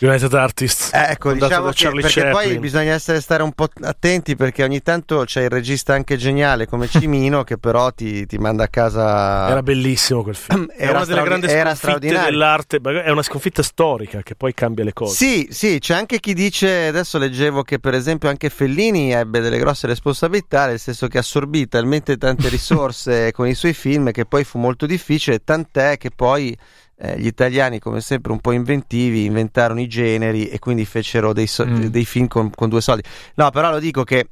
United 0.00 0.32
Artists. 0.32 0.92
Eh, 0.92 1.10
ecco, 1.10 1.32
diciamo 1.32 1.70
che, 1.70 1.90
perché 1.90 2.20
Chaplin. 2.20 2.32
poi 2.32 2.58
bisogna 2.58 2.92
essere, 2.92 3.20
stare 3.20 3.42
un 3.42 3.52
po' 3.52 3.66
attenti 3.82 4.36
perché 4.36 4.62
ogni 4.62 4.80
tanto 4.80 5.24
c'è 5.24 5.42
il 5.42 5.50
regista 5.50 5.92
anche 5.92 6.16
geniale 6.16 6.66
come 6.66 6.86
Cimino 6.88 7.42
che 7.42 7.58
però 7.58 7.90
ti, 7.90 8.24
ti 8.26 8.38
manda 8.38 8.64
a 8.64 8.68
casa. 8.68 9.48
Era 9.48 9.62
bellissimo 9.62 10.22
quel 10.22 10.36
film. 10.36 10.68
Era 10.76 10.92
è 10.92 10.94
una 10.94 11.04
delle 11.04 11.22
grandi 11.22 11.46
era 11.46 11.74
sconfitte 11.74 12.20
dell'arte, 12.20 12.80
è 12.80 13.10
una 13.10 13.22
sconfitta 13.22 13.62
storica 13.62 14.22
che 14.22 14.36
poi 14.36 14.54
cambia 14.54 14.84
le 14.84 14.92
cose. 14.92 15.14
Sì, 15.14 15.48
sì, 15.50 15.78
c'è 15.80 15.94
anche 15.94 16.20
chi 16.20 16.32
dice, 16.32 16.86
adesso 16.86 17.18
leggevo 17.18 17.62
che 17.62 17.80
per 17.80 17.94
esempio 17.94 18.28
anche 18.28 18.50
Fellini 18.50 19.12
ebbe 19.12 19.40
delle 19.40 19.58
grosse 19.58 19.88
responsabilità, 19.88 20.66
nel 20.66 20.78
senso 20.78 21.08
che 21.08 21.18
assorbì 21.18 21.66
talmente 21.66 22.16
tante 22.16 22.48
risorse 22.48 23.32
con 23.32 23.48
i 23.48 23.54
suoi 23.54 23.72
film 23.72 24.12
che 24.12 24.26
poi 24.26 24.44
fu 24.44 24.58
molto 24.58 24.86
difficile, 24.86 25.42
tant'è 25.42 25.96
che 25.96 26.10
poi 26.14 26.56
eh, 27.00 27.18
gli 27.18 27.26
italiani, 27.26 27.78
come 27.78 28.00
sempre, 28.00 28.32
un 28.32 28.40
po' 28.40 28.52
inventivi, 28.52 29.24
inventarono 29.24 29.80
i 29.80 29.86
generi 29.86 30.48
e 30.48 30.58
quindi 30.58 30.84
fecero 30.84 31.32
dei, 31.32 31.46
so- 31.46 31.66
mm. 31.66 31.84
dei 31.86 32.04
film 32.04 32.26
con, 32.26 32.50
con, 32.50 32.68
due 32.68 32.80
soldi. 32.80 33.02
No, 33.34 33.50
però 33.50 33.70
lo 33.70 33.78
dico 33.78 34.04
che 34.04 34.30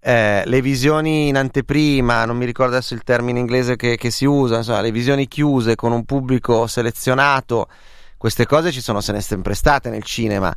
eh, 0.00 0.42
le 0.44 0.60
visioni 0.62 1.28
in 1.28 1.36
anteprima, 1.36 2.24
non 2.24 2.36
mi 2.36 2.44
ricordo 2.44 2.76
adesso 2.76 2.94
il 2.94 3.02
termine 3.02 3.38
inglese 3.38 3.76
che, 3.76 3.96
che 3.96 4.10
si 4.10 4.24
usa, 4.24 4.56
insomma, 4.58 4.80
le 4.80 4.92
visioni 4.92 5.28
chiuse 5.28 5.74
con 5.74 5.92
un 5.92 6.04
pubblico 6.04 6.66
selezionato 6.66 7.68
queste 8.16 8.46
cose 8.46 8.72
ci 8.72 8.80
sono 8.80 9.00
se 9.00 9.12
ne 9.12 9.20
sempre 9.20 9.54
state 9.54 9.90
nel 9.90 10.02
cinema. 10.02 10.54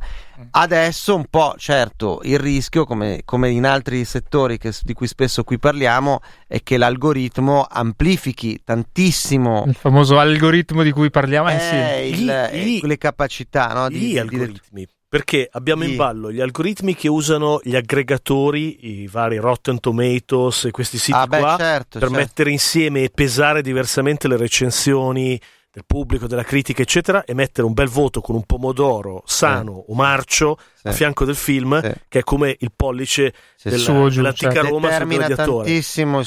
Adesso 0.52 1.14
un 1.14 1.26
po', 1.28 1.54
certo, 1.58 2.20
il 2.24 2.38
rischio, 2.38 2.84
come, 2.84 3.22
come 3.24 3.50
in 3.50 3.66
altri 3.66 4.04
settori 4.04 4.58
che, 4.58 4.72
di 4.82 4.94
cui 4.94 5.06
spesso 5.06 5.44
qui 5.44 5.58
parliamo, 5.58 6.20
è 6.46 6.62
che 6.62 6.76
l'algoritmo 6.76 7.66
amplifichi 7.68 8.62
tantissimo. 8.64 9.64
Il 9.66 9.74
famoso 9.74 10.18
algoritmo 10.18 10.82
di 10.82 10.92
cui 10.92 11.10
parliamo 11.10 11.50
eh, 11.50 12.12
sì. 12.12 12.22
il, 12.22 12.50
gli, 12.52 12.80
le 12.82 12.98
capacità 12.98 13.72
no, 13.74 13.88
di, 13.88 14.12
gli 14.12 14.18
algoritmi. 14.18 14.84
Di... 14.84 14.88
Perché 15.10 15.48
abbiamo 15.50 15.82
in 15.82 15.96
ballo 15.96 16.30
gli 16.30 16.40
algoritmi 16.40 16.94
che 16.94 17.08
usano 17.08 17.58
gli 17.64 17.74
aggregatori, 17.74 19.02
i 19.02 19.08
vari 19.08 19.38
Rotten 19.38 19.80
Tomatoes 19.80 20.66
e 20.66 20.70
questi 20.70 20.98
siti 20.98 21.18
ah, 21.18 21.26
beh, 21.26 21.38
qua, 21.38 21.56
certo, 21.58 21.98
per 21.98 22.08
certo. 22.08 22.14
mettere 22.14 22.50
insieme 22.52 23.02
e 23.02 23.10
pesare 23.12 23.60
diversamente 23.60 24.28
le 24.28 24.36
recensioni 24.36 25.40
del 25.72 25.84
pubblico, 25.86 26.26
della 26.26 26.42
critica, 26.42 26.82
eccetera, 26.82 27.24
e 27.24 27.32
mettere 27.32 27.66
un 27.66 27.72
bel 27.72 27.88
voto 27.88 28.20
con 28.20 28.34
un 28.34 28.44
pomodoro 28.44 29.22
sano 29.24 29.84
o 29.86 29.94
marcio 29.94 30.58
sì. 30.74 30.88
a 30.88 30.92
fianco 30.92 31.24
del 31.24 31.36
film, 31.36 31.80
sì. 31.80 31.92
che 32.08 32.18
è 32.20 32.22
come 32.22 32.56
il 32.58 32.72
pollice 32.74 33.32
sì, 33.54 33.68
della, 33.68 34.08
dell'antica 34.08 34.52
cioè, 34.52 34.68
Roma 34.68 34.90
sul 34.92 35.06
gladiatore. 35.06 35.70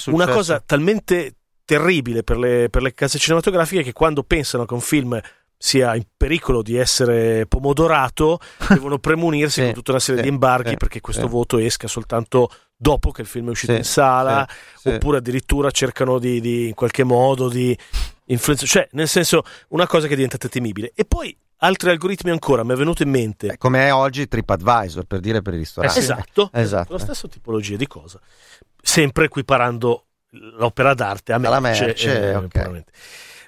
Una 0.08 0.28
cosa 0.28 0.62
talmente 0.66 1.36
terribile 1.66 2.24
per 2.24 2.38
le, 2.38 2.70
per 2.70 2.82
le 2.82 2.94
case 2.94 3.18
cinematografiche 3.18 3.84
che 3.84 3.94
quando 3.94 4.24
pensano 4.24 4.66
che 4.66 4.74
un 4.74 4.82
film 4.82 5.20
sia 5.58 5.96
in 5.96 6.04
pericolo 6.16 6.62
di 6.62 6.76
essere 6.76 7.46
pomodorato, 7.46 8.40
devono 8.68 9.00
premunirsi 9.00 9.60
sì, 9.60 9.66
con 9.66 9.74
tutta 9.74 9.92
una 9.92 10.00
serie 10.00 10.22
sì, 10.22 10.28
di 10.28 10.34
embarghi 10.34 10.72
sì, 10.72 10.78
perché 10.78 11.02
questo 11.02 11.28
voto 11.28 11.58
esca 11.58 11.88
soltanto 11.88 12.50
dopo 12.84 13.12
che 13.12 13.22
il 13.22 13.28
film 13.28 13.48
è 13.48 13.52
uscito 13.52 13.72
in 13.72 13.86
sala, 13.86 14.46
oppure 14.84 15.18
addirittura 15.18 15.72
cercano 15.72 16.20
di, 16.20 16.42
di, 16.42 16.68
in 16.68 16.74
qualche 16.74 17.06
modo 17.06 17.48
di 17.48 17.76
influenzare, 18.26 18.70
cioè 18.70 18.88
nel 18.92 19.08
senso 19.08 19.44
una 19.70 19.88
cosa 19.88 20.06
che 20.08 20.12
è 20.14 20.16
diventata 20.16 20.50
temibile. 20.50 20.92
E 20.94 21.06
poi 21.06 21.36
altri 21.60 21.92
algoritmi 21.92 22.30
ancora, 22.30 22.64
mi 22.64 22.74
è 22.74 22.76
venuto 22.76 23.02
in 23.02 23.10
mente. 23.10 23.54
Eh, 23.54 23.58
come 23.58 23.88
è 23.88 23.94
oggi 23.94 24.28
TripAdvisor, 24.28 25.06
per 25.06 25.22
dire 25.22 25.42
per 25.42 25.54
i 25.54 25.58
ristoranti. 25.60 25.98
Eh, 25.98 26.02
esatto, 26.02 26.50
esatto. 26.52 26.92
la 26.92 27.00
stessa 27.00 27.28
tipologia 27.30 27.78
di 27.78 27.88
cosa. 27.88 28.20
Sempre 28.82 29.26
equiparando 29.26 30.08
l'opera 30.58 30.94
d'arte 30.94 31.32
a 31.32 31.38
merce. 31.38 31.86
merce 31.86 32.32
eh, 32.32 32.36
okay. 32.36 32.84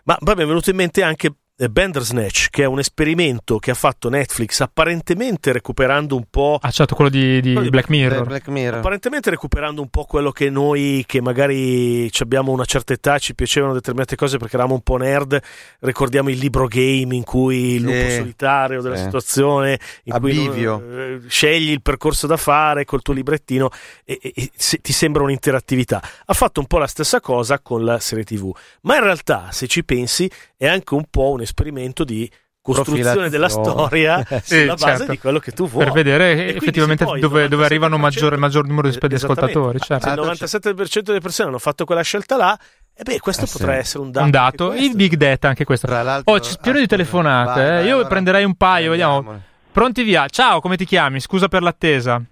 Ma 0.06 0.18
poi 0.18 0.36
mi 0.36 0.44
è 0.44 0.46
venuto 0.46 0.70
in 0.70 0.78
mente 0.78 1.04
anche 1.04 1.34
Bandersnatch, 1.58 2.50
che 2.50 2.64
è 2.64 2.66
un 2.66 2.80
esperimento 2.80 3.60
che 3.60 3.72
ha 3.72 3.76
fatto 3.76 4.10
Netflix, 4.10 4.60
apparentemente 4.60 5.54
recuperando 5.54 6.18
un 6.18 6.26
po'. 6.30 6.60
Ah, 6.62 6.70
certo, 6.70 6.96
quello 6.96 7.10
di, 7.10 7.40
di, 7.40 7.54
quello 7.54 7.70
Black, 7.70 7.88
Mirror. 7.88 8.26
Black, 8.26 8.48
Mirror. 8.50 8.80
Apparentemente 8.80 9.30
recuperando 9.30 9.82
un 9.82 9.88
po' 9.88 10.04
quello 10.04 10.32
che 10.32 10.50
noi, 10.50 11.06
che 11.08 11.22
magari 11.22 12.12
abbiamo 12.20 12.52
una 12.52 12.66
certa 12.66 12.92
età, 12.92 13.18
ci 13.20 13.36
piacevano 13.36 13.72
determinate 13.72 14.18
cose 14.18 14.38
perché 14.38 14.56
eravamo 14.56 14.76
un 14.76 14.82
po' 14.82 14.98
nerd. 14.98 15.40
Ricordiamo 15.80 16.30
il 16.30 16.38
libro 16.38 16.68
game 16.68 17.16
in 17.16 17.24
cui 17.24 17.76
il 17.76 17.84
lupo 17.84 18.10
sì, 18.10 18.16
solitario 18.16 18.82
della 18.82 18.98
sì. 18.98 19.04
situazione, 19.04 19.80
in 20.04 20.20
cui 20.20 20.66
eh, 20.66 21.22
scegli 21.28 21.70
il 21.70 21.82
percorso 21.82 22.28
da 22.28 22.36
fare 22.36 22.84
col 22.84 23.02
tuo 23.02 23.14
librettino 23.14 23.70
e, 24.04 24.20
e, 24.22 24.34
e 24.36 24.52
se, 24.54 24.80
ti 24.80 24.92
sembra 24.92 25.24
un'interattività. 25.24 26.04
Ha 26.26 26.34
fatto 26.34 26.60
un 26.60 26.66
po' 26.66 26.80
la 26.80 26.88
stessa 26.88 27.22
cosa 27.22 27.60
con 27.60 27.86
la 27.86 28.00
serie 28.00 28.26
TV, 28.26 28.54
ma 28.82 28.96
in 28.96 29.04
realtà, 29.04 29.52
se 29.52 29.68
ci 29.68 29.86
pensi, 29.86 30.30
è 30.58 30.68
anche 30.68 30.94
un 30.94 31.06
po' 31.10 31.32
un 31.32 31.44
esperimento 31.46 32.04
di 32.04 32.30
costruzione 32.66 33.30
della 33.30 33.48
storia 33.48 34.26
sì, 34.42 34.62
sulla 34.62 34.74
base 34.74 34.98
certo. 34.98 35.12
di 35.12 35.20
quello 35.20 35.38
che 35.40 35.52
tu 35.52 35.68
vuoi. 35.68 35.84
Per 35.84 35.94
vedere 35.94 36.56
effettivamente 36.56 37.06
dove, 37.06 37.48
dove 37.48 37.64
arrivano 37.64 37.98
maggior, 37.98 38.34
il 38.34 38.40
maggior 38.40 38.66
numero 38.66 38.90
di 38.90 39.14
ascoltatori. 39.14 39.80
Certo. 39.80 40.08
Se 40.08 40.70
il 40.70 40.80
97% 40.80 41.02
delle 41.02 41.20
persone 41.20 41.50
hanno 41.50 41.60
fatto 41.60 41.86
quella 41.86 42.02
scelta 42.02 42.36
là, 42.36 42.60
e 42.98 43.04
beh, 43.04 43.20
questo 43.20 43.46
eh 43.46 43.50
potrà 43.52 43.74
sì. 43.74 43.80
essere 43.80 44.04
un 44.04 44.12
dato. 44.12 44.26
Un 44.26 44.32
dato. 44.32 44.74
Il 44.74 44.96
big 44.96 45.16
data, 45.16 45.48
anche 45.48 45.64
questo. 45.64 45.86
Oh, 46.24 46.40
c'è 46.40 46.58
pieno 46.60 46.80
di 46.80 46.88
telefonate. 46.88 47.62
Vai, 47.62 47.70
eh. 47.70 47.74
vai, 47.74 47.86
Io 47.86 47.94
allora 47.94 48.08
prenderei 48.08 48.44
un 48.46 48.56
paio, 48.56 48.90
vediamo. 48.90 49.42
Pronti 49.72 50.04
via. 50.04 50.28
Ciao, 50.28 50.60
come 50.60 50.76
ti 50.76 50.86
chiami? 50.86 51.20
Scusa 51.20 51.48
per 51.48 51.62
l'attesa. 51.62 52.24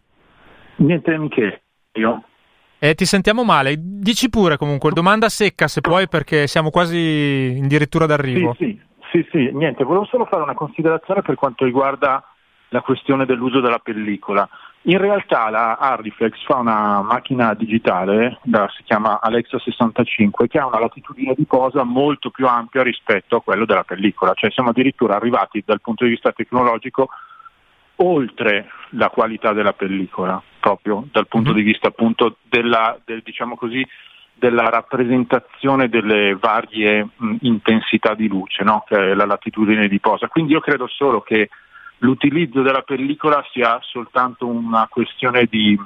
Niente, 0.77 1.17
Michele. 1.17 1.61
Io. 1.93 2.23
Eh, 2.79 2.95
ti 2.95 3.05
sentiamo 3.05 3.43
male. 3.43 3.75
Dici 3.77 4.29
pure 4.29 4.57
comunque, 4.57 4.91
domanda 4.91 5.29
secca 5.29 5.67
se 5.67 5.81
puoi, 5.81 6.07
perché 6.07 6.47
siamo 6.47 6.69
quasi 6.71 7.59
addirittura 7.61 8.05
d'arrivo. 8.05 8.55
Sì, 8.57 8.65
sì. 8.65 8.91
Sì, 9.13 9.23
sì, 9.29 9.51
niente, 9.53 9.83
volevo 9.83 10.05
solo 10.05 10.25
fare 10.25 10.41
una 10.41 10.55
considerazione 10.55 11.21
per 11.21 11.35
quanto 11.35 11.65
riguarda 11.65 12.23
la 12.69 12.81
questione 12.81 13.27
dell'uso 13.27 13.59
della 13.59 13.77
pellicola. 13.77 14.49
In 14.85 14.97
realtà 14.97 15.51
la 15.51 15.77
Ardiflex 15.77 16.43
fa 16.43 16.55
una 16.55 16.99
macchina 17.03 17.53
digitale, 17.53 18.39
da, 18.41 18.67
si 18.75 18.81
chiama 18.81 19.21
Alexa 19.21 19.59
65, 19.59 20.47
che 20.47 20.57
ha 20.57 20.65
una 20.65 20.79
latitudine 20.79 21.35
di 21.35 21.45
posa 21.45 21.83
molto 21.83 22.31
più 22.31 22.47
ampia 22.47 22.81
rispetto 22.81 23.35
a 23.35 23.43
quello 23.43 23.65
della 23.65 23.83
pellicola, 23.83 24.33
cioè 24.33 24.49
siamo 24.49 24.71
addirittura 24.71 25.15
arrivati 25.15 25.61
dal 25.63 25.79
punto 25.79 26.05
di 26.05 26.09
vista 26.09 26.31
tecnologico 26.31 27.09
oltre 27.97 28.65
la 28.93 29.09
qualità 29.09 29.53
della 29.53 29.73
pellicola, 29.73 30.41
proprio 30.59 31.07
dal 31.11 31.27
punto 31.27 31.51
mm-hmm. 31.51 31.59
di 31.59 31.63
vista 31.63 31.89
appunto 31.89 32.37
della, 32.49 32.97
del, 33.05 33.21
diciamo 33.23 33.55
così, 33.55 33.87
della 34.33 34.69
rappresentazione 34.69 35.89
delle 35.89 36.35
varie 36.35 37.07
mh, 37.15 37.35
intensità 37.41 38.13
di 38.13 38.27
luce, 38.27 38.63
no? 38.63 38.83
che 38.87 38.95
è 38.95 39.13
la 39.13 39.25
latitudine 39.25 39.87
di 39.87 39.99
posa. 39.99 40.27
Quindi 40.27 40.53
io 40.53 40.59
credo 40.59 40.87
solo 40.87 41.21
che 41.21 41.49
l'utilizzo 41.99 42.61
della 42.61 42.81
pellicola 42.81 43.43
sia 43.51 43.79
soltanto 43.81 44.45
una 44.47 44.87
questione 44.89 45.45
di, 45.49 45.79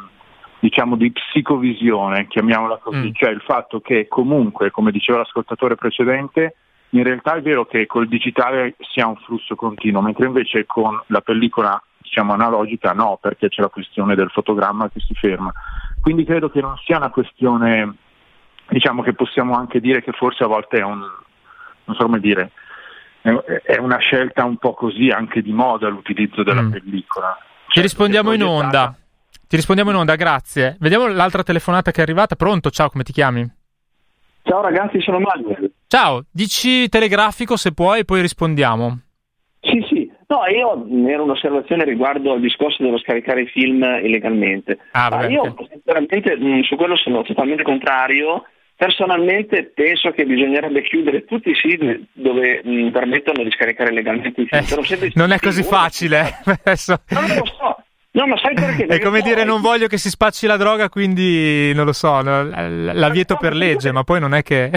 diciamo, 0.60 0.96
di 0.96 1.12
psicovisione, 1.12 2.28
chiamiamola 2.28 2.78
così, 2.78 3.10
mm. 3.10 3.14
cioè 3.14 3.30
il 3.30 3.42
fatto 3.42 3.80
che 3.80 4.08
comunque, 4.08 4.72
come 4.72 4.92
diceva 4.92 5.20
l'ascoltatore 5.20 5.76
precedente, 5.76 6.56
in 6.92 7.04
realtà 7.04 7.36
è 7.36 7.42
vero 7.42 7.66
che 7.66 7.86
col 7.86 8.08
digitale 8.08 8.76
si 8.80 9.00
ha 9.00 9.08
un 9.08 9.18
flusso 9.18 9.56
continuo, 9.56 10.02
mentre 10.02 10.26
invece 10.26 10.66
con 10.66 11.00
la 11.08 11.22
pellicola 11.22 11.82
diciamo 11.98 12.34
analogica 12.34 12.94
no, 12.94 13.20
perché 13.22 13.50
c'è 13.50 13.62
la 13.62 13.68
questione 13.68 14.16
del 14.16 14.30
fotogramma 14.30 14.90
che 14.90 15.00
si 15.02 15.14
ferma. 15.14 15.52
Quindi 16.02 16.24
credo 16.24 16.50
che 16.50 16.62
non 16.62 16.78
sia 16.78 16.98
una 16.98 17.10
questione 17.10 17.96
diciamo 18.70 19.02
che 19.02 19.14
possiamo 19.14 19.56
anche 19.56 19.80
dire 19.80 20.02
che 20.02 20.12
forse 20.12 20.44
a 20.44 20.48
volte 20.48 20.78
è 20.78 20.84
un, 20.84 21.00
non 21.00 21.96
so 21.96 22.04
come 22.04 22.20
dire, 22.20 22.52
è 23.64 23.78
una 23.78 23.98
scelta 23.98 24.46
un 24.46 24.58
po' 24.58 24.74
così 24.74 25.10
anche 25.10 25.42
di 25.42 25.52
moda 25.52 25.90
l'utilizzo 25.90 26.44
della 26.44 26.62
mm. 26.62 26.72
pellicola. 26.72 27.38
Ti 27.68 27.74
cioè, 27.74 27.84
rispondiamo 27.84 28.32
in 28.32 28.44
onda. 28.44 28.96
Ti 29.48 29.56
rispondiamo 29.56 29.92
in 29.92 29.98
onda, 29.98 30.16
grazie. 30.16 30.78
Vediamo 30.80 31.08
l'altra 31.08 31.44
telefonata 31.44 31.92
che 31.92 32.00
è 32.00 32.04
arrivata. 32.04 32.36
Pronto? 32.36 32.70
Ciao, 32.70 32.90
come 32.90 33.04
ti 33.04 33.12
chiami? 33.12 33.50
Ciao 34.44 34.62
ragazzi, 34.62 35.02
sono 35.02 35.20
Manuel. 35.20 35.72
Ciao, 35.88 36.24
dici 36.32 36.88
telegrafico 36.90 37.58
se 37.58 37.74
puoi, 37.74 38.06
poi 38.06 38.22
rispondiamo. 38.22 39.00
Sì, 39.62 39.86
sì. 39.90 40.12
No, 40.28 40.46
io 40.48 41.08
ero 41.10 41.24
un'osservazione 41.24 41.86
riguardo 41.86 42.34
al 42.34 42.42
discorso 42.42 42.84
dello 42.84 42.98
scaricare 42.98 43.44
i 43.44 43.48
film 43.48 43.82
illegalmente. 44.04 44.78
Ah, 44.92 45.08
vabbè, 45.08 45.30
io 45.30 45.56
sinceramente 45.70 46.38
su 46.64 46.76
quello 46.76 46.98
sono 46.98 47.22
totalmente 47.24 47.64
contrario 47.64 48.44
Personalmente 48.78 49.72
penso 49.74 50.12
che 50.12 50.24
bisognerebbe 50.24 50.84
chiudere 50.84 51.26
tutti 51.26 51.50
i 51.50 51.56
siti 51.56 52.08
dove 52.14 52.62
mh, 52.64 52.92
permettono 52.92 53.44
di 53.44 53.50
scaricare 53.50 53.92
legalmente 53.92 54.42
i 54.42 54.48
film. 54.48 55.02
Eh, 55.02 55.12
non 55.16 55.32
è 55.32 55.40
così 55.40 55.64
facile. 55.64 56.38
Adesso... 56.46 57.02
Non 57.10 57.26
lo 57.26 57.46
so. 57.46 57.76
No, 58.12 58.28
ma 58.28 58.38
sai 58.38 58.54
perché? 58.54 58.86
È 58.86 59.00
come 59.00 59.22
dire 59.22 59.44
non 59.44 59.62
voglio 59.62 59.88
che 59.88 59.98
si 59.98 60.10
spacci 60.10 60.48
la 60.48 60.58
droga, 60.58 60.90
quindi 60.90 61.72
non 61.74 61.86
lo 61.86 61.94
so, 61.94 62.22
la, 62.22 62.44
la 62.68 63.10
vieto 63.10 63.36
per 63.36 63.56
legge, 63.56 63.92
ma 63.92 64.04
poi 64.04 64.20
non 64.20 64.34
è 64.34 64.42
che... 64.42 64.72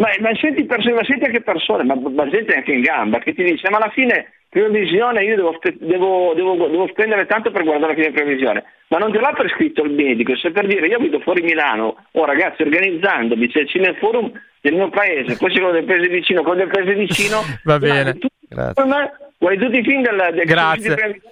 Ma, 0.00 0.08
ma, 0.20 0.30
senti, 0.40 0.66
ma 0.66 1.04
senti 1.04 1.24
anche 1.24 1.42
persone, 1.42 1.84
ma, 1.84 1.94
ma 1.94 2.26
gente 2.30 2.54
anche 2.54 2.72
in 2.72 2.80
gamba, 2.80 3.18
che 3.18 3.34
ti 3.34 3.44
dice 3.44 3.68
ma 3.68 3.76
alla 3.76 3.90
fine 3.90 4.32
previsione 4.48 5.22
io 5.22 5.36
devo, 5.36 5.58
devo, 5.62 6.32
devo, 6.34 6.68
devo, 6.68 6.88
spendere 6.88 7.26
tanto 7.26 7.50
per 7.50 7.64
guardare 7.64 7.94
la 7.94 8.02
fine 8.02 8.10
previsione, 8.10 8.64
ma 8.88 8.96
non 8.96 9.12
te 9.12 9.20
l'ha 9.20 9.34
prescritto 9.36 9.82
il 9.82 9.92
medico, 9.92 10.34
se 10.36 10.52
per 10.52 10.66
dire 10.66 10.86
io 10.86 10.96
abito 10.96 11.20
fuori 11.20 11.42
Milano, 11.42 12.06
oh 12.12 12.24
ragazzi 12.24 12.62
organizzandomi, 12.62 13.48
c'è 13.48 13.60
il 13.60 13.68
Cineforum 13.68 14.32
del 14.62 14.74
mio 14.74 14.88
paese, 14.88 15.36
poi 15.36 15.50
c'è 15.50 15.58
quello 15.58 15.72
del 15.72 15.84
paese 15.84 16.08
vicino, 16.08 16.42
quello 16.42 16.64
del 16.64 16.68
paese 16.68 16.94
vicino. 16.94 17.40
Va 17.64 17.78
bene. 17.78 18.18
Grazie. 18.50 18.84
Vuoi 19.38 19.56
tutti 19.56 19.78
i 19.78 19.82
film 19.82 20.02
del, 20.02 20.34
del 20.34 20.44
Grazie. 20.44 21.22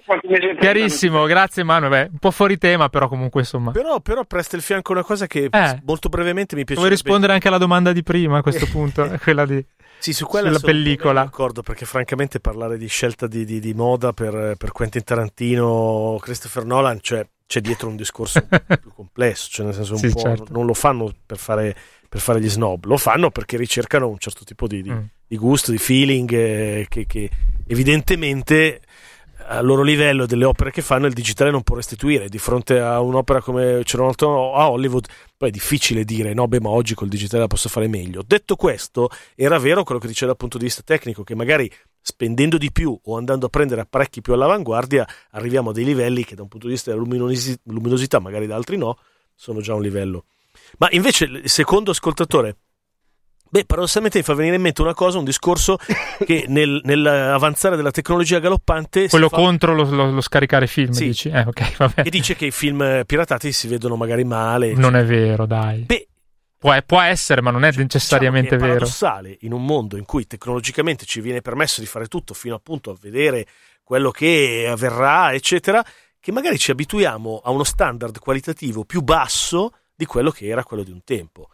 Chiarissimo, 0.59 1.25
grazie 1.25 1.63
Manuel. 1.63 1.91
Beh, 1.91 2.09
un 2.13 2.17
po' 2.17 2.31
fuori 2.31 2.57
tema, 2.57 2.89
però 2.89 3.07
comunque 3.07 3.41
insomma. 3.41 3.69
Però, 3.69 3.99
però 3.99 4.23
presta 4.25 4.55
il 4.55 4.63
fianco 4.63 4.93
una 4.93 5.03
cosa 5.03 5.27
che 5.27 5.47
eh. 5.51 5.81
molto 5.85 6.09
brevemente 6.09 6.55
mi 6.55 6.63
piace. 6.63 6.79
Vuoi 6.79 6.91
rispondere 6.91 7.33
anche 7.33 7.49
alla 7.49 7.59
domanda 7.59 7.91
di 7.91 8.01
prima 8.01 8.39
a 8.39 8.41
questo 8.41 8.65
punto? 8.71 9.07
quella 9.21 9.45
di... 9.45 9.63
Sì, 9.99 10.13
su 10.13 10.25
quella 10.25 10.47
sulla 10.47 10.59
pellicola. 10.59 11.23
D'accordo, 11.23 11.61
perché 11.61 11.85
francamente 11.85 12.39
parlare 12.39 12.79
di 12.79 12.87
scelta 12.87 13.27
di, 13.27 13.45
di, 13.45 13.59
di 13.59 13.73
moda 13.73 14.11
per, 14.11 14.55
per, 14.57 14.71
Quentin 14.71 15.03
Tarantino, 15.03 16.17
Christopher 16.19 16.65
Nolan, 16.65 16.99
cioè 17.01 17.27
c'è 17.45 17.61
dietro 17.61 17.89
un 17.89 17.95
discorso 17.95 18.41
più 18.81 18.91
complesso, 18.91 19.49
cioè 19.51 19.65
nel 19.65 19.75
senso 19.75 19.93
un 19.93 19.99
sì, 19.99 20.09
po' 20.09 20.19
certo. 20.21 20.45
non 20.49 20.65
lo 20.65 20.73
fanno 20.73 21.13
per 21.25 21.37
fare, 21.37 21.75
per 22.07 22.21
fare, 22.21 22.41
gli 22.41 22.49
snob, 22.49 22.85
lo 22.85 22.97
fanno 22.97 23.29
perché 23.29 23.55
ricercano 23.55 24.07
un 24.07 24.17
certo 24.17 24.43
tipo 24.45 24.65
di, 24.65 24.81
di, 24.81 24.89
mm. 24.89 25.03
Di 25.29 25.37
gusto, 25.37 25.69
di 25.69 25.77
feeling 25.77 26.31
eh, 26.33 26.85
che, 26.89 27.05
che, 27.05 27.29
evidentemente 27.67 28.81
a 29.51 29.61
loro 29.61 29.83
livello 29.83 30.25
delle 30.25 30.45
opere 30.45 30.71
che 30.71 30.81
fanno 30.81 31.05
il 31.05 31.13
digitale 31.13 31.51
non 31.51 31.61
può 31.61 31.75
restituire. 31.75 32.29
Di 32.29 32.39
fronte 32.39 32.79
a 32.79 32.99
un'opera 32.99 33.39
come 33.41 33.83
altro 33.83 34.53
a 34.55 34.69
Hollywood 34.71 35.05
poi 35.37 35.49
è 35.49 35.51
difficile 35.51 36.03
dire 36.03 36.33
no 36.33 36.47
beh 36.47 36.59
ma 36.59 36.69
oggi 36.69 36.95
col 36.95 37.07
digitale 37.07 37.43
la 37.43 37.47
posso 37.47 37.69
fare 37.69 37.87
meglio. 37.87 38.23
Detto 38.25 38.55
questo 38.55 39.09
era 39.35 39.59
vero 39.59 39.83
quello 39.83 39.99
che 39.99 40.07
diceva 40.07 40.31
dal 40.31 40.37
punto 40.37 40.57
di 40.57 40.65
vista 40.65 40.81
tecnico 40.83 41.23
che 41.23 41.35
magari 41.35 41.71
spendendo 42.01 42.57
di 42.57 42.71
più 42.71 42.97
o 43.01 43.17
andando 43.17 43.45
a 43.45 43.49
prendere 43.49 43.81
apparecchi 43.81 44.21
più 44.21 44.33
all'avanguardia 44.33 45.07
arriviamo 45.31 45.69
a 45.69 45.73
dei 45.73 45.85
livelli 45.85 46.25
che 46.25 46.33
da 46.33 46.41
un 46.41 46.47
punto 46.47 46.65
di 46.65 46.73
vista 46.73 46.89
della 46.89 47.03
luminosi- 47.03 47.59
luminosità 47.65 48.19
magari 48.19 48.47
da 48.47 48.55
altri 48.55 48.77
no 48.77 48.97
sono 49.35 49.61
già 49.61 49.75
un 49.75 49.81
livello. 49.81 50.25
Ma 50.79 50.87
invece 50.91 51.25
il 51.25 51.49
secondo 51.49 51.91
ascoltatore 51.91 52.57
Beh, 53.49 53.65
paradossalmente 53.65 54.19
mi 54.19 54.23
fa 54.23 54.33
venire 54.33 54.55
in 54.55 54.61
mente 54.61 54.81
una 54.81 54.93
cosa, 54.93 55.17
un 55.17 55.25
discorso 55.25 55.77
che 56.25 56.45
nel, 56.47 56.81
nell'avanzare 56.83 57.75
della 57.75 57.91
tecnologia 57.91 58.39
galoppante. 58.39 59.09
Quello 59.09 59.29
fa... 59.29 59.37
contro 59.37 59.73
lo, 59.73 59.83
lo, 59.83 60.11
lo, 60.11 60.21
scaricare 60.21 60.67
film, 60.67 60.91
sì. 60.91 61.07
dici? 61.07 61.29
Eh, 61.29 61.41
okay, 61.41 61.73
e 62.03 62.09
dice 62.09 62.35
che 62.35 62.47
i 62.47 62.51
film 62.51 63.03
piratati 63.05 63.51
si 63.51 63.67
vedono 63.67 63.95
magari 63.95 64.23
male. 64.23 64.73
Non 64.73 64.91
cioè... 64.91 65.01
è 65.01 65.05
vero, 65.05 65.45
dai. 65.45 65.79
Beh, 65.81 66.07
Può, 66.59 66.77
può, 66.85 66.99
essere, 66.99 67.41
ma 67.41 67.51
non 67.51 67.63
è 67.63 67.71
cioè, 67.71 67.83
necessariamente 67.83 68.57
diciamo 68.57 68.63
è 68.65 68.73
vero. 68.73 68.85
È 68.85 68.89
paradossale 68.89 69.37
in 69.41 69.53
un 69.53 69.63
mondo 69.63 69.95
in 69.95 70.03
cui 70.03 70.27
tecnologicamente 70.27 71.05
ci 71.05 71.21
viene 71.21 71.39
permesso 71.39 71.79
di 71.79 71.87
fare 71.87 72.07
tutto 72.07 72.33
fino 72.33 72.53
appunto 72.53 72.91
a 72.91 72.97
vedere 72.99 73.47
quello 73.81 74.11
che 74.11 74.67
avverrà, 74.69 75.33
eccetera, 75.33 75.81
che 76.19 76.31
magari 76.33 76.59
ci 76.59 76.71
abituiamo 76.71 77.41
a 77.43 77.49
uno 77.51 77.63
standard 77.63 78.19
qualitativo 78.19 78.83
più 78.83 79.01
basso 79.01 79.71
di 79.95 80.05
quello 80.05 80.31
che 80.31 80.47
era 80.47 80.65
quello 80.65 80.83
di 80.83 80.91
un 80.91 81.01
tempo. 81.05 81.47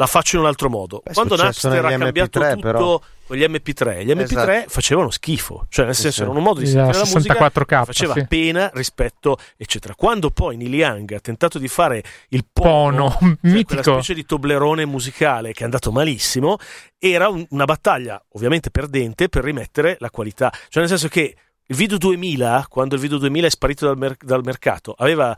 La 0.00 0.06
faccio 0.06 0.36
in 0.36 0.42
un 0.42 0.48
altro 0.48 0.70
modo. 0.70 1.02
Beh, 1.04 1.12
Quando 1.12 1.36
Napster 1.36 1.84
ha 1.84 1.90
cambiato 1.90 2.40
MP3, 2.40 2.54
tutto 2.54 2.60
però. 2.62 3.02
con 3.26 3.36
gli 3.36 3.44
MP3, 3.44 4.02
gli 4.02 4.12
MP3 4.12 4.22
esatto. 4.22 4.68
facevano 4.70 5.10
schifo, 5.10 5.66
cioè 5.68 5.84
nel 5.84 5.94
senso 5.94 6.10
sì, 6.10 6.20
erano 6.22 6.38
un 6.38 6.44
modo 6.44 6.60
di 6.60 6.66
sentire 6.66 6.96
la 6.96 7.04
musica 7.04 7.50
che 7.50 7.84
faceva 7.84 8.14
sì. 8.14 8.26
pena 8.26 8.70
rispetto, 8.72 9.36
eccetera. 9.58 9.94
Quando 9.94 10.30
poi 10.30 10.56
Neil 10.56 10.74
Young 10.74 11.12
ha 11.12 11.20
tentato 11.20 11.58
di 11.58 11.68
fare 11.68 12.02
il 12.28 12.46
pono, 12.50 13.14
pono 13.18 13.36
cioè 13.42 13.64
quella 13.64 13.82
specie 13.82 14.14
di 14.14 14.24
toblerone 14.24 14.86
musicale 14.86 15.52
che 15.52 15.60
è 15.60 15.64
andato 15.64 15.92
malissimo, 15.92 16.56
era 16.98 17.28
un, 17.28 17.44
una 17.50 17.66
battaglia 17.66 18.24
ovviamente 18.30 18.70
perdente 18.70 19.28
per 19.28 19.44
rimettere 19.44 19.98
la 20.00 20.08
qualità. 20.08 20.50
Cioè 20.50 20.80
nel 20.80 20.88
senso 20.88 21.08
che 21.08 21.36
il 21.66 21.76
video 21.76 21.98
2000, 21.98 22.68
quando 22.70 22.94
il 22.94 23.02
video 23.02 23.18
2000 23.18 23.46
è 23.46 23.50
sparito 23.50 23.84
dal, 23.84 23.98
mer- 23.98 24.16
dal 24.18 24.42
mercato, 24.42 24.94
aveva 24.96 25.36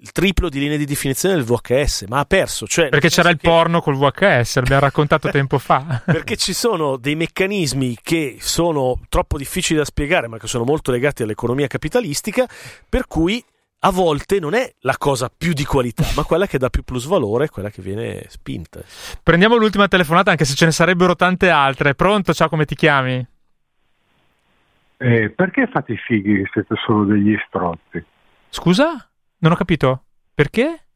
il 0.00 0.12
triplo 0.12 0.48
di 0.48 0.60
linee 0.60 0.78
di 0.78 0.84
definizione 0.84 1.34
del 1.34 1.44
VHS, 1.44 2.04
ma 2.08 2.20
ha 2.20 2.24
perso. 2.24 2.66
Cioè, 2.66 2.88
perché 2.88 3.08
c'era 3.08 3.30
il 3.30 3.38
che... 3.38 3.48
porno 3.48 3.80
col 3.80 3.96
VHS, 3.96 4.56
l'abbiamo 4.56 4.82
raccontato 4.82 5.28
tempo 5.30 5.58
fa. 5.58 6.02
perché 6.04 6.36
ci 6.36 6.52
sono 6.52 6.96
dei 6.96 7.16
meccanismi 7.16 7.98
che 8.02 8.36
sono 8.40 9.00
troppo 9.08 9.36
difficili 9.38 9.78
da 9.78 9.84
spiegare, 9.84 10.28
ma 10.28 10.38
che 10.38 10.46
sono 10.46 10.64
molto 10.64 10.90
legati 10.90 11.22
all'economia 11.22 11.66
capitalistica, 11.66 12.46
per 12.88 13.06
cui 13.06 13.42
a 13.80 13.90
volte 13.90 14.40
non 14.40 14.54
è 14.54 14.72
la 14.80 14.96
cosa 14.98 15.30
più 15.36 15.52
di 15.52 15.64
qualità, 15.64 16.04
ma 16.16 16.24
quella 16.24 16.46
che 16.46 16.58
dà 16.58 16.68
più 16.68 16.82
plusvalore, 16.82 17.48
quella 17.48 17.70
che 17.70 17.82
viene 17.82 18.24
spinta. 18.28 18.80
Prendiamo 19.22 19.56
l'ultima 19.56 19.88
telefonata, 19.88 20.30
anche 20.30 20.44
se 20.44 20.54
ce 20.54 20.64
ne 20.64 20.72
sarebbero 20.72 21.14
tante 21.14 21.48
altre. 21.48 21.94
Pronto? 21.94 22.32
Ciao, 22.34 22.48
come 22.48 22.64
ti 22.64 22.74
chiami? 22.74 23.26
Eh, 25.00 25.30
perché 25.30 25.68
fate 25.68 25.92
i 25.92 25.96
fighi 25.96 26.42
se 26.46 26.50
siete 26.54 26.74
solo 26.84 27.04
degli 27.04 27.36
strozzi? 27.46 28.04
Scusa? 28.48 29.07
Non 29.40 29.52
ho 29.52 29.54
capito. 29.54 30.04
Perché? 30.34 30.86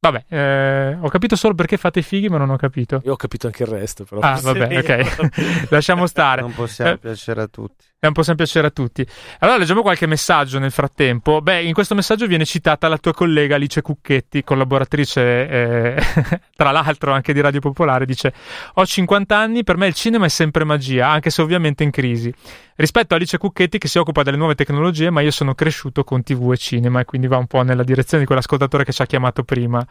Vabbè, 0.00 0.24
eh, 0.28 0.98
ho 1.00 1.08
capito 1.08 1.34
solo 1.34 1.54
perché 1.54 1.76
fate 1.76 2.00
i 2.00 2.02
fighi, 2.02 2.28
ma 2.28 2.36
non 2.36 2.50
ho 2.50 2.56
capito. 2.56 3.00
Io 3.04 3.12
ho 3.12 3.16
capito 3.16 3.46
anche 3.46 3.62
il 3.62 3.68
resto, 3.70 4.04
però. 4.04 4.20
Ah, 4.20 4.38
vabbè, 4.38 4.76
ok. 4.78 5.70
Lasciamo 5.70 6.06
stare. 6.06 6.42
Non 6.42 6.52
possiamo 6.52 6.92
eh, 6.92 6.98
piacere 6.98 7.42
a 7.42 7.46
tutti. 7.46 7.86
Non 8.04 8.12
possiamo 8.12 8.36
piacere 8.36 8.66
a 8.66 8.70
tutti. 8.70 9.06
Allora, 9.38 9.56
leggiamo 9.56 9.80
qualche 9.80 10.06
messaggio 10.06 10.58
nel 10.58 10.70
frattempo. 10.70 11.40
Beh, 11.40 11.62
in 11.62 11.72
questo 11.72 11.94
messaggio 11.94 12.26
viene 12.26 12.44
citata 12.44 12.86
la 12.86 12.98
tua 12.98 13.14
collega 13.14 13.54
Alice 13.54 13.80
Cucchetti, 13.80 14.44
collaboratrice, 14.44 15.48
eh, 15.48 16.02
tra 16.54 16.70
l'altro 16.70 17.12
anche 17.12 17.32
di 17.32 17.40
Radio 17.40 17.60
Popolare. 17.60 18.04
Dice: 18.04 18.34
Ho 18.74 18.84
50 18.84 19.34
anni, 19.34 19.64
per 19.64 19.78
me 19.78 19.86
il 19.86 19.94
cinema 19.94 20.26
è 20.26 20.28
sempre 20.28 20.64
magia, 20.64 21.08
anche 21.08 21.30
se 21.30 21.40
ovviamente 21.40 21.82
in 21.82 21.90
crisi. 21.90 22.32
Rispetto 22.76 23.14
a 23.14 23.16
Alice 23.16 23.38
Cucchetti, 23.38 23.78
che 23.78 23.88
si 23.88 23.96
occupa 23.96 24.22
delle 24.22 24.36
nuove 24.36 24.54
tecnologie, 24.54 25.08
ma 25.08 25.22
io 25.22 25.30
sono 25.30 25.54
cresciuto 25.54 26.04
con 26.04 26.22
TV 26.22 26.52
e 26.52 26.58
cinema, 26.58 27.00
e 27.00 27.06
quindi 27.06 27.26
va 27.26 27.38
un 27.38 27.46
po' 27.46 27.62
nella 27.62 27.84
direzione 27.84 28.20
di 28.20 28.26
quell'ascoltatore 28.26 28.84
che 28.84 28.92
ci 28.92 29.00
ha 29.00 29.06
chiamato 29.06 29.44
prima. 29.44 29.82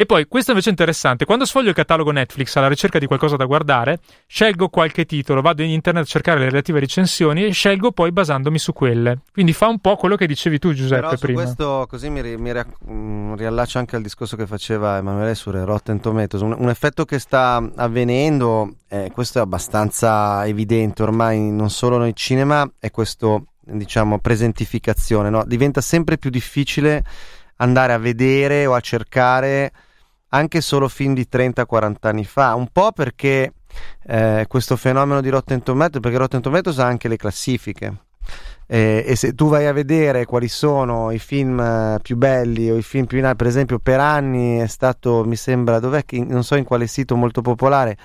E 0.00 0.06
poi, 0.06 0.28
questo 0.28 0.52
invece 0.52 0.68
è 0.68 0.70
interessante, 0.70 1.24
quando 1.24 1.44
sfoglio 1.44 1.70
il 1.70 1.74
catalogo 1.74 2.12
Netflix 2.12 2.54
alla 2.54 2.68
ricerca 2.68 3.00
di 3.00 3.06
qualcosa 3.06 3.34
da 3.34 3.46
guardare, 3.46 3.98
scelgo 4.28 4.68
qualche 4.68 5.06
titolo, 5.06 5.40
vado 5.40 5.64
in 5.64 5.70
internet 5.70 6.04
a 6.04 6.06
cercare 6.06 6.38
le 6.38 6.44
relative 6.44 6.78
recensioni 6.78 7.44
e 7.44 7.50
scelgo 7.50 7.90
poi 7.90 8.12
basandomi 8.12 8.60
su 8.60 8.72
quelle. 8.72 9.22
Quindi 9.32 9.52
fa 9.52 9.66
un 9.66 9.80
po' 9.80 9.96
quello 9.96 10.14
che 10.14 10.28
dicevi 10.28 10.60
tu 10.60 10.72
Giuseppe 10.72 11.00
Però 11.00 11.16
prima. 11.16 11.42
questo 11.42 11.86
così 11.88 12.10
mi, 12.10 12.22
mi 12.36 12.52
mm, 12.92 13.34
riallaccio 13.34 13.78
anche 13.80 13.96
al 13.96 14.02
discorso 14.02 14.36
che 14.36 14.46
faceva 14.46 14.98
Emanuele 14.98 15.34
su 15.34 15.50
Rotten 15.50 15.98
Tomatoes, 15.98 16.44
un, 16.44 16.54
un 16.56 16.68
effetto 16.68 17.04
che 17.04 17.18
sta 17.18 17.56
avvenendo, 17.74 18.74
eh, 18.86 19.10
questo 19.12 19.40
è 19.40 19.42
abbastanza 19.42 20.46
evidente 20.46 21.02
ormai 21.02 21.50
non 21.50 21.70
solo 21.70 21.98
nel 21.98 22.14
cinema, 22.14 22.70
è 22.78 22.92
questo 22.92 23.46
diciamo 23.62 24.20
presentificazione, 24.20 25.28
no? 25.28 25.42
diventa 25.44 25.80
sempre 25.80 26.18
più 26.18 26.30
difficile 26.30 27.02
andare 27.56 27.92
a 27.92 27.98
vedere 27.98 28.64
o 28.64 28.74
a 28.74 28.80
cercare 28.80 29.72
anche 30.30 30.60
solo 30.60 30.88
film 30.88 31.14
di 31.14 31.26
30-40 31.30 31.94
anni 32.02 32.24
fa, 32.24 32.54
un 32.54 32.68
po' 32.70 32.92
perché 32.92 33.52
eh, 34.06 34.44
questo 34.48 34.76
fenomeno 34.76 35.20
di 35.20 35.28
Rotten 35.28 35.62
Tomatoes, 35.62 36.00
perché 36.00 36.18
Rotten 36.18 36.42
Tomatoes 36.42 36.78
ha 36.78 36.86
anche 36.86 37.08
le 37.08 37.16
classifiche. 37.16 37.96
Eh, 38.66 39.02
e 39.06 39.16
se 39.16 39.32
tu 39.32 39.48
vai 39.48 39.66
a 39.66 39.72
vedere 39.72 40.26
quali 40.26 40.48
sono 40.48 41.10
i 41.10 41.18
film 41.18 41.58
eh, 41.58 41.98
più 42.02 42.16
belli 42.16 42.70
o 42.70 42.76
i 42.76 42.82
film 42.82 43.06
più 43.06 43.18
in 43.18 43.24
alto, 43.24 43.36
per 43.36 43.46
esempio, 43.46 43.78
per 43.78 44.00
anni 44.00 44.58
è 44.58 44.66
stato, 44.66 45.24
mi 45.24 45.36
sembra, 45.36 45.78
dov'è 45.78 46.04
che 46.04 46.22
non 46.22 46.44
so 46.44 46.54
in 46.56 46.64
quale 46.64 46.86
sito 46.86 47.16
molto 47.16 47.40
popolare, 47.40 47.96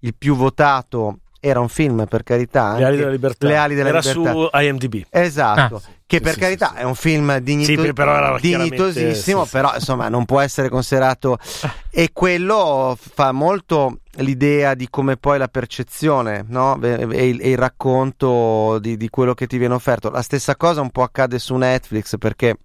il 0.00 0.14
più 0.16 0.36
votato 0.36 1.18
era 1.44 1.58
un 1.58 1.68
film 1.68 2.06
per 2.06 2.22
carità. 2.22 2.76
Le 2.76 2.84
ali 2.84 2.96
della 2.96 3.10
libertà. 3.10 3.46
Le 3.48 3.56
ali 3.56 3.74
della 3.74 3.88
era 3.88 3.98
libertà. 3.98 4.30
su 4.30 4.48
IMDb. 4.52 5.06
Esatto. 5.10 5.76
Ah, 5.84 5.90
che 6.06 6.20
per 6.20 6.34
sì, 6.34 6.38
carità 6.38 6.72
sì, 6.76 6.76
è 6.76 6.82
un 6.84 6.94
film 6.94 7.36
dignito- 7.38 7.92
però 7.92 8.38
dignitosissimo, 8.38 9.46
però 9.46 9.74
insomma 9.74 10.08
non 10.08 10.24
può 10.24 10.38
essere 10.38 10.68
considerato. 10.68 11.38
e 11.90 12.10
quello 12.12 12.96
fa 12.96 13.32
molto 13.32 13.98
l'idea 14.18 14.74
di 14.74 14.88
come 14.88 15.16
poi 15.16 15.38
la 15.38 15.48
percezione 15.48 16.44
no? 16.46 16.80
e, 16.80 16.92
il, 16.92 17.40
e, 17.40 17.50
il, 17.50 17.58
racconto 17.58 18.78
di, 18.78 18.96
di 18.96 19.08
quello 19.08 19.34
che 19.34 19.48
ti 19.48 19.58
viene 19.58 19.74
offerto. 19.74 20.10
La 20.10 20.22
stessa 20.22 20.54
cosa 20.54 20.80
un 20.80 20.90
po' 20.90 21.02
accade 21.02 21.40
su 21.40 21.56
Netflix 21.56 22.16
perché 22.18 22.56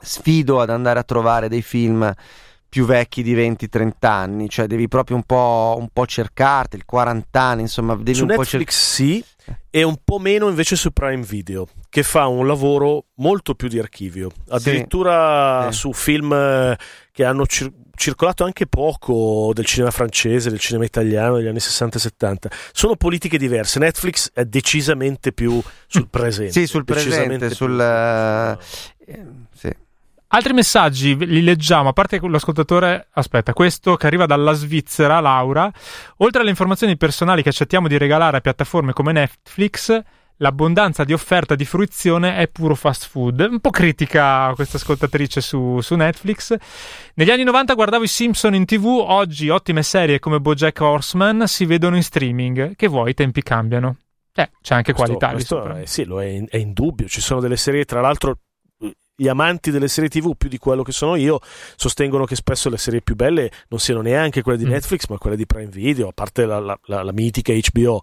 sfido 0.00 0.60
ad 0.60 0.70
andare 0.70 1.00
a 1.00 1.02
trovare 1.02 1.48
dei 1.48 1.62
film 1.62 2.14
più 2.68 2.84
vecchi 2.84 3.22
di 3.22 3.34
20-30 3.34 3.92
anni, 4.00 4.48
cioè 4.48 4.66
devi 4.66 4.88
proprio 4.88 5.16
un 5.16 5.22
po', 5.22 5.76
un 5.78 5.88
po 5.92 6.06
cercarti, 6.06 6.76
il 6.76 6.84
40 6.84 7.40
anni, 7.40 7.60
insomma, 7.62 7.94
devi 7.94 8.14
su 8.14 8.22
un 8.22 8.28
Netflix 8.28 8.48
po' 8.48 8.60
cercare. 8.60 8.76
sì, 8.76 9.24
e 9.70 9.82
un 9.82 9.96
po' 10.02 10.18
meno 10.18 10.48
invece 10.48 10.76
su 10.76 10.92
Prime 10.92 11.22
Video, 11.22 11.66
che 11.88 12.02
fa 12.02 12.26
un 12.26 12.46
lavoro 12.46 13.06
molto 13.16 13.54
più 13.54 13.68
di 13.68 13.78
archivio, 13.78 14.30
addirittura 14.48 15.70
sì. 15.70 15.78
su 15.78 15.92
film 15.92 16.32
eh, 16.32 16.76
che 17.12 17.24
hanno 17.24 17.46
cir- 17.46 17.72
circolato 17.94 18.44
anche 18.44 18.66
poco 18.66 19.52
del 19.54 19.64
cinema 19.64 19.90
francese, 19.90 20.50
del 20.50 20.58
cinema 20.58 20.84
italiano 20.84 21.36
degli 21.36 21.46
anni 21.46 21.60
60 21.60 21.96
e 21.96 22.00
70. 22.00 22.50
Sono 22.72 22.96
politiche 22.96 23.38
diverse. 23.38 23.78
Netflix 23.78 24.30
è 24.32 24.44
decisamente 24.44 25.32
più 25.32 25.60
sul 25.86 26.08
presente. 26.10 26.52
sì, 26.52 26.66
sul 26.66 26.84
presente, 26.84 27.50
sul... 27.50 27.72
Uh, 27.72 28.62
eh, 29.10 29.26
sì. 29.54 29.84
Altri 30.28 30.52
messaggi 30.52 31.16
li 31.24 31.42
leggiamo, 31.42 31.90
a 31.90 31.92
parte 31.92 32.18
l'ascoltatore, 32.20 33.08
aspetta, 33.12 33.52
questo 33.52 33.94
che 33.96 34.06
arriva 34.06 34.26
dalla 34.26 34.52
Svizzera, 34.54 35.20
Laura. 35.20 35.70
Oltre 36.18 36.40
alle 36.40 36.50
informazioni 36.50 36.96
personali 36.96 37.42
che 37.42 37.50
accettiamo 37.50 37.86
di 37.86 37.96
regalare 37.96 38.38
a 38.38 38.40
piattaforme 38.40 38.92
come 38.92 39.12
Netflix, 39.12 40.02
l'abbondanza 40.38 41.04
di 41.04 41.12
offerta 41.12 41.54
di 41.54 41.64
fruizione 41.64 42.38
è 42.38 42.48
puro 42.48 42.74
fast 42.74 43.06
food. 43.08 43.46
Un 43.48 43.60
po' 43.60 43.70
critica 43.70 44.52
questa 44.54 44.78
ascoltatrice 44.78 45.40
su, 45.40 45.80
su, 45.80 45.94
Netflix. 45.94 46.56
Negli 47.14 47.30
anni 47.30 47.44
90 47.44 47.74
guardavo 47.74 48.02
i 48.02 48.08
Simpson 48.08 48.54
in 48.54 48.64
tv, 48.64 48.84
oggi 48.84 49.48
ottime 49.48 49.84
serie 49.84 50.18
come 50.18 50.40
Bojack 50.40 50.80
Horseman 50.80 51.46
si 51.46 51.66
vedono 51.66 51.94
in 51.94 52.02
streaming. 52.02 52.74
Che 52.74 52.88
vuoi, 52.88 53.10
i 53.10 53.14
tempi 53.14 53.42
cambiano. 53.42 53.98
Eh, 54.34 54.50
c'è 54.60 54.74
anche 54.74 54.92
questo, 54.92 55.16
qualità. 55.16 55.30
Questo 55.30 55.64
è, 55.72 55.86
sì, 55.86 56.04
lo 56.04 56.20
è, 56.20 56.26
in, 56.26 56.46
è 56.50 56.58
indubbio. 56.58 57.06
Ci 57.06 57.20
sono 57.20 57.40
delle 57.40 57.56
serie, 57.56 57.84
tra 57.84 58.00
l'altro, 58.02 58.40
gli 59.18 59.28
amanti 59.28 59.70
delle 59.70 59.88
serie 59.88 60.10
TV 60.10 60.36
più 60.36 60.50
di 60.50 60.58
quello 60.58 60.82
che 60.82 60.92
sono 60.92 61.16
io 61.16 61.40
sostengono 61.74 62.26
che 62.26 62.36
spesso 62.36 62.68
le 62.68 62.76
serie 62.76 63.00
più 63.00 63.14
belle 63.14 63.50
non 63.68 63.80
siano 63.80 64.02
neanche 64.02 64.42
quelle 64.42 64.58
di 64.58 64.66
mm. 64.66 64.70
Netflix 64.70 65.06
ma 65.08 65.16
quelle 65.16 65.36
di 65.36 65.46
Prime 65.46 65.70
Video 65.70 66.08
a 66.08 66.12
parte 66.12 66.44
la, 66.44 66.58
la, 66.58 66.78
la, 66.84 67.02
la 67.02 67.12
mitica 67.12 67.54
HBO 67.72 68.02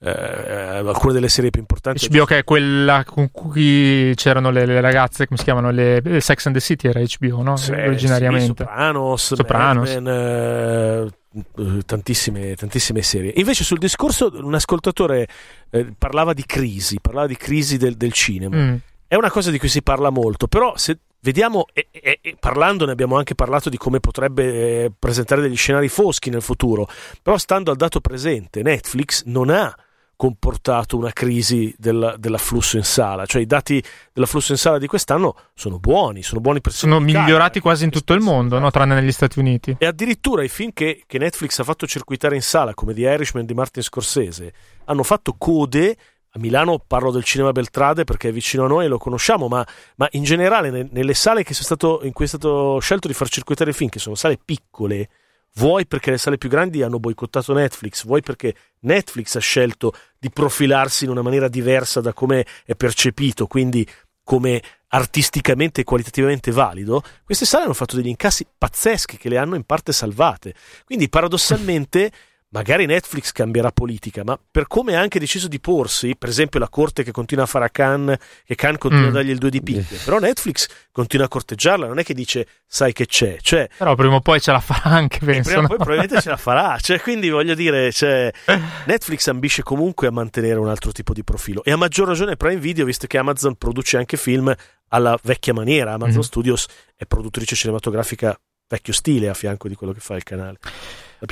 eh, 0.00 0.10
alcune 0.10 1.12
delle 1.12 1.28
serie 1.28 1.50
più 1.50 1.60
importanti 1.60 2.08
HBO 2.08 2.24
che 2.24 2.38
è 2.38 2.44
quella 2.44 3.04
con 3.04 3.30
cui 3.30 4.12
c'erano 4.14 4.50
le, 4.50 4.64
le 4.64 4.80
ragazze 4.80 5.26
come 5.26 5.38
si 5.38 5.44
chiamano 5.44 5.70
le, 5.70 6.00
Sex 6.20 6.46
and 6.46 6.54
the 6.54 6.62
City 6.62 6.88
era 6.88 7.00
HBO 7.00 7.42
no? 7.42 7.56
Sì, 7.56 7.72
originariamente 7.72 8.64
sì, 8.64 8.68
Sopranos, 8.68 9.34
Sopranos. 9.34 9.94
Man, 9.94 10.06
eh, 10.06 11.82
tantissime, 11.84 12.54
tantissime 12.54 13.02
serie. 13.02 13.32
Invece 13.36 13.64
sul 13.64 13.78
discorso 13.78 14.30
un 14.32 14.54
ascoltatore 14.54 15.26
eh, 15.70 15.92
parlava 15.96 16.32
di 16.32 16.44
crisi, 16.46 17.00
parlava 17.00 17.26
di 17.26 17.36
crisi 17.36 17.76
del, 17.76 17.96
del 17.96 18.12
cinema. 18.12 18.56
Mm 18.56 18.76
è 19.06 19.14
una 19.14 19.30
cosa 19.30 19.50
di 19.50 19.58
cui 19.58 19.68
si 19.68 19.82
parla 19.82 20.10
molto, 20.10 20.46
però 20.46 20.76
se 20.76 20.98
vediamo, 21.20 21.66
e, 21.72 21.88
e, 21.90 22.18
e 22.20 22.36
parlandone 22.38 22.92
abbiamo 22.92 23.16
anche 23.16 23.34
parlato 23.34 23.70
di 23.70 23.76
come 23.76 24.00
potrebbe 24.00 24.84
eh, 24.84 24.92
presentare 24.96 25.40
degli 25.40 25.56
scenari 25.56 25.88
foschi 25.88 26.30
nel 26.30 26.42
futuro, 26.42 26.88
però 27.22 27.38
stando 27.38 27.70
al 27.70 27.76
dato 27.76 28.00
presente, 28.00 28.62
Netflix 28.62 29.24
non 29.24 29.50
ha 29.50 29.74
comportato 30.16 30.96
una 30.96 31.12
crisi 31.12 31.74
del, 31.76 32.14
dell'afflusso 32.18 32.76
in 32.76 32.84
sala, 32.84 33.26
cioè 33.26 33.42
i 33.42 33.46
dati 33.46 33.82
dell'afflusso 34.12 34.52
in 34.52 34.58
sala 34.58 34.78
di 34.78 34.86
quest'anno 34.86 35.34
sono 35.54 35.78
buoni, 35.78 36.22
sono 36.22 36.40
buoni 36.40 36.60
per 36.60 36.72
Sono 36.72 37.00
migliorati 37.00 37.60
quasi 37.60 37.84
in 37.84 37.90
tutto 37.90 38.12
il 38.12 38.20
mondo, 38.20 38.58
no? 38.58 38.70
tranne 38.70 38.94
negli 38.94 39.12
Stati 39.12 39.38
Uniti. 39.38 39.76
E 39.78 39.86
addirittura 39.86 40.44
i 40.44 40.48
film 40.48 40.70
che, 40.72 41.02
che 41.06 41.18
Netflix 41.18 41.58
ha 41.58 41.64
fatto 41.64 41.86
circuitare 41.86 42.36
in 42.36 42.42
sala, 42.42 42.74
come 42.74 42.94
The 42.94 43.00
Irishman 43.00 43.44
di 43.44 43.54
Martin 43.54 43.82
Scorsese, 43.82 44.52
hanno 44.84 45.02
fatto 45.02 45.34
code 45.36 45.96
a 46.36 46.40
Milano 46.40 46.82
parlo 46.84 47.12
del 47.12 47.22
cinema 47.22 47.52
Beltrade 47.52 48.02
perché 48.02 48.28
è 48.28 48.32
vicino 48.32 48.64
a 48.64 48.68
noi 48.68 48.86
e 48.86 48.88
lo 48.88 48.98
conosciamo, 48.98 49.46
ma, 49.46 49.64
ma 49.96 50.08
in 50.12 50.24
generale 50.24 50.70
ne, 50.70 50.88
nelle 50.90 51.14
sale 51.14 51.44
stato, 51.48 52.00
in 52.02 52.12
cui 52.12 52.24
è 52.24 52.28
stato 52.28 52.78
scelto 52.80 53.06
di 53.06 53.14
far 53.14 53.28
circuitare 53.28 53.70
il 53.70 53.76
film, 53.76 53.88
che 53.88 54.00
sono 54.00 54.16
sale 54.16 54.36
piccole, 54.44 55.08
vuoi 55.54 55.86
perché 55.86 56.10
le 56.10 56.18
sale 56.18 56.36
più 56.36 56.48
grandi 56.48 56.82
hanno 56.82 56.98
boicottato 56.98 57.52
Netflix, 57.52 58.04
vuoi 58.04 58.20
perché 58.20 58.52
Netflix 58.80 59.36
ha 59.36 59.40
scelto 59.40 59.92
di 60.18 60.28
profilarsi 60.30 61.04
in 61.04 61.10
una 61.10 61.22
maniera 61.22 61.46
diversa 61.46 62.00
da 62.00 62.12
come 62.12 62.44
è 62.64 62.74
percepito, 62.74 63.46
quindi 63.46 63.88
come 64.24 64.60
artisticamente 64.88 65.82
e 65.82 65.84
qualitativamente 65.84 66.50
valido, 66.50 67.02
queste 67.24 67.44
sale 67.44 67.64
hanno 67.64 67.74
fatto 67.74 67.94
degli 67.94 68.08
incassi 68.08 68.44
pazzeschi 68.58 69.18
che 69.18 69.28
le 69.28 69.38
hanno 69.38 69.54
in 69.54 69.64
parte 69.64 69.92
salvate. 69.92 70.54
Quindi 70.84 71.08
paradossalmente 71.08 72.10
magari 72.54 72.86
Netflix 72.86 73.32
cambierà 73.32 73.72
politica, 73.72 74.22
ma 74.24 74.38
per 74.48 74.68
come 74.68 74.96
ha 74.96 75.00
anche 75.00 75.18
deciso 75.18 75.48
di 75.48 75.58
porsi, 75.58 76.14
per 76.16 76.28
esempio 76.28 76.60
la 76.60 76.68
corte 76.68 77.02
che 77.02 77.10
continua 77.10 77.44
a 77.44 77.46
fare 77.48 77.64
a 77.64 77.68
Cannes, 77.68 78.16
che 78.44 78.54
Cannes 78.54 78.78
continua 78.78 79.06
mm. 79.06 79.10
a 79.10 79.12
dargli 79.12 79.30
il 79.30 79.38
2 79.38 79.50
di 79.50 79.60
picche, 79.60 79.96
però 80.04 80.20
Netflix 80.20 80.68
continua 80.92 81.26
a 81.26 81.28
corteggiarla, 81.28 81.88
non 81.88 81.98
è 81.98 82.04
che 82.04 82.14
dice 82.14 82.46
sai 82.64 82.92
che 82.92 83.06
c'è, 83.06 83.38
cioè, 83.40 83.68
però 83.76 83.96
prima 83.96 84.14
o 84.14 84.20
poi 84.20 84.40
ce 84.40 84.52
la 84.52 84.60
farà 84.60 84.84
anche, 84.84 85.18
penso. 85.18 85.50
Prima 85.50 85.64
o 85.64 85.66
poi 85.66 85.76
probabilmente 85.76 86.20
ce 86.20 86.28
la 86.28 86.36
farà, 86.36 86.78
cioè, 86.78 87.00
quindi 87.00 87.28
voglio 87.28 87.54
dire, 87.54 87.90
cioè, 87.90 88.30
Netflix 88.86 89.26
ambisce 89.26 89.64
comunque 89.64 90.06
a 90.06 90.12
mantenere 90.12 90.58
un 90.60 90.68
altro 90.68 90.92
tipo 90.92 91.12
di 91.12 91.24
profilo 91.24 91.64
e 91.64 91.72
a 91.72 91.76
maggior 91.76 92.06
ragione 92.06 92.36
Prime 92.36 92.60
Video, 92.60 92.84
visto 92.84 93.08
che 93.08 93.18
Amazon 93.18 93.56
produce 93.56 93.96
anche 93.96 94.16
film 94.16 94.54
alla 94.88 95.18
vecchia 95.24 95.52
maniera, 95.52 95.94
Amazon 95.94 96.18
mm. 96.18 96.22
Studios 96.22 96.66
è 96.94 97.04
produttrice 97.04 97.56
cinematografica 97.56 98.38
vecchio 98.68 98.92
stile 98.92 99.28
a 99.28 99.34
fianco 99.34 99.68
di 99.68 99.74
quello 99.74 99.92
che 99.92 100.00
fa 100.00 100.14
il 100.14 100.22
canale. 100.22 100.58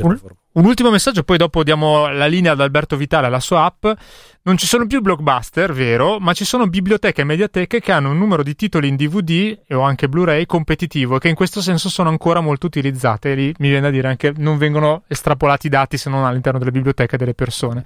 Un, 0.00 0.18
un, 0.52 0.64
ultimo 0.64 0.90
messaggio, 0.90 1.22
poi 1.22 1.36
dopo 1.36 1.62
diamo 1.62 2.08
la 2.08 2.26
linea 2.26 2.52
ad 2.52 2.60
Alberto 2.60 2.96
Vitale 2.96 3.26
alla 3.26 3.40
sua 3.40 3.64
app. 3.64 3.86
Non 4.44 4.56
ci 4.56 4.66
sono 4.66 4.86
più 4.86 5.00
blockbuster, 5.00 5.72
vero, 5.72 6.18
ma 6.18 6.32
ci 6.32 6.44
sono 6.44 6.66
biblioteche 6.66 7.20
e 7.20 7.24
mediateche 7.24 7.80
che 7.80 7.92
hanno 7.92 8.10
un 8.10 8.18
numero 8.18 8.42
di 8.42 8.56
titoli 8.56 8.88
in 8.88 8.96
DVD 8.96 9.56
o 9.70 9.82
anche 9.82 10.08
Blu-ray 10.08 10.46
competitivo 10.46 11.16
e 11.16 11.18
che 11.20 11.28
in 11.28 11.36
questo 11.36 11.60
senso 11.60 11.88
sono 11.88 12.08
ancora 12.08 12.40
molto 12.40 12.66
utilizzate. 12.66 13.32
E 13.32 13.34
lì 13.34 13.54
mi 13.58 13.68
viene 13.68 13.82
da 13.82 13.90
dire 13.90 14.08
anche 14.08 14.32
non 14.36 14.58
vengono 14.58 15.04
estrapolati 15.06 15.66
i 15.66 15.70
dati 15.70 15.96
se 15.96 16.10
non 16.10 16.24
all'interno 16.24 16.58
delle 16.58 16.72
biblioteche 16.72 17.16
delle 17.16 17.34
persone. 17.34 17.84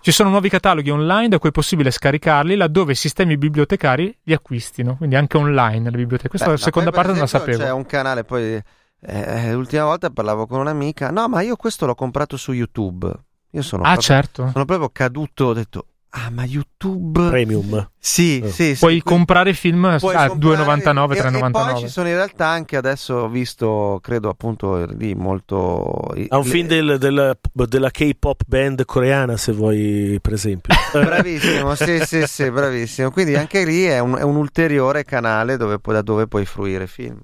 Ci 0.00 0.12
sono 0.12 0.30
nuovi 0.30 0.48
cataloghi 0.48 0.90
online 0.90 1.28
da 1.28 1.38
cui 1.38 1.50
è 1.50 1.52
possibile 1.52 1.90
scaricarli 1.90 2.56
laddove 2.56 2.92
i 2.92 2.96
sistemi 2.96 3.36
bibliotecari 3.36 4.16
li 4.22 4.32
acquistino, 4.32 4.96
quindi 4.96 5.16
anche 5.16 5.36
online 5.36 5.90
le 5.90 5.96
biblioteche. 5.96 6.28
Questa 6.28 6.50
Beh, 6.50 6.56
seconda 6.56 6.90
parte 6.90 7.10
non 7.10 7.20
la 7.20 7.26
sapevo. 7.26 7.58
C'è 7.58 7.72
un 7.72 7.84
canale 7.84 8.24
poi 8.24 8.62
eh, 9.02 9.48
eh, 9.48 9.52
l'ultima 9.52 9.84
volta 9.84 10.10
parlavo 10.10 10.46
con 10.46 10.60
un'amica, 10.60 11.10
no, 11.10 11.26
ma 11.28 11.40
io 11.40 11.56
questo 11.56 11.86
l'ho 11.86 11.94
comprato 11.94 12.36
su 12.36 12.52
YouTube. 12.52 13.10
Io 13.52 13.62
sono, 13.62 13.82
ah, 13.82 13.92
proprio, 13.92 14.06
certo. 14.06 14.50
sono 14.52 14.64
proprio 14.64 14.90
caduto, 14.90 15.46
ho 15.46 15.52
detto, 15.54 15.86
ah, 16.10 16.30
ma 16.30 16.44
YouTube 16.44 17.28
Premium. 17.30 17.90
Sì, 17.98 18.40
eh. 18.40 18.50
sì, 18.50 18.76
Puoi 18.78 18.96
sì, 18.96 19.02
comprare 19.02 19.54
film 19.54 19.96
puoi 19.98 20.14
a 20.14 20.26
2,99, 20.26 20.36
3,99. 20.36 21.46
E 21.46 21.50
poi 21.50 21.78
ci 21.78 21.88
sono 21.88 22.08
in 22.08 22.14
realtà 22.14 22.46
anche 22.46 22.76
adesso 22.76 23.14
ho 23.14 23.28
visto, 23.28 23.98
credo 24.02 24.28
appunto 24.28 24.84
lì 24.84 25.14
molto. 25.14 26.12
Ha 26.28 26.36
un 26.36 26.44
film 26.44 26.68
del, 26.68 26.98
del, 26.98 27.36
della 27.52 27.90
K-pop 27.90 28.42
band 28.46 28.84
coreana, 28.84 29.36
se 29.36 29.52
vuoi, 29.52 30.18
per 30.20 30.34
esempio. 30.34 30.74
bravissimo, 30.92 31.74
sì, 31.74 32.00
sì, 32.04 32.24
sì, 32.26 32.50
bravissimo. 32.50 33.10
Quindi 33.10 33.34
anche 33.34 33.64
lì 33.64 33.84
è 33.84 33.98
un, 33.98 34.16
è 34.16 34.22
un 34.22 34.36
ulteriore 34.36 35.04
canale 35.04 35.56
dove, 35.56 35.80
da 35.82 36.02
dove 36.02 36.28
puoi 36.28 36.44
fruire 36.44 36.86
film. 36.86 37.20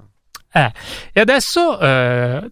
Eh, 0.56 0.72
e 1.12 1.20
adesso 1.20 1.78
eh, 1.78 2.50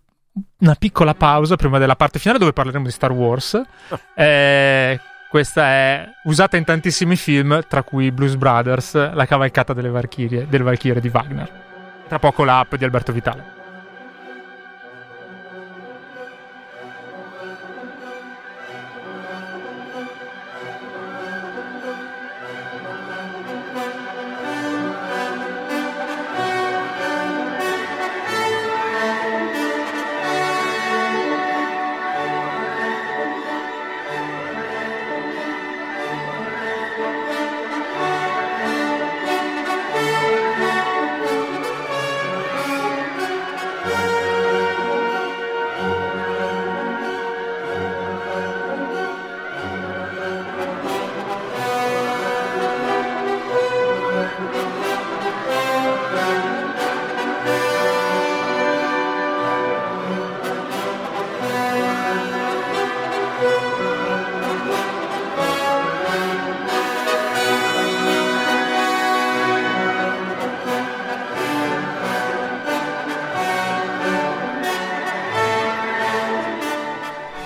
una 0.59 0.75
piccola 0.75 1.15
pausa 1.15 1.57
prima 1.57 1.79
della 1.79 1.97
parte 1.97 2.19
finale 2.19 2.39
dove 2.39 2.53
parleremo 2.53 2.85
di 2.85 2.93
Star 2.93 3.13
Wars. 3.13 3.61
Eh, 4.15 5.01
questa 5.29 5.65
è 5.65 6.09
usata 6.25 6.57
in 6.57 6.63
tantissimi 6.63 7.17
film, 7.17 7.65
tra 7.67 7.83
cui 7.83 8.13
Blues 8.13 8.37
Brothers, 8.37 9.13
la 9.13 9.27
cavalcata 9.27 9.73
delle 9.73 9.89
Valchirie, 9.89 10.47
delle 10.49 10.63
Valchirie 10.63 11.01
di 11.01 11.11
Wagner. 11.13 11.51
Tra 12.07 12.21
poco 12.21 12.45
l'app 12.45 12.77
di 12.77 12.85
Alberto 12.85 13.11
Vitale. 13.11 13.64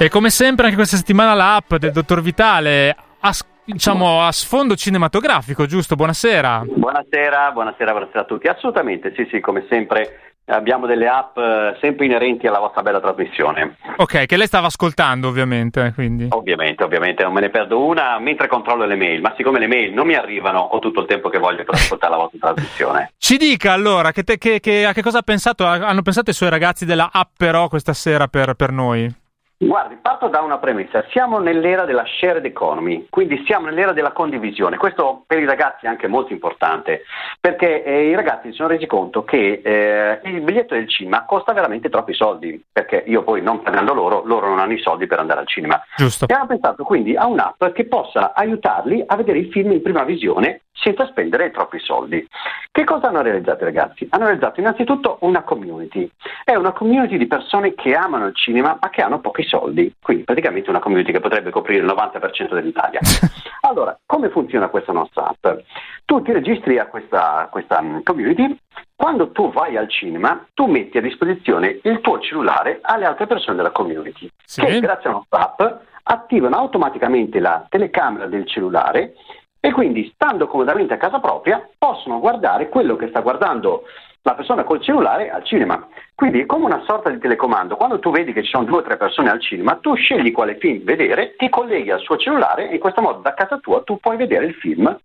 E 0.09 0.11
come 0.11 0.31
sempre 0.31 0.65
anche 0.65 0.77
questa 0.77 0.97
settimana 0.97 1.35
l'app 1.35 1.75
del 1.75 1.93
Dottor 1.93 2.23
Vitale 2.23 2.97
a, 3.21 3.31
diciamo, 3.63 4.23
a 4.23 4.33
sfondo 4.33 4.75
cinematografico, 4.75 5.67
giusto? 5.67 5.97
Buonasera. 5.97 6.63
Buonasera, 6.65 7.53
buonasera, 7.53 7.91
buonasera 7.91 8.21
a 8.21 8.25
tutti. 8.25 8.47
Assolutamente, 8.47 9.13
sì, 9.15 9.29
sì, 9.31 9.41
come 9.41 9.67
sempre 9.69 10.33
abbiamo 10.47 10.87
delle 10.87 11.09
app 11.09 11.37
eh, 11.37 11.77
sempre 11.83 12.07
inerenti 12.07 12.47
alla 12.47 12.59
vostra 12.59 12.81
bella 12.81 13.01
trasmissione. 13.01 13.77
Ok, 13.97 14.25
che 14.25 14.39
lei 14.39 14.47
stava 14.47 14.69
ascoltando 14.69 15.29
ovviamente, 15.29 15.93
quindi. 15.95 16.29
Ovviamente, 16.31 16.85
ovviamente, 16.85 17.23
non 17.23 17.35
me 17.35 17.43
ne 17.43 17.51
perdo 17.51 17.85
una 17.85 18.19
mentre 18.19 18.49
controllo 18.49 18.87
le 18.87 18.97
mail, 18.97 19.21
ma 19.21 19.35
siccome 19.37 19.59
le 19.59 19.67
mail 19.67 19.93
non 19.93 20.07
mi 20.07 20.15
arrivano 20.15 20.61
ho 20.61 20.79
tutto 20.79 21.01
il 21.01 21.07
tempo 21.07 21.29
che 21.29 21.39
voglio 21.39 21.65
per 21.65 21.75
ascoltare 21.75 22.13
la 22.13 22.19
vostra 22.19 22.55
trasmissione. 22.55 23.13
Ci 23.21 23.37
dica 23.37 23.75
allora, 23.75 24.11
che 24.13 24.23
te, 24.23 24.39
che, 24.39 24.59
che, 24.59 24.87
a 24.87 24.95
che 24.95 25.03
cosa 25.03 25.19
ha 25.19 25.23
pensato, 25.23 25.67
hanno 25.67 26.01
pensato 26.01 26.31
i 26.31 26.33
suoi 26.33 26.49
ragazzi 26.49 26.87
della 26.87 27.11
app 27.13 27.33
però 27.37 27.69
questa 27.69 27.93
sera 27.93 28.27
per, 28.27 28.55
per 28.55 28.73
noi? 28.73 29.27
Guardi, 29.61 29.97
parto 30.01 30.29
da 30.29 30.41
una 30.41 30.59
premessa, 30.59 31.05
siamo 31.11 31.41
nell'era 31.41 31.85
della 31.85 32.05
shared 32.07 32.45
economy, 32.45 33.09
quindi 33.11 33.43
siamo 33.45 33.67
nell'era 33.67 33.93
della 33.93 34.13
condivisione, 34.13 34.77
questo 34.77 35.25
per 35.27 35.41
i 35.41 35.45
ragazzi 35.45 35.87
è 35.87 35.89
anche 35.89 36.07
molto 36.07 36.33
importante, 36.33 37.03
perché 37.41 37.83
eh, 37.83 38.09
i 38.09 38.15
ragazzi 38.15 38.51
si 38.51 38.55
sono 38.55 38.69
resi 38.69 38.87
conto 38.87 39.25
che 39.25 39.61
eh, 39.65 40.21
il 40.31 40.43
biglietto 40.43 40.75
del 40.75 40.89
cinema 40.89 41.25
costa 41.25 41.53
veramente 41.53 41.89
troppi 41.89 42.15
soldi, 42.15 42.65
perché 42.71 43.03
io 43.09 43.25
poi 43.25 43.43
non 43.43 43.61
pagando 43.61 43.95
loro, 43.95 44.23
loro 44.25 44.47
non 44.47 44.61
hanno 44.61 44.75
i 44.75 44.81
soldi 44.81 45.09
per 45.09 45.19
andare 45.19 45.41
al 45.41 45.49
cinema. 45.49 45.83
Giusto. 45.97 46.27
E 46.29 46.33
hanno 46.33 46.47
pensato 46.47 46.85
quindi 46.85 47.17
a 47.17 47.27
un'app 47.27 47.65
che 47.73 47.87
possa 47.87 48.35
aiutarli 48.35 49.03
a 49.05 49.17
vedere 49.17 49.39
il 49.39 49.51
film 49.51 49.73
in 49.73 49.83
prima 49.83 50.05
visione 50.05 50.61
senza 50.81 51.07
spendere 51.07 51.51
troppi 51.51 51.79
soldi. 51.79 52.27
Che 52.71 52.85
cosa 52.85 53.09
hanno 53.09 53.23
realizzato 53.23 53.65
ragazzi? 53.65 54.07
Hanno 54.11 54.25
realizzato 54.25 54.61
innanzitutto 54.61 55.19
una 55.21 55.43
community, 55.43 56.09
è 56.45 56.55
una 56.55 56.73
community 56.73 57.17
di 57.17 57.27
persone 57.27 57.75
che 57.75 57.95
amano 57.95 58.27
il 58.27 58.35
cinema 58.35 58.79
ma 58.81 58.91
che 58.91 59.03
hanno 59.03 59.21
pochi 59.21 59.43
soldi, 59.43 59.93
quindi 60.01 60.25
praticamente 60.25 60.71
una 60.71 60.79
community 60.79 61.13
che 61.13 61.21
potrebbe 61.21 61.51
coprire 61.51 61.85
il 61.85 61.87
90% 61.87 62.55
dell'Italia. 62.55 63.01
allora, 63.63 63.99
come 64.07 64.31
funziona 64.31 64.69
questa 64.69 64.93
nostra 64.93 65.29
app? 65.29 65.61
Tu 66.05 66.23
ti 66.23 66.33
registri 66.33 66.79
a 66.79 66.87
questa, 66.87 67.49
questa 67.51 67.83
mm, 67.83 68.01
community, 68.03 68.57
quando 68.95 69.31
tu 69.31 69.53
vai 69.53 69.77
al 69.77 69.89
cinema, 69.89 70.47
tu 70.55 70.67
metti 70.67 70.99
a 70.99 71.03
disposizione 71.03 71.81
il 71.83 72.01
tuo 72.01 72.19
cellulare 72.19 72.79
alle 72.83 73.05
altre 73.05 73.27
persone 73.27 73.57
della 73.57 73.71
community, 73.71 74.29
sì. 74.45 74.61
che 74.61 74.81
grazie 74.81 75.11
a 75.11 75.13
nostra 75.13 75.41
app 75.41 75.63
attivano 76.11 76.57
automaticamente 76.57 77.39
la 77.39 77.67
telecamera 77.69 78.27
del 78.27 78.47
cellulare 78.47 79.15
e 79.61 79.73
quindi 79.73 80.11
stando 80.15 80.47
comodamente 80.47 80.95
a 80.95 80.99
casa 80.99 81.19
propria 81.21 81.67
possono 81.77 82.21
guardare 82.21 82.69
quello 82.69 82.97
che 82.97 83.09
sta 83.09 83.21
guardando 83.21 83.85
la 84.23 84.35
persona 84.35 84.65
col 84.65 84.83
cellulare 84.83 85.31
al 85.31 85.45
cinema. 85.45 85.87
Quindi 86.15 86.41
è 86.41 86.47
come 86.47 86.65
una 86.65 86.83
sorta 86.85 87.11
di 87.11 87.19
telecomando, 87.19 87.77
quando 87.77 87.99
tu 87.99 88.11
vedi 88.11 88.33
che 88.33 88.43
ci 88.43 88.51
sono 88.51 88.65
due 88.65 88.79
o 88.79 88.83
tre 88.83 88.97
persone 88.97 89.31
al 89.31 89.41
cinema, 89.41 89.77
tu 89.77 89.95
scegli 89.95 90.33
quale 90.33 90.57
film 90.57 90.85
vedere, 90.85 91.35
ti 91.37 91.49
colleghi 91.49 91.91
al 91.91 92.01
suo 92.01 92.17
cellulare 92.17 92.69
e 92.69 92.75
in 92.75 92.81
questo 92.81 93.01
modo 93.01 93.21
da 93.21 93.35
casa 93.35 93.59
tua 93.59 93.83
tu 93.83 93.99
puoi 93.99 94.17
vedere 94.17 94.47
il 94.47 94.55
film 94.55 94.97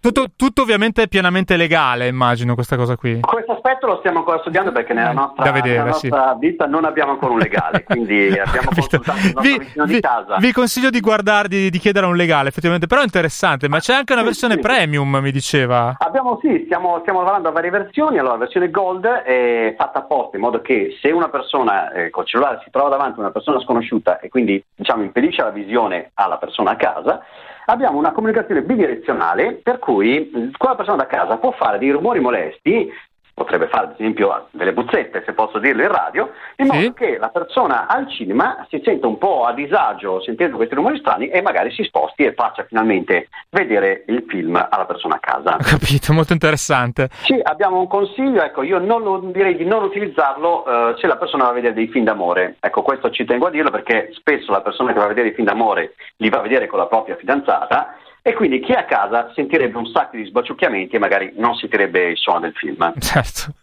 tutto, 0.00 0.26
tutto, 0.34 0.62
ovviamente 0.62 1.08
pienamente 1.08 1.56
legale, 1.56 2.08
immagino, 2.08 2.54
questa 2.54 2.76
cosa 2.76 2.96
qui. 2.96 3.20
Questo 3.20 3.52
aspetto 3.52 3.86
lo 3.86 3.98
stiamo 3.98 4.18
ancora 4.18 4.38
studiando 4.38 4.72
perché 4.72 4.94
nella 4.94 5.12
nostra, 5.12 5.50
vedere, 5.52 5.76
nella 5.76 5.90
nostra 5.90 6.32
sì. 6.32 6.38
vita 6.38 6.66
non 6.66 6.86
abbiamo 6.86 7.12
ancora 7.12 7.32
un 7.32 7.38
legale, 7.38 7.84
quindi 7.84 8.28
abbiamo 8.38 8.70
consultato 8.74 9.18
il 9.18 9.32
nostro 9.34 9.42
vi, 9.42 9.58
vicino 9.58 9.84
vi, 9.84 9.94
di 9.94 10.00
casa. 10.00 10.36
Vi 10.38 10.52
consiglio 10.52 10.88
di 10.88 11.00
guardare, 11.00 11.48
di, 11.48 11.78
chiedere 11.78 12.06
un 12.06 12.16
legale, 12.16 12.48
effettivamente, 12.48 12.86
però 12.86 13.02
è 13.02 13.04
interessante, 13.04 13.68
ma 13.68 13.78
c'è 13.78 13.94
anche 13.94 14.14
una 14.14 14.22
versione 14.22 14.54
sì, 14.54 14.60
premium, 14.60 15.16
mi 15.16 15.30
diceva. 15.30 15.96
Abbiamo, 15.98 16.38
sì, 16.40 16.62
stiamo, 16.64 16.98
stiamo, 17.00 17.18
lavorando 17.18 17.48
a 17.48 17.52
varie 17.52 17.70
versioni, 17.70 18.18
allora 18.18 18.34
la 18.34 18.40
versione 18.40 18.70
gold 18.70 19.04
è 19.04 19.74
fatta 19.76 19.98
apposta 19.98 20.36
in 20.36 20.42
modo 20.42 20.62
che 20.62 20.96
se 21.00 21.10
una 21.10 21.28
persona 21.28 21.92
eh, 21.92 22.10
col 22.10 22.24
cellulare 22.24 22.60
si 22.64 22.70
trova 22.70 22.88
davanti 22.88 23.18
a 23.18 23.22
una 23.22 23.32
persona 23.32 23.60
sconosciuta 23.60 24.18
e 24.20 24.28
quindi 24.30 24.62
diciamo 24.74 25.02
impedisce 25.02 25.42
la 25.42 25.50
visione 25.50 26.10
alla 26.14 26.38
persona 26.38 26.70
a 26.70 26.76
casa, 26.76 27.22
abbiamo 27.70 27.98
una 27.98 28.12
comunicazione 28.12 28.62
bidirezionale 28.62 29.54
per 29.54 29.78
cui 29.78 30.52
quella 30.56 30.74
persona 30.74 30.96
da 30.96 31.06
casa 31.06 31.36
può 31.38 31.52
fare 31.52 31.78
dei 31.78 31.90
rumori 31.90 32.20
molesti 32.20 32.90
potrebbe 33.34 33.68
fare 33.68 33.86
ad 33.86 33.92
esempio 33.92 34.48
delle 34.50 34.72
buzzette, 34.72 35.22
se 35.24 35.32
posso 35.32 35.58
dirlo 35.58 35.82
in 35.82 35.88
radio, 35.88 36.30
in 36.56 36.66
sì. 36.66 36.76
modo 36.76 36.92
che 36.92 37.18
la 37.18 37.28
persona 37.28 37.86
al 37.86 38.08
cinema 38.10 38.66
si 38.68 38.80
senta 38.84 39.06
un 39.06 39.18
po' 39.18 39.44
a 39.44 39.52
disagio 39.52 40.20
sentendo 40.22 40.56
questi 40.56 40.74
rumori 40.74 40.98
strani 40.98 41.28
e 41.28 41.42
magari 41.42 41.72
si 41.72 41.82
sposti 41.84 42.24
e 42.24 42.34
faccia 42.34 42.64
finalmente 42.64 43.28
vedere 43.50 44.04
il 44.06 44.24
film 44.28 44.56
alla 44.56 44.84
persona 44.84 45.16
a 45.16 45.18
casa. 45.18 45.54
Ho 45.54 45.58
capito, 45.62 46.12
molto 46.12 46.32
interessante. 46.32 47.08
Sì, 47.22 47.38
abbiamo 47.42 47.78
un 47.78 47.86
consiglio, 47.86 48.42
ecco, 48.42 48.62
io 48.62 48.78
non 48.78 49.02
lo, 49.02 49.18
direi 49.18 49.56
di 49.56 49.64
non 49.64 49.82
utilizzarlo 49.84 50.64
uh, 50.66 50.96
se 50.96 51.06
la 51.06 51.16
persona 51.16 51.44
va 51.44 51.50
a 51.50 51.54
vedere 51.54 51.74
dei 51.74 51.88
film 51.88 52.04
d'amore. 52.04 52.56
Ecco, 52.60 52.82
questo 52.82 53.10
ci 53.10 53.24
tengo 53.24 53.46
a 53.46 53.50
dirlo 53.50 53.70
perché 53.70 54.10
spesso 54.12 54.52
la 54.52 54.60
persona 54.60 54.92
che 54.92 54.98
va 54.98 55.04
a 55.04 55.08
vedere 55.08 55.28
i 55.28 55.34
film 55.34 55.46
d'amore 55.46 55.94
li 56.16 56.28
va 56.28 56.38
a 56.38 56.42
vedere 56.42 56.66
con 56.66 56.78
la 56.78 56.86
propria 56.86 57.16
fidanzata 57.16 57.96
e 58.22 58.34
quindi 58.34 58.60
chi 58.60 58.72
è 58.72 58.78
a 58.78 58.84
casa 58.84 59.32
sentirebbe 59.34 59.78
un 59.78 59.86
sacco 59.86 60.16
di 60.16 60.24
sbaciucchiamenti 60.24 60.96
e 60.96 60.98
magari 60.98 61.32
non 61.36 61.54
sentirebbe 61.54 62.10
il 62.10 62.16
suono 62.16 62.40
del 62.40 62.52
film. 62.54 62.92
Certo, 62.98 63.54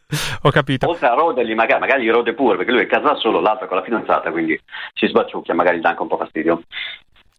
ho 0.42 0.50
capito. 0.50 0.90
Oltre 0.90 1.08
a 1.08 1.14
rodergli, 1.14 1.54
magari, 1.54 1.80
magari 1.80 2.04
gli 2.04 2.10
rode 2.10 2.34
pure, 2.34 2.58
perché 2.58 2.72
lui 2.72 2.82
è 2.82 2.86
a 2.86 2.88
casa 2.88 3.16
solo, 3.16 3.40
l'altro 3.40 3.68
con 3.68 3.78
la 3.78 3.84
fidanzata, 3.84 4.32
quindi 4.32 4.60
si 4.94 5.08
sbaciucchia, 5.08 5.54
magari 5.54 5.80
dà 5.80 5.90
anche 5.90 6.02
un 6.02 6.08
po' 6.08 6.18
fastidio. 6.18 6.62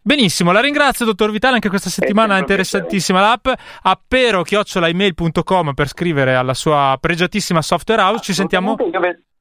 Benissimo, 0.01 0.53
la 0.53 0.61
ringrazio 0.61 1.05
dottor 1.05 1.29
Vitale, 1.29 1.55
anche 1.55 1.67
questa 1.69 1.89
settimana 1.89 2.37
è 2.37 2.39
interessantissima 2.39 3.19
l'app, 3.19 3.47
appero-email.com 3.81 5.73
per 5.73 5.87
scrivere 5.87 6.35
alla 6.35 6.53
sua 6.53 6.97
pregiatissima 6.99 7.61
software 7.61 8.01
house, 8.01 8.23
ci 8.23 8.33
sentiamo... 8.33 8.75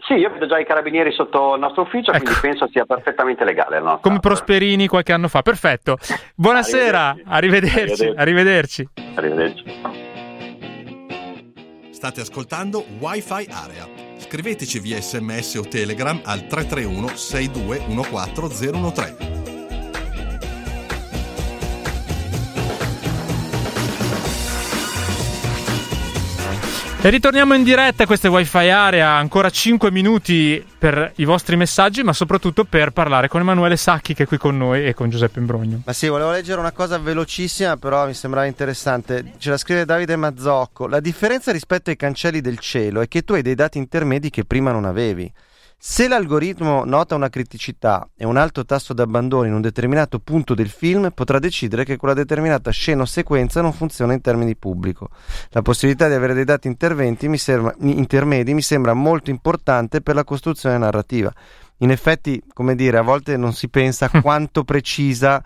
Sì, 0.00 0.14
io 0.14 0.30
vedo 0.30 0.46
già 0.46 0.58
i 0.58 0.64
carabinieri 0.64 1.12
sotto 1.12 1.54
il 1.54 1.60
nostro 1.60 1.82
ufficio, 1.82 2.12
ecco. 2.12 2.22
quindi 2.22 2.40
penso 2.40 2.68
sia 2.72 2.84
perfettamente 2.84 3.44
legale. 3.44 3.80
Come 4.00 4.16
app. 4.16 4.20
Prosperini 4.20 4.86
qualche 4.86 5.12
anno 5.12 5.28
fa, 5.28 5.42
perfetto. 5.42 5.96
Buonasera, 6.34 7.16
arrivederci. 7.26 8.12
Arrivederci. 8.16 8.88
arrivederci. 9.16 9.64
State 11.90 12.20
ascoltando 12.20 12.84
Wi-Fi 13.00 13.48
Area. 13.50 13.86
Scriveteci 14.18 14.78
via 14.78 15.00
sms 15.00 15.54
o 15.56 15.62
telegram 15.68 16.20
al 16.24 16.46
331 16.46 17.08
6214 17.08 19.57
E 27.00 27.10
ritorniamo 27.10 27.54
in 27.54 27.62
diretta, 27.62 28.06
questa 28.06 28.26
è 28.26 28.30
Wi-Fi 28.30 28.70
Area, 28.70 29.10
ancora 29.10 29.50
5 29.50 29.88
minuti 29.92 30.62
per 30.78 31.12
i 31.16 31.24
vostri 31.24 31.54
messaggi, 31.54 32.02
ma 32.02 32.12
soprattutto 32.12 32.64
per 32.64 32.90
parlare 32.90 33.28
con 33.28 33.40
Emanuele 33.40 33.76
Sacchi 33.76 34.14
che 34.14 34.24
è 34.24 34.26
qui 34.26 34.36
con 34.36 34.56
noi 34.58 34.84
e 34.84 34.94
con 34.94 35.08
Giuseppe 35.08 35.38
Imbrogno. 35.38 35.82
Ma 35.84 35.92
sì, 35.92 36.08
volevo 36.08 36.32
leggere 36.32 36.58
una 36.58 36.72
cosa 36.72 36.98
velocissima, 36.98 37.76
però 37.76 38.04
mi 38.04 38.14
sembrava 38.14 38.46
interessante. 38.46 39.34
Ce 39.38 39.48
la 39.48 39.56
scrive 39.56 39.84
Davide 39.84 40.16
Mazzocco. 40.16 40.88
La 40.88 40.98
differenza 40.98 41.52
rispetto 41.52 41.90
ai 41.90 41.96
cancelli 41.96 42.40
del 42.40 42.58
cielo 42.58 43.00
è 43.00 43.06
che 43.06 43.22
tu 43.22 43.34
hai 43.34 43.42
dei 43.42 43.54
dati 43.54 43.78
intermedi 43.78 44.28
che 44.28 44.44
prima 44.44 44.72
non 44.72 44.84
avevi. 44.84 45.32
Se 45.80 46.08
l'algoritmo 46.08 46.84
nota 46.84 47.14
una 47.14 47.28
criticità 47.28 48.10
e 48.16 48.24
un 48.24 48.36
alto 48.36 48.64
tasso 48.64 48.94
di 48.94 49.00
abbandono 49.00 49.46
in 49.46 49.54
un 49.54 49.60
determinato 49.60 50.18
punto 50.18 50.56
del 50.56 50.70
film, 50.70 51.12
potrà 51.14 51.38
decidere 51.38 51.84
che 51.84 51.96
quella 51.96 52.14
determinata 52.14 52.72
scena 52.72 53.02
o 53.02 53.04
sequenza 53.04 53.60
non 53.60 53.72
funziona 53.72 54.12
in 54.12 54.20
termini 54.20 54.56
pubblico. 54.56 55.10
La 55.50 55.62
possibilità 55.62 56.08
di 56.08 56.14
avere 56.14 56.34
dei 56.34 56.42
dati 56.42 56.68
mi 57.28 57.38
sembra, 57.38 57.72
intermedi 57.78 58.54
mi 58.54 58.60
sembra 58.62 58.92
molto 58.92 59.30
importante 59.30 60.00
per 60.00 60.16
la 60.16 60.24
costruzione 60.24 60.78
narrativa. 60.78 61.32
In 61.76 61.92
effetti, 61.92 62.42
come 62.52 62.74
dire, 62.74 62.98
a 62.98 63.02
volte 63.02 63.36
non 63.36 63.52
si 63.52 63.68
pensa 63.68 64.10
quanto 64.20 64.64
precisa. 64.64 65.40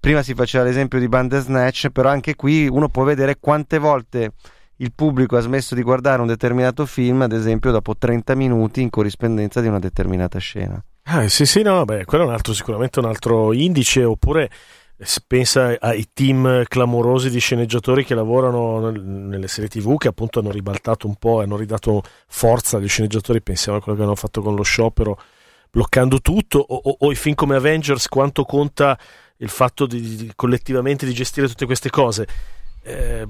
Prima 0.00 0.24
si 0.24 0.34
faceva 0.34 0.64
l'esempio 0.64 0.98
di 0.98 1.06
Bandersnatch, 1.06 1.90
però 1.90 2.08
anche 2.08 2.34
qui 2.34 2.66
uno 2.66 2.88
può 2.88 3.04
vedere 3.04 3.38
quante 3.38 3.78
volte 3.78 4.32
il 4.76 4.92
pubblico 4.94 5.36
ha 5.36 5.40
smesso 5.40 5.74
di 5.74 5.82
guardare 5.82 6.20
un 6.20 6.26
determinato 6.26 6.84
film, 6.86 7.22
ad 7.22 7.32
esempio, 7.32 7.70
dopo 7.70 7.96
30 7.96 8.34
minuti 8.34 8.82
in 8.82 8.90
corrispondenza 8.90 9.60
di 9.60 9.68
una 9.68 9.78
determinata 9.78 10.38
scena. 10.38 10.82
Ah, 11.04 11.28
sì, 11.28 11.46
sì, 11.46 11.62
no, 11.62 11.84
beh, 11.84 12.04
quello 12.04 12.24
è 12.24 12.26
un 12.26 12.32
altro, 12.32 12.52
sicuramente 12.52 12.98
un 12.98 13.06
altro 13.06 13.52
indice, 13.52 14.04
oppure 14.04 14.50
pensa 15.26 15.76
ai 15.78 16.08
team 16.12 16.64
clamorosi 16.64 17.28
di 17.28 17.38
sceneggiatori 17.38 18.02
che 18.02 18.14
lavorano 18.14 18.90
nelle 18.90 19.46
serie 19.46 19.68
tv 19.68 19.98
che 19.98 20.08
appunto 20.08 20.38
hanno 20.38 20.50
ribaltato 20.50 21.06
un 21.06 21.16
po' 21.16 21.42
hanno 21.42 21.58
ridato 21.58 22.02
forza 22.26 22.78
agli 22.78 22.88
sceneggiatori 22.88 23.42
pensiamo 23.42 23.76
a 23.76 23.82
quello 23.82 23.98
che 23.98 24.04
hanno 24.04 24.14
fatto 24.14 24.40
con 24.40 24.54
lo 24.54 24.62
sciopero 24.62 25.20
bloccando 25.70 26.22
tutto 26.22 26.64
o, 26.66 26.80
o, 26.82 26.96
o 27.00 27.12
i 27.12 27.14
film 27.14 27.34
come 27.34 27.56
Avengers 27.56 28.08
quanto 28.08 28.44
conta 28.44 28.98
il 29.38 29.50
fatto 29.50 29.84
di, 29.84 30.16
di, 30.16 30.32
collettivamente 30.34 31.04
di 31.04 31.12
gestire 31.12 31.46
tutte 31.46 31.66
queste 31.66 31.90
cose 31.90 32.26
eh, 32.82 33.26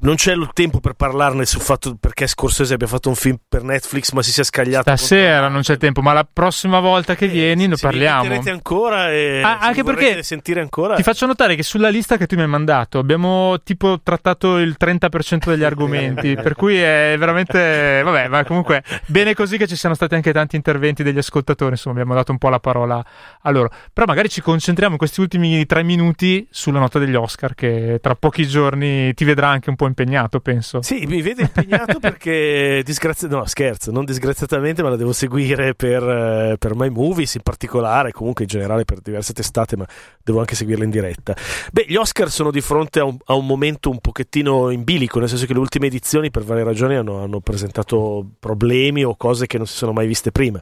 non 0.00 0.14
c'è 0.16 0.32
il 0.32 0.48
tempo 0.52 0.80
per 0.80 0.94
parlarne 0.94 1.44
sul 1.46 1.60
fatto 1.60 1.96
perché 1.98 2.26
Scorsese 2.26 2.74
abbia 2.74 2.86
fatto 2.86 3.08
un 3.08 3.14
film 3.14 3.38
per 3.48 3.62
Netflix 3.62 4.12
ma 4.12 4.22
si 4.22 4.32
sia 4.32 4.44
scagliato 4.44 4.82
stasera 4.82 5.48
non 5.48 5.62
c'è 5.62 5.76
tempo 5.76 6.00
ma 6.02 6.12
la 6.12 6.26
prossima 6.30 6.80
volta 6.80 7.14
che 7.14 7.26
eh, 7.26 7.28
vieni 7.28 7.66
ne 7.66 7.76
parliamo. 7.76 8.40
ancora 8.46 9.10
e 9.10 9.42
ah, 9.42 9.58
anche 9.58 9.84
perché 9.84 10.22
sentire 10.22 10.60
ancora 10.60 10.94
ti 10.94 11.02
faccio 11.02 11.26
notare 11.26 11.54
che 11.54 11.62
sulla 11.62 11.88
lista 11.88 12.16
che 12.16 12.26
tu 12.26 12.36
mi 12.36 12.42
hai 12.42 12.48
mandato 12.48 12.98
abbiamo 12.98 13.60
tipo 13.62 14.00
trattato 14.02 14.58
il 14.58 14.76
30% 14.78 15.46
degli 15.46 15.64
argomenti 15.64 16.34
per 16.34 16.54
cui 16.54 16.76
è 16.78 17.14
veramente 17.18 18.02
vabbè 18.02 18.28
ma 18.28 18.44
comunque 18.44 18.82
bene 19.06 19.34
così 19.34 19.56
che 19.56 19.66
ci 19.66 19.76
siano 19.76 19.94
stati 19.94 20.14
anche 20.14 20.32
tanti 20.32 20.56
interventi 20.56 21.02
degli 21.02 21.18
ascoltatori 21.18 21.72
insomma 21.72 21.96
abbiamo 21.96 22.14
dato 22.14 22.32
un 22.32 22.38
po' 22.38 22.48
la 22.48 22.60
parola 22.60 23.04
a 23.42 23.50
loro. 23.50 23.70
Però 23.92 24.06
magari 24.06 24.28
ci 24.28 24.40
concentriamo 24.40 24.92
in 24.92 24.98
questi 24.98 25.20
ultimi 25.20 25.64
tre 25.66 25.82
minuti 25.82 26.46
sulla 26.50 26.78
nota 26.78 26.98
degli 26.98 27.14
Oscar 27.14 27.54
che 27.54 27.98
tra 28.00 28.14
pochi 28.14 28.46
giorni 28.46 29.12
ti 29.14 29.24
vedrà 29.24 29.48
anche 29.48 29.70
un 29.70 29.76
po' 29.76 29.86
impegnato, 29.90 30.40
penso. 30.40 30.82
Sì, 30.82 31.04
mi 31.06 31.22
vede 31.22 31.42
impegnato 31.42 31.98
perché 32.00 32.82
disgrazia... 32.84 33.28
no, 33.28 33.44
scherzo, 33.46 33.90
non 33.90 34.04
disgraziatamente, 34.04 34.82
ma 34.82 34.88
la 34.88 34.96
devo 34.96 35.12
seguire 35.12 35.74
per, 35.74 36.02
eh, 36.02 36.56
per 36.58 36.74
My 36.74 36.88
Movies 36.88 37.34
in 37.34 37.42
particolare, 37.42 38.12
comunque 38.12 38.44
in 38.44 38.50
generale 38.50 38.84
per 38.84 39.00
diverse 39.00 39.32
testate, 39.32 39.76
ma 39.76 39.86
devo 40.22 40.40
anche 40.40 40.54
seguirla 40.54 40.84
in 40.84 40.90
diretta. 40.90 41.36
Beh, 41.72 41.84
gli 41.86 41.96
Oscar 41.96 42.30
sono 42.30 42.50
di 42.50 42.60
fronte 42.60 43.00
a 43.00 43.04
un, 43.04 43.16
a 43.26 43.34
un 43.34 43.46
momento 43.46 43.90
un 43.90 43.98
pochettino 43.98 44.70
in 44.70 44.84
bilico, 44.84 45.18
nel 45.18 45.28
senso 45.28 45.46
che 45.46 45.52
le 45.52 45.60
ultime 45.60 45.86
edizioni 45.86 46.30
per 46.30 46.44
varie 46.44 46.64
ragioni 46.64 46.94
hanno, 46.94 47.22
hanno 47.22 47.40
presentato 47.40 48.26
problemi 48.38 49.04
o 49.04 49.16
cose 49.16 49.46
che 49.46 49.58
non 49.58 49.66
si 49.66 49.76
sono 49.76 49.92
mai 49.92 50.06
viste 50.06 50.32
prima 50.32 50.60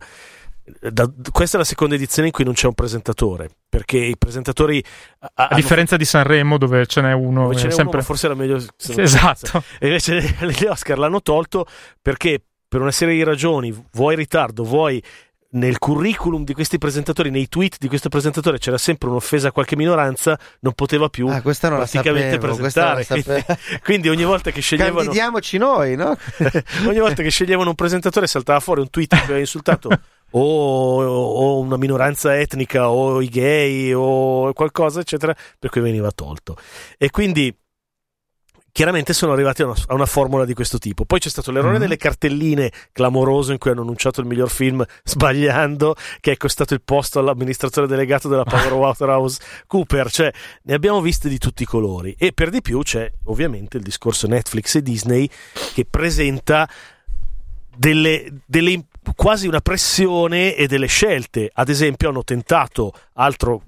da, 0.81 1.11
questa 1.31 1.57
è 1.57 1.61
la 1.61 1.66
seconda 1.66 1.95
edizione 1.95 2.29
in 2.29 2.33
cui 2.35 2.45
non 2.45 2.55
c'è 2.55 2.66
un 2.66 2.75
presentatore 2.75 3.49
perché 3.69 3.99
i 3.99 4.16
presentatori 4.16 4.83
a, 5.35 5.55
differenza 5.55 5.97
di 5.97 6.05
Sanremo 6.05 6.59
dove 6.59 6.87
ce 6.87 7.01
n'è 7.01 7.12
uno, 7.12 7.55
ce 7.55 7.66
n'è 7.66 7.73
sempre... 7.73 7.97
uno 7.97 8.05
forse 8.05 8.27
era 8.27 8.35
meglio 8.35 8.62
esatto 8.97 9.62
e 9.79 9.87
invece 9.87 10.37
gli 10.59 10.64
Oscar 10.64 10.99
l'hanno 10.99 11.23
tolto 11.23 11.66
perché 12.01 12.43
per 12.69 12.81
una 12.81 12.91
serie 12.91 13.14
di 13.14 13.23
ragioni 13.23 13.75
vuoi 13.93 14.16
ritardo 14.16 14.64
vuoi 14.64 15.03
nel 15.51 15.79
curriculum 15.79 16.45
di 16.45 16.53
questi 16.53 16.77
presentatori, 16.77 17.31
nei 17.31 17.49
tweet 17.49 17.77
di 17.79 17.89
questo 17.89 18.11
presentatore 18.11 18.59
c'era 18.59 18.77
sempre 18.77 19.09
un'offesa 19.09 19.49
a 19.49 19.53
qualche 19.53 19.77
minoranza, 19.77 20.39
non 20.61 20.75
poteva 20.75 21.09
più 21.09 21.27
ah, 21.29 21.41
praticamente 21.41 22.33
sapevo, 22.33 22.55
presentare. 22.55 23.07
Quindi, 23.07 23.45
quindi, 23.83 24.09
ogni 24.11 24.25
volta 24.25 24.51
che 24.51 24.61
sceglievano. 24.61 24.97
Candidiamoci 24.97 25.57
noi, 25.57 25.97
no? 25.97 26.16
ogni 26.87 26.99
volta 26.99 27.23
che 27.23 27.31
sceglievano 27.31 27.71
un 27.71 27.75
presentatore 27.75 28.27
saltava 28.27 28.61
fuori 28.61 28.81
un 28.81 28.91
tweet 28.91 29.14
che 29.14 29.23
aveva 29.23 29.39
insultato 29.39 29.89
o, 30.31 31.03
o, 31.03 31.59
una 31.61 31.76
minoranza 31.76 32.39
etnica 32.39 32.91
o 32.91 33.20
i 33.20 33.29
gay 33.29 33.93
o 33.93 34.53
qualcosa, 34.53 35.01
eccetera, 35.01 35.35
per 35.59 35.70
cui 35.70 35.81
veniva 35.81 36.11
tolto. 36.11 36.57
E 36.97 37.11
quindi 37.11 37.55
chiaramente 38.79 39.12
sono 39.12 39.33
arrivati 39.33 39.62
a 39.62 39.64
una, 39.66 39.74
a 39.87 39.95
una, 39.95 40.07
formula 40.07 40.45
di 40.45 40.55
questo 40.55 40.79
tipo. 40.79 41.05
Poi 41.05 41.18
c'è 41.18 41.29
stato 41.29 41.51
l'errore 41.51 41.79
mm. 41.79 41.81
delle 41.81 41.97
cartelline 41.97 42.70
clamoroso 42.93 43.51
in 43.51 43.59
cui 43.59 43.72
hanno 43.72 43.81
annunciato 43.81 44.20
il 44.20 44.26
miglior 44.26 44.51
film 44.51 44.85
sbagliando, 45.03 45.97
che 46.20 46.33
è 46.33 46.37
costato 46.37 46.74
il 46.74 46.83
posto 46.83 47.18
all'amministratore 47.18 47.89
delegato 47.89 48.29
della 48.29 48.45
Power 48.45 48.74
Waterhouse 48.74 49.41
Cooper. 49.66 50.11
Cioè, 50.11 50.33
ne 50.62 50.74
abbiamo 50.74 51.01
viste 51.01 51.29
di 51.29 51.39
tutti 51.39 51.64
i 51.64 51.66
colori. 51.66 52.14
E 52.16 52.33
per 52.33 52.51
di 52.51 52.61
più 52.61 52.81
c'è 52.83 53.11
ovviamente 53.24 53.79
il 53.79 53.83
discorso 53.83 54.29
Netflix 54.29 54.76
e 54.76 54.83
Disney 54.83 55.29
che 55.74 55.85
presenta 55.85 56.68
delle, 57.76 58.43
delle 58.45 58.85
quasi 59.15 59.47
una 59.47 59.61
pressione 59.61 60.55
e 60.55 60.67
delle 60.67 60.87
scelte. 60.87 61.51
Ad 61.53 61.69
esempio, 61.69 62.09
hanno 62.09 62.25
tentato 62.25 62.93
altro 63.15 63.63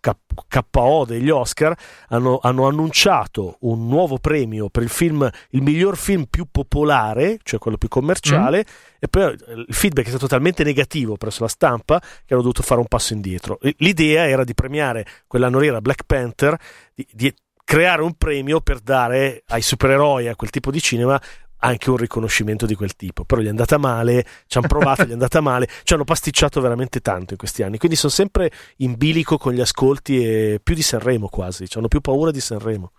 KO 0.00 1.04
degli 1.06 1.28
Oscar 1.28 1.76
hanno, 2.08 2.38
hanno, 2.42 2.66
annunciato 2.66 3.58
un 3.60 3.86
nuovo 3.86 4.18
premio 4.18 4.70
per 4.70 4.82
il 4.82 4.88
film, 4.88 5.28
il 5.50 5.62
miglior 5.62 5.96
film 5.96 6.24
più 6.24 6.46
popolare, 6.50 7.38
cioè 7.42 7.58
quello 7.58 7.76
più 7.76 7.88
commerciale, 7.88 8.60
mm. 8.60 8.96
e 8.98 9.08
poi 9.08 9.24
il 9.32 9.66
feedback 9.68 10.06
è 10.06 10.10
stato 10.10 10.26
talmente 10.26 10.64
negativo 10.64 11.16
presso 11.16 11.42
la 11.42 11.48
stampa 11.48 12.00
che 12.00 12.32
hanno 12.32 12.42
dovuto 12.42 12.62
fare 12.62 12.80
un 12.80 12.86
passo 12.86 13.12
indietro. 13.12 13.58
L'idea 13.76 14.26
era 14.26 14.44
di 14.44 14.54
premiare 14.54 15.06
quell'anno 15.26 15.58
lì 15.58 15.66
era 15.66 15.80
Black 15.80 16.04
Panther, 16.04 16.56
di, 16.94 17.06
di 17.12 17.34
creare 17.62 18.02
un 18.02 18.14
premio 18.14 18.60
per 18.60 18.80
dare 18.80 19.44
ai 19.48 19.62
supereroi, 19.62 20.28
a 20.28 20.34
quel 20.34 20.50
tipo 20.50 20.70
di 20.70 20.80
cinema, 20.80 21.20
anche 21.60 21.90
un 21.90 21.96
riconoscimento 21.96 22.66
di 22.66 22.74
quel 22.74 22.96
tipo. 22.96 23.24
Però 23.24 23.40
gli 23.40 23.46
è 23.46 23.50
andata 23.50 23.78
male, 23.78 24.24
ci 24.46 24.58
hanno 24.58 24.68
provato, 24.68 25.04
gli 25.04 25.10
è 25.10 25.12
andata 25.12 25.40
male, 25.40 25.68
ci 25.82 25.94
hanno 25.94 26.04
pasticciato 26.04 26.60
veramente 26.60 27.00
tanto 27.00 27.32
in 27.32 27.38
questi 27.38 27.62
anni. 27.62 27.78
Quindi 27.78 27.96
sono 27.96 28.12
sempre 28.12 28.50
in 28.78 28.96
bilico 28.96 29.38
con 29.38 29.52
gli 29.52 29.60
ascolti 29.60 30.24
e 30.24 30.60
più 30.62 30.74
di 30.74 30.82
Sanremo 30.82 31.28
quasi, 31.28 31.66
hanno 31.74 31.88
più 31.88 32.00
paura 32.00 32.30
di 32.30 32.40
Sanremo. 32.40 32.92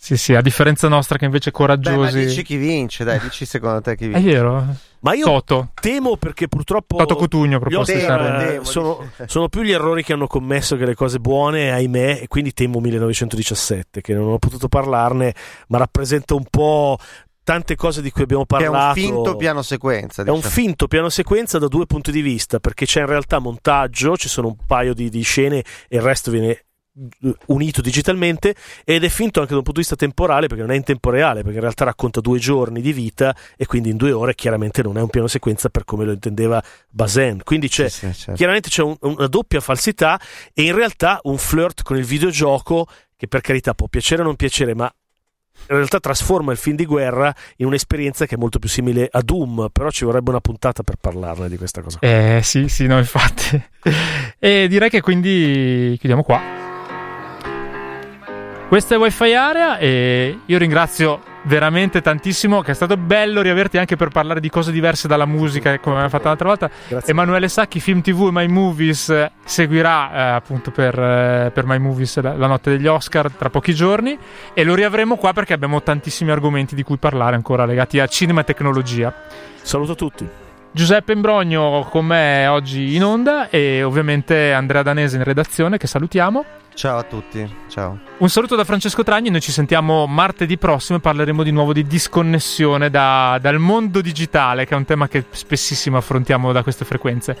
Sì, 0.00 0.16
sì, 0.16 0.32
a 0.36 0.40
differenza 0.40 0.86
nostra 0.86 1.18
che 1.18 1.24
invece 1.24 1.50
coraggiosi. 1.50 2.18
Beh, 2.18 2.26
dici 2.26 2.44
chi 2.44 2.56
vince, 2.56 3.02
dai, 3.02 3.18
dici 3.18 3.44
secondo 3.44 3.80
te 3.80 3.96
chi 3.96 4.06
vince. 4.06 4.20
È 4.20 4.32
vero. 4.32 4.64
Ma 5.00 5.14
io 5.14 5.24
Toto. 5.24 5.70
temo 5.80 6.16
perché 6.16 6.46
purtroppo 6.46 6.96
Toto 6.96 7.16
Cutugno 7.16 7.58
proposto 7.58 7.92
temo, 7.92 8.64
sono, 8.64 9.10
sono, 9.26 9.48
più 9.48 9.62
gli 9.62 9.72
errori 9.72 10.04
che 10.04 10.12
hanno 10.12 10.28
commesso 10.28 10.76
che 10.76 10.86
le 10.86 10.94
cose 10.94 11.18
buone, 11.18 11.72
ahimè, 11.72 12.20
e 12.22 12.28
quindi 12.28 12.52
temo 12.52 12.78
1917, 12.78 14.00
che 14.00 14.14
non 14.14 14.28
ho 14.28 14.38
potuto 14.38 14.68
parlarne, 14.68 15.34
ma 15.68 15.78
rappresenta 15.78 16.34
un 16.34 16.44
po' 16.48 16.96
tante 17.48 17.76
cose 17.76 18.02
di 18.02 18.10
cui 18.10 18.24
abbiamo 18.24 18.44
parlato. 18.44 18.74
È 18.74 19.00
un 19.00 19.06
finto 19.06 19.36
piano 19.36 19.62
sequenza. 19.62 20.22
Diciamo. 20.22 20.26
È 20.26 20.30
un 20.32 20.44
diciamo. 20.44 20.54
finto 20.54 20.86
piano 20.86 21.08
sequenza 21.08 21.58
da 21.58 21.66
due 21.66 21.86
punti 21.86 22.12
di 22.12 22.20
vista, 22.20 22.60
perché 22.60 22.84
c'è 22.84 23.00
in 23.00 23.06
realtà 23.06 23.38
montaggio, 23.38 24.18
ci 24.18 24.28
sono 24.28 24.48
un 24.48 24.56
paio 24.66 24.92
di, 24.92 25.08
di 25.08 25.22
scene 25.22 25.64
e 25.88 25.96
il 25.96 26.02
resto 26.02 26.30
viene 26.30 26.64
unito 27.46 27.80
digitalmente 27.80 28.56
ed 28.84 29.04
è 29.04 29.08
finto 29.08 29.38
anche 29.38 29.52
da 29.52 29.58
un 29.58 29.62
punto 29.62 29.80
di 29.80 29.86
vista 29.86 29.94
temporale 29.94 30.48
perché 30.48 30.64
non 30.64 30.72
è 30.72 30.76
in 30.76 30.82
tempo 30.82 31.10
reale 31.10 31.42
perché 31.42 31.54
in 31.54 31.60
realtà 31.60 31.84
racconta 31.84 32.20
due 32.20 32.40
giorni 32.40 32.80
di 32.80 32.92
vita 32.92 33.36
e 33.56 33.66
quindi 33.66 33.90
in 33.90 33.96
due 33.96 34.10
ore 34.10 34.34
chiaramente 34.34 34.82
non 34.82 34.98
è 34.98 35.00
un 35.00 35.08
piano 35.08 35.28
sequenza 35.28 35.68
per 35.68 35.84
come 35.84 36.04
lo 36.04 36.10
intendeva 36.10 36.60
Bazin 36.90 37.42
quindi 37.44 37.68
c'è, 37.68 37.88
sì, 37.88 38.06
sì, 38.06 38.14
certo. 38.14 38.32
chiaramente 38.32 38.68
c'è 38.68 38.82
un, 38.82 38.96
una 38.98 39.28
doppia 39.28 39.60
falsità 39.60 40.20
e 40.52 40.64
in 40.64 40.74
realtà 40.74 41.20
un 41.22 41.38
flirt 41.38 41.82
con 41.82 41.96
il 41.96 42.04
videogioco 42.04 42.88
che 43.16 43.28
per 43.28 43.42
carità 43.42 43.74
può 43.74 43.86
piacere 43.86 44.22
o 44.22 44.24
non 44.24 44.34
piacere 44.34 44.74
ma 44.74 44.92
in 45.68 45.76
realtà 45.76 46.00
trasforma 46.00 46.52
il 46.52 46.58
film 46.58 46.76
di 46.76 46.86
guerra 46.86 47.34
in 47.56 47.66
un'esperienza 47.66 48.26
che 48.26 48.36
è 48.36 48.38
molto 48.38 48.58
più 48.58 48.68
simile 48.68 49.08
a 49.10 49.20
Doom, 49.20 49.68
però 49.72 49.90
ci 49.90 50.04
vorrebbe 50.04 50.30
una 50.30 50.40
puntata 50.40 50.82
per 50.82 50.96
parlarne 51.00 51.48
di 51.48 51.56
questa 51.56 51.82
cosa. 51.82 51.98
Eh 52.00 52.40
sì, 52.42 52.68
sì, 52.68 52.86
no, 52.86 52.98
infatti. 52.98 53.60
e 54.38 54.66
direi 54.68 54.90
che 54.90 55.00
quindi 55.00 55.96
chiudiamo 55.98 56.22
qua. 56.22 56.40
Questa 58.68 58.94
è 58.94 58.98
Wi-Fi 58.98 59.32
Area 59.32 59.78
e 59.78 60.40
io 60.44 60.58
ringrazio 60.58 61.22
veramente 61.48 62.02
tantissimo 62.02 62.60
che 62.60 62.72
è 62.72 62.74
stato 62.74 62.96
bello 62.98 63.40
riaverti 63.40 63.78
anche 63.78 63.96
per 63.96 64.10
parlare 64.10 64.38
di 64.38 64.50
cose 64.50 64.70
diverse 64.70 65.08
dalla 65.08 65.24
musica 65.24 65.78
come 65.78 65.94
abbiamo 65.94 66.10
fatto 66.10 66.28
l'altra 66.28 66.48
volta. 66.48 66.70
Grazie. 66.86 67.12
Emanuele 67.12 67.48
Sacchi 67.48 67.80
Film 67.80 68.02
TV 68.02 68.26
e 68.28 68.30
My 68.30 68.46
Movies 68.46 69.30
seguirà 69.44 70.12
eh, 70.12 70.20
appunto 70.34 70.70
per, 70.70 70.96
eh, 70.98 71.50
per, 71.52 71.64
My 71.64 71.78
Movies 71.78 72.20
la, 72.20 72.34
la, 72.34 72.46
notte 72.46 72.70
degli 72.70 72.86
Oscar 72.86 73.30
tra 73.32 73.48
pochi 73.48 73.74
giorni 73.74 74.16
e 74.52 74.62
lo 74.62 74.74
riavremo 74.74 75.16
qua 75.16 75.32
perché 75.32 75.54
abbiamo 75.54 75.82
tantissimi 75.82 76.30
argomenti 76.30 76.74
di 76.74 76.82
cui 76.82 76.98
parlare 76.98 77.34
ancora 77.34 77.64
legati 77.64 77.98
a 77.98 78.06
cinema 78.06 78.42
e 78.42 78.44
tecnologia. 78.44 79.12
Saluto 79.62 79.94
tutti. 79.94 80.28
Giuseppe 80.70 81.12
Imbrogno 81.12 81.88
con 81.90 82.04
me 82.04 82.46
oggi 82.46 82.94
in 82.94 83.02
onda 83.02 83.48
e 83.48 83.82
ovviamente 83.82 84.52
Andrea 84.52 84.82
Danese 84.82 85.16
in 85.16 85.24
redazione 85.24 85.78
che 85.78 85.86
salutiamo 85.86 86.44
Ciao 86.78 86.98
a 86.98 87.02
tutti, 87.02 87.44
ciao. 87.66 87.98
Un 88.18 88.28
saluto 88.28 88.54
da 88.54 88.62
Francesco 88.62 89.02
Tragni, 89.02 89.30
noi 89.30 89.40
ci 89.40 89.50
sentiamo 89.50 90.06
martedì 90.06 90.56
prossimo 90.58 90.98
e 90.98 91.00
parleremo 91.00 91.42
di 91.42 91.50
nuovo 91.50 91.72
di 91.72 91.84
disconnessione 91.84 92.88
da, 92.88 93.36
dal 93.42 93.58
mondo 93.58 94.00
digitale, 94.00 94.64
che 94.64 94.74
è 94.74 94.76
un 94.76 94.84
tema 94.84 95.08
che 95.08 95.24
spessissimo 95.28 95.96
affrontiamo 95.96 96.52
da 96.52 96.62
queste 96.62 96.84
frequenze. 96.84 97.36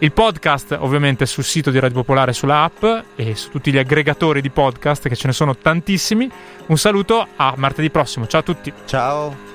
Il 0.00 0.10
podcast 0.10 0.76
ovviamente 0.80 1.24
sul 1.26 1.44
sito 1.44 1.70
di 1.70 1.78
Radio 1.78 1.98
Popolare, 1.98 2.32
sulla 2.32 2.64
app 2.64 2.84
e 3.14 3.36
su 3.36 3.50
tutti 3.50 3.70
gli 3.70 3.78
aggregatori 3.78 4.40
di 4.40 4.50
podcast, 4.50 5.08
che 5.08 5.14
ce 5.14 5.28
ne 5.28 5.34
sono 5.34 5.56
tantissimi. 5.56 6.28
Un 6.66 6.76
saluto 6.76 7.28
a 7.36 7.54
martedì 7.58 7.90
prossimo, 7.90 8.26
ciao 8.26 8.40
a 8.40 8.42
tutti. 8.42 8.72
Ciao. 8.86 9.49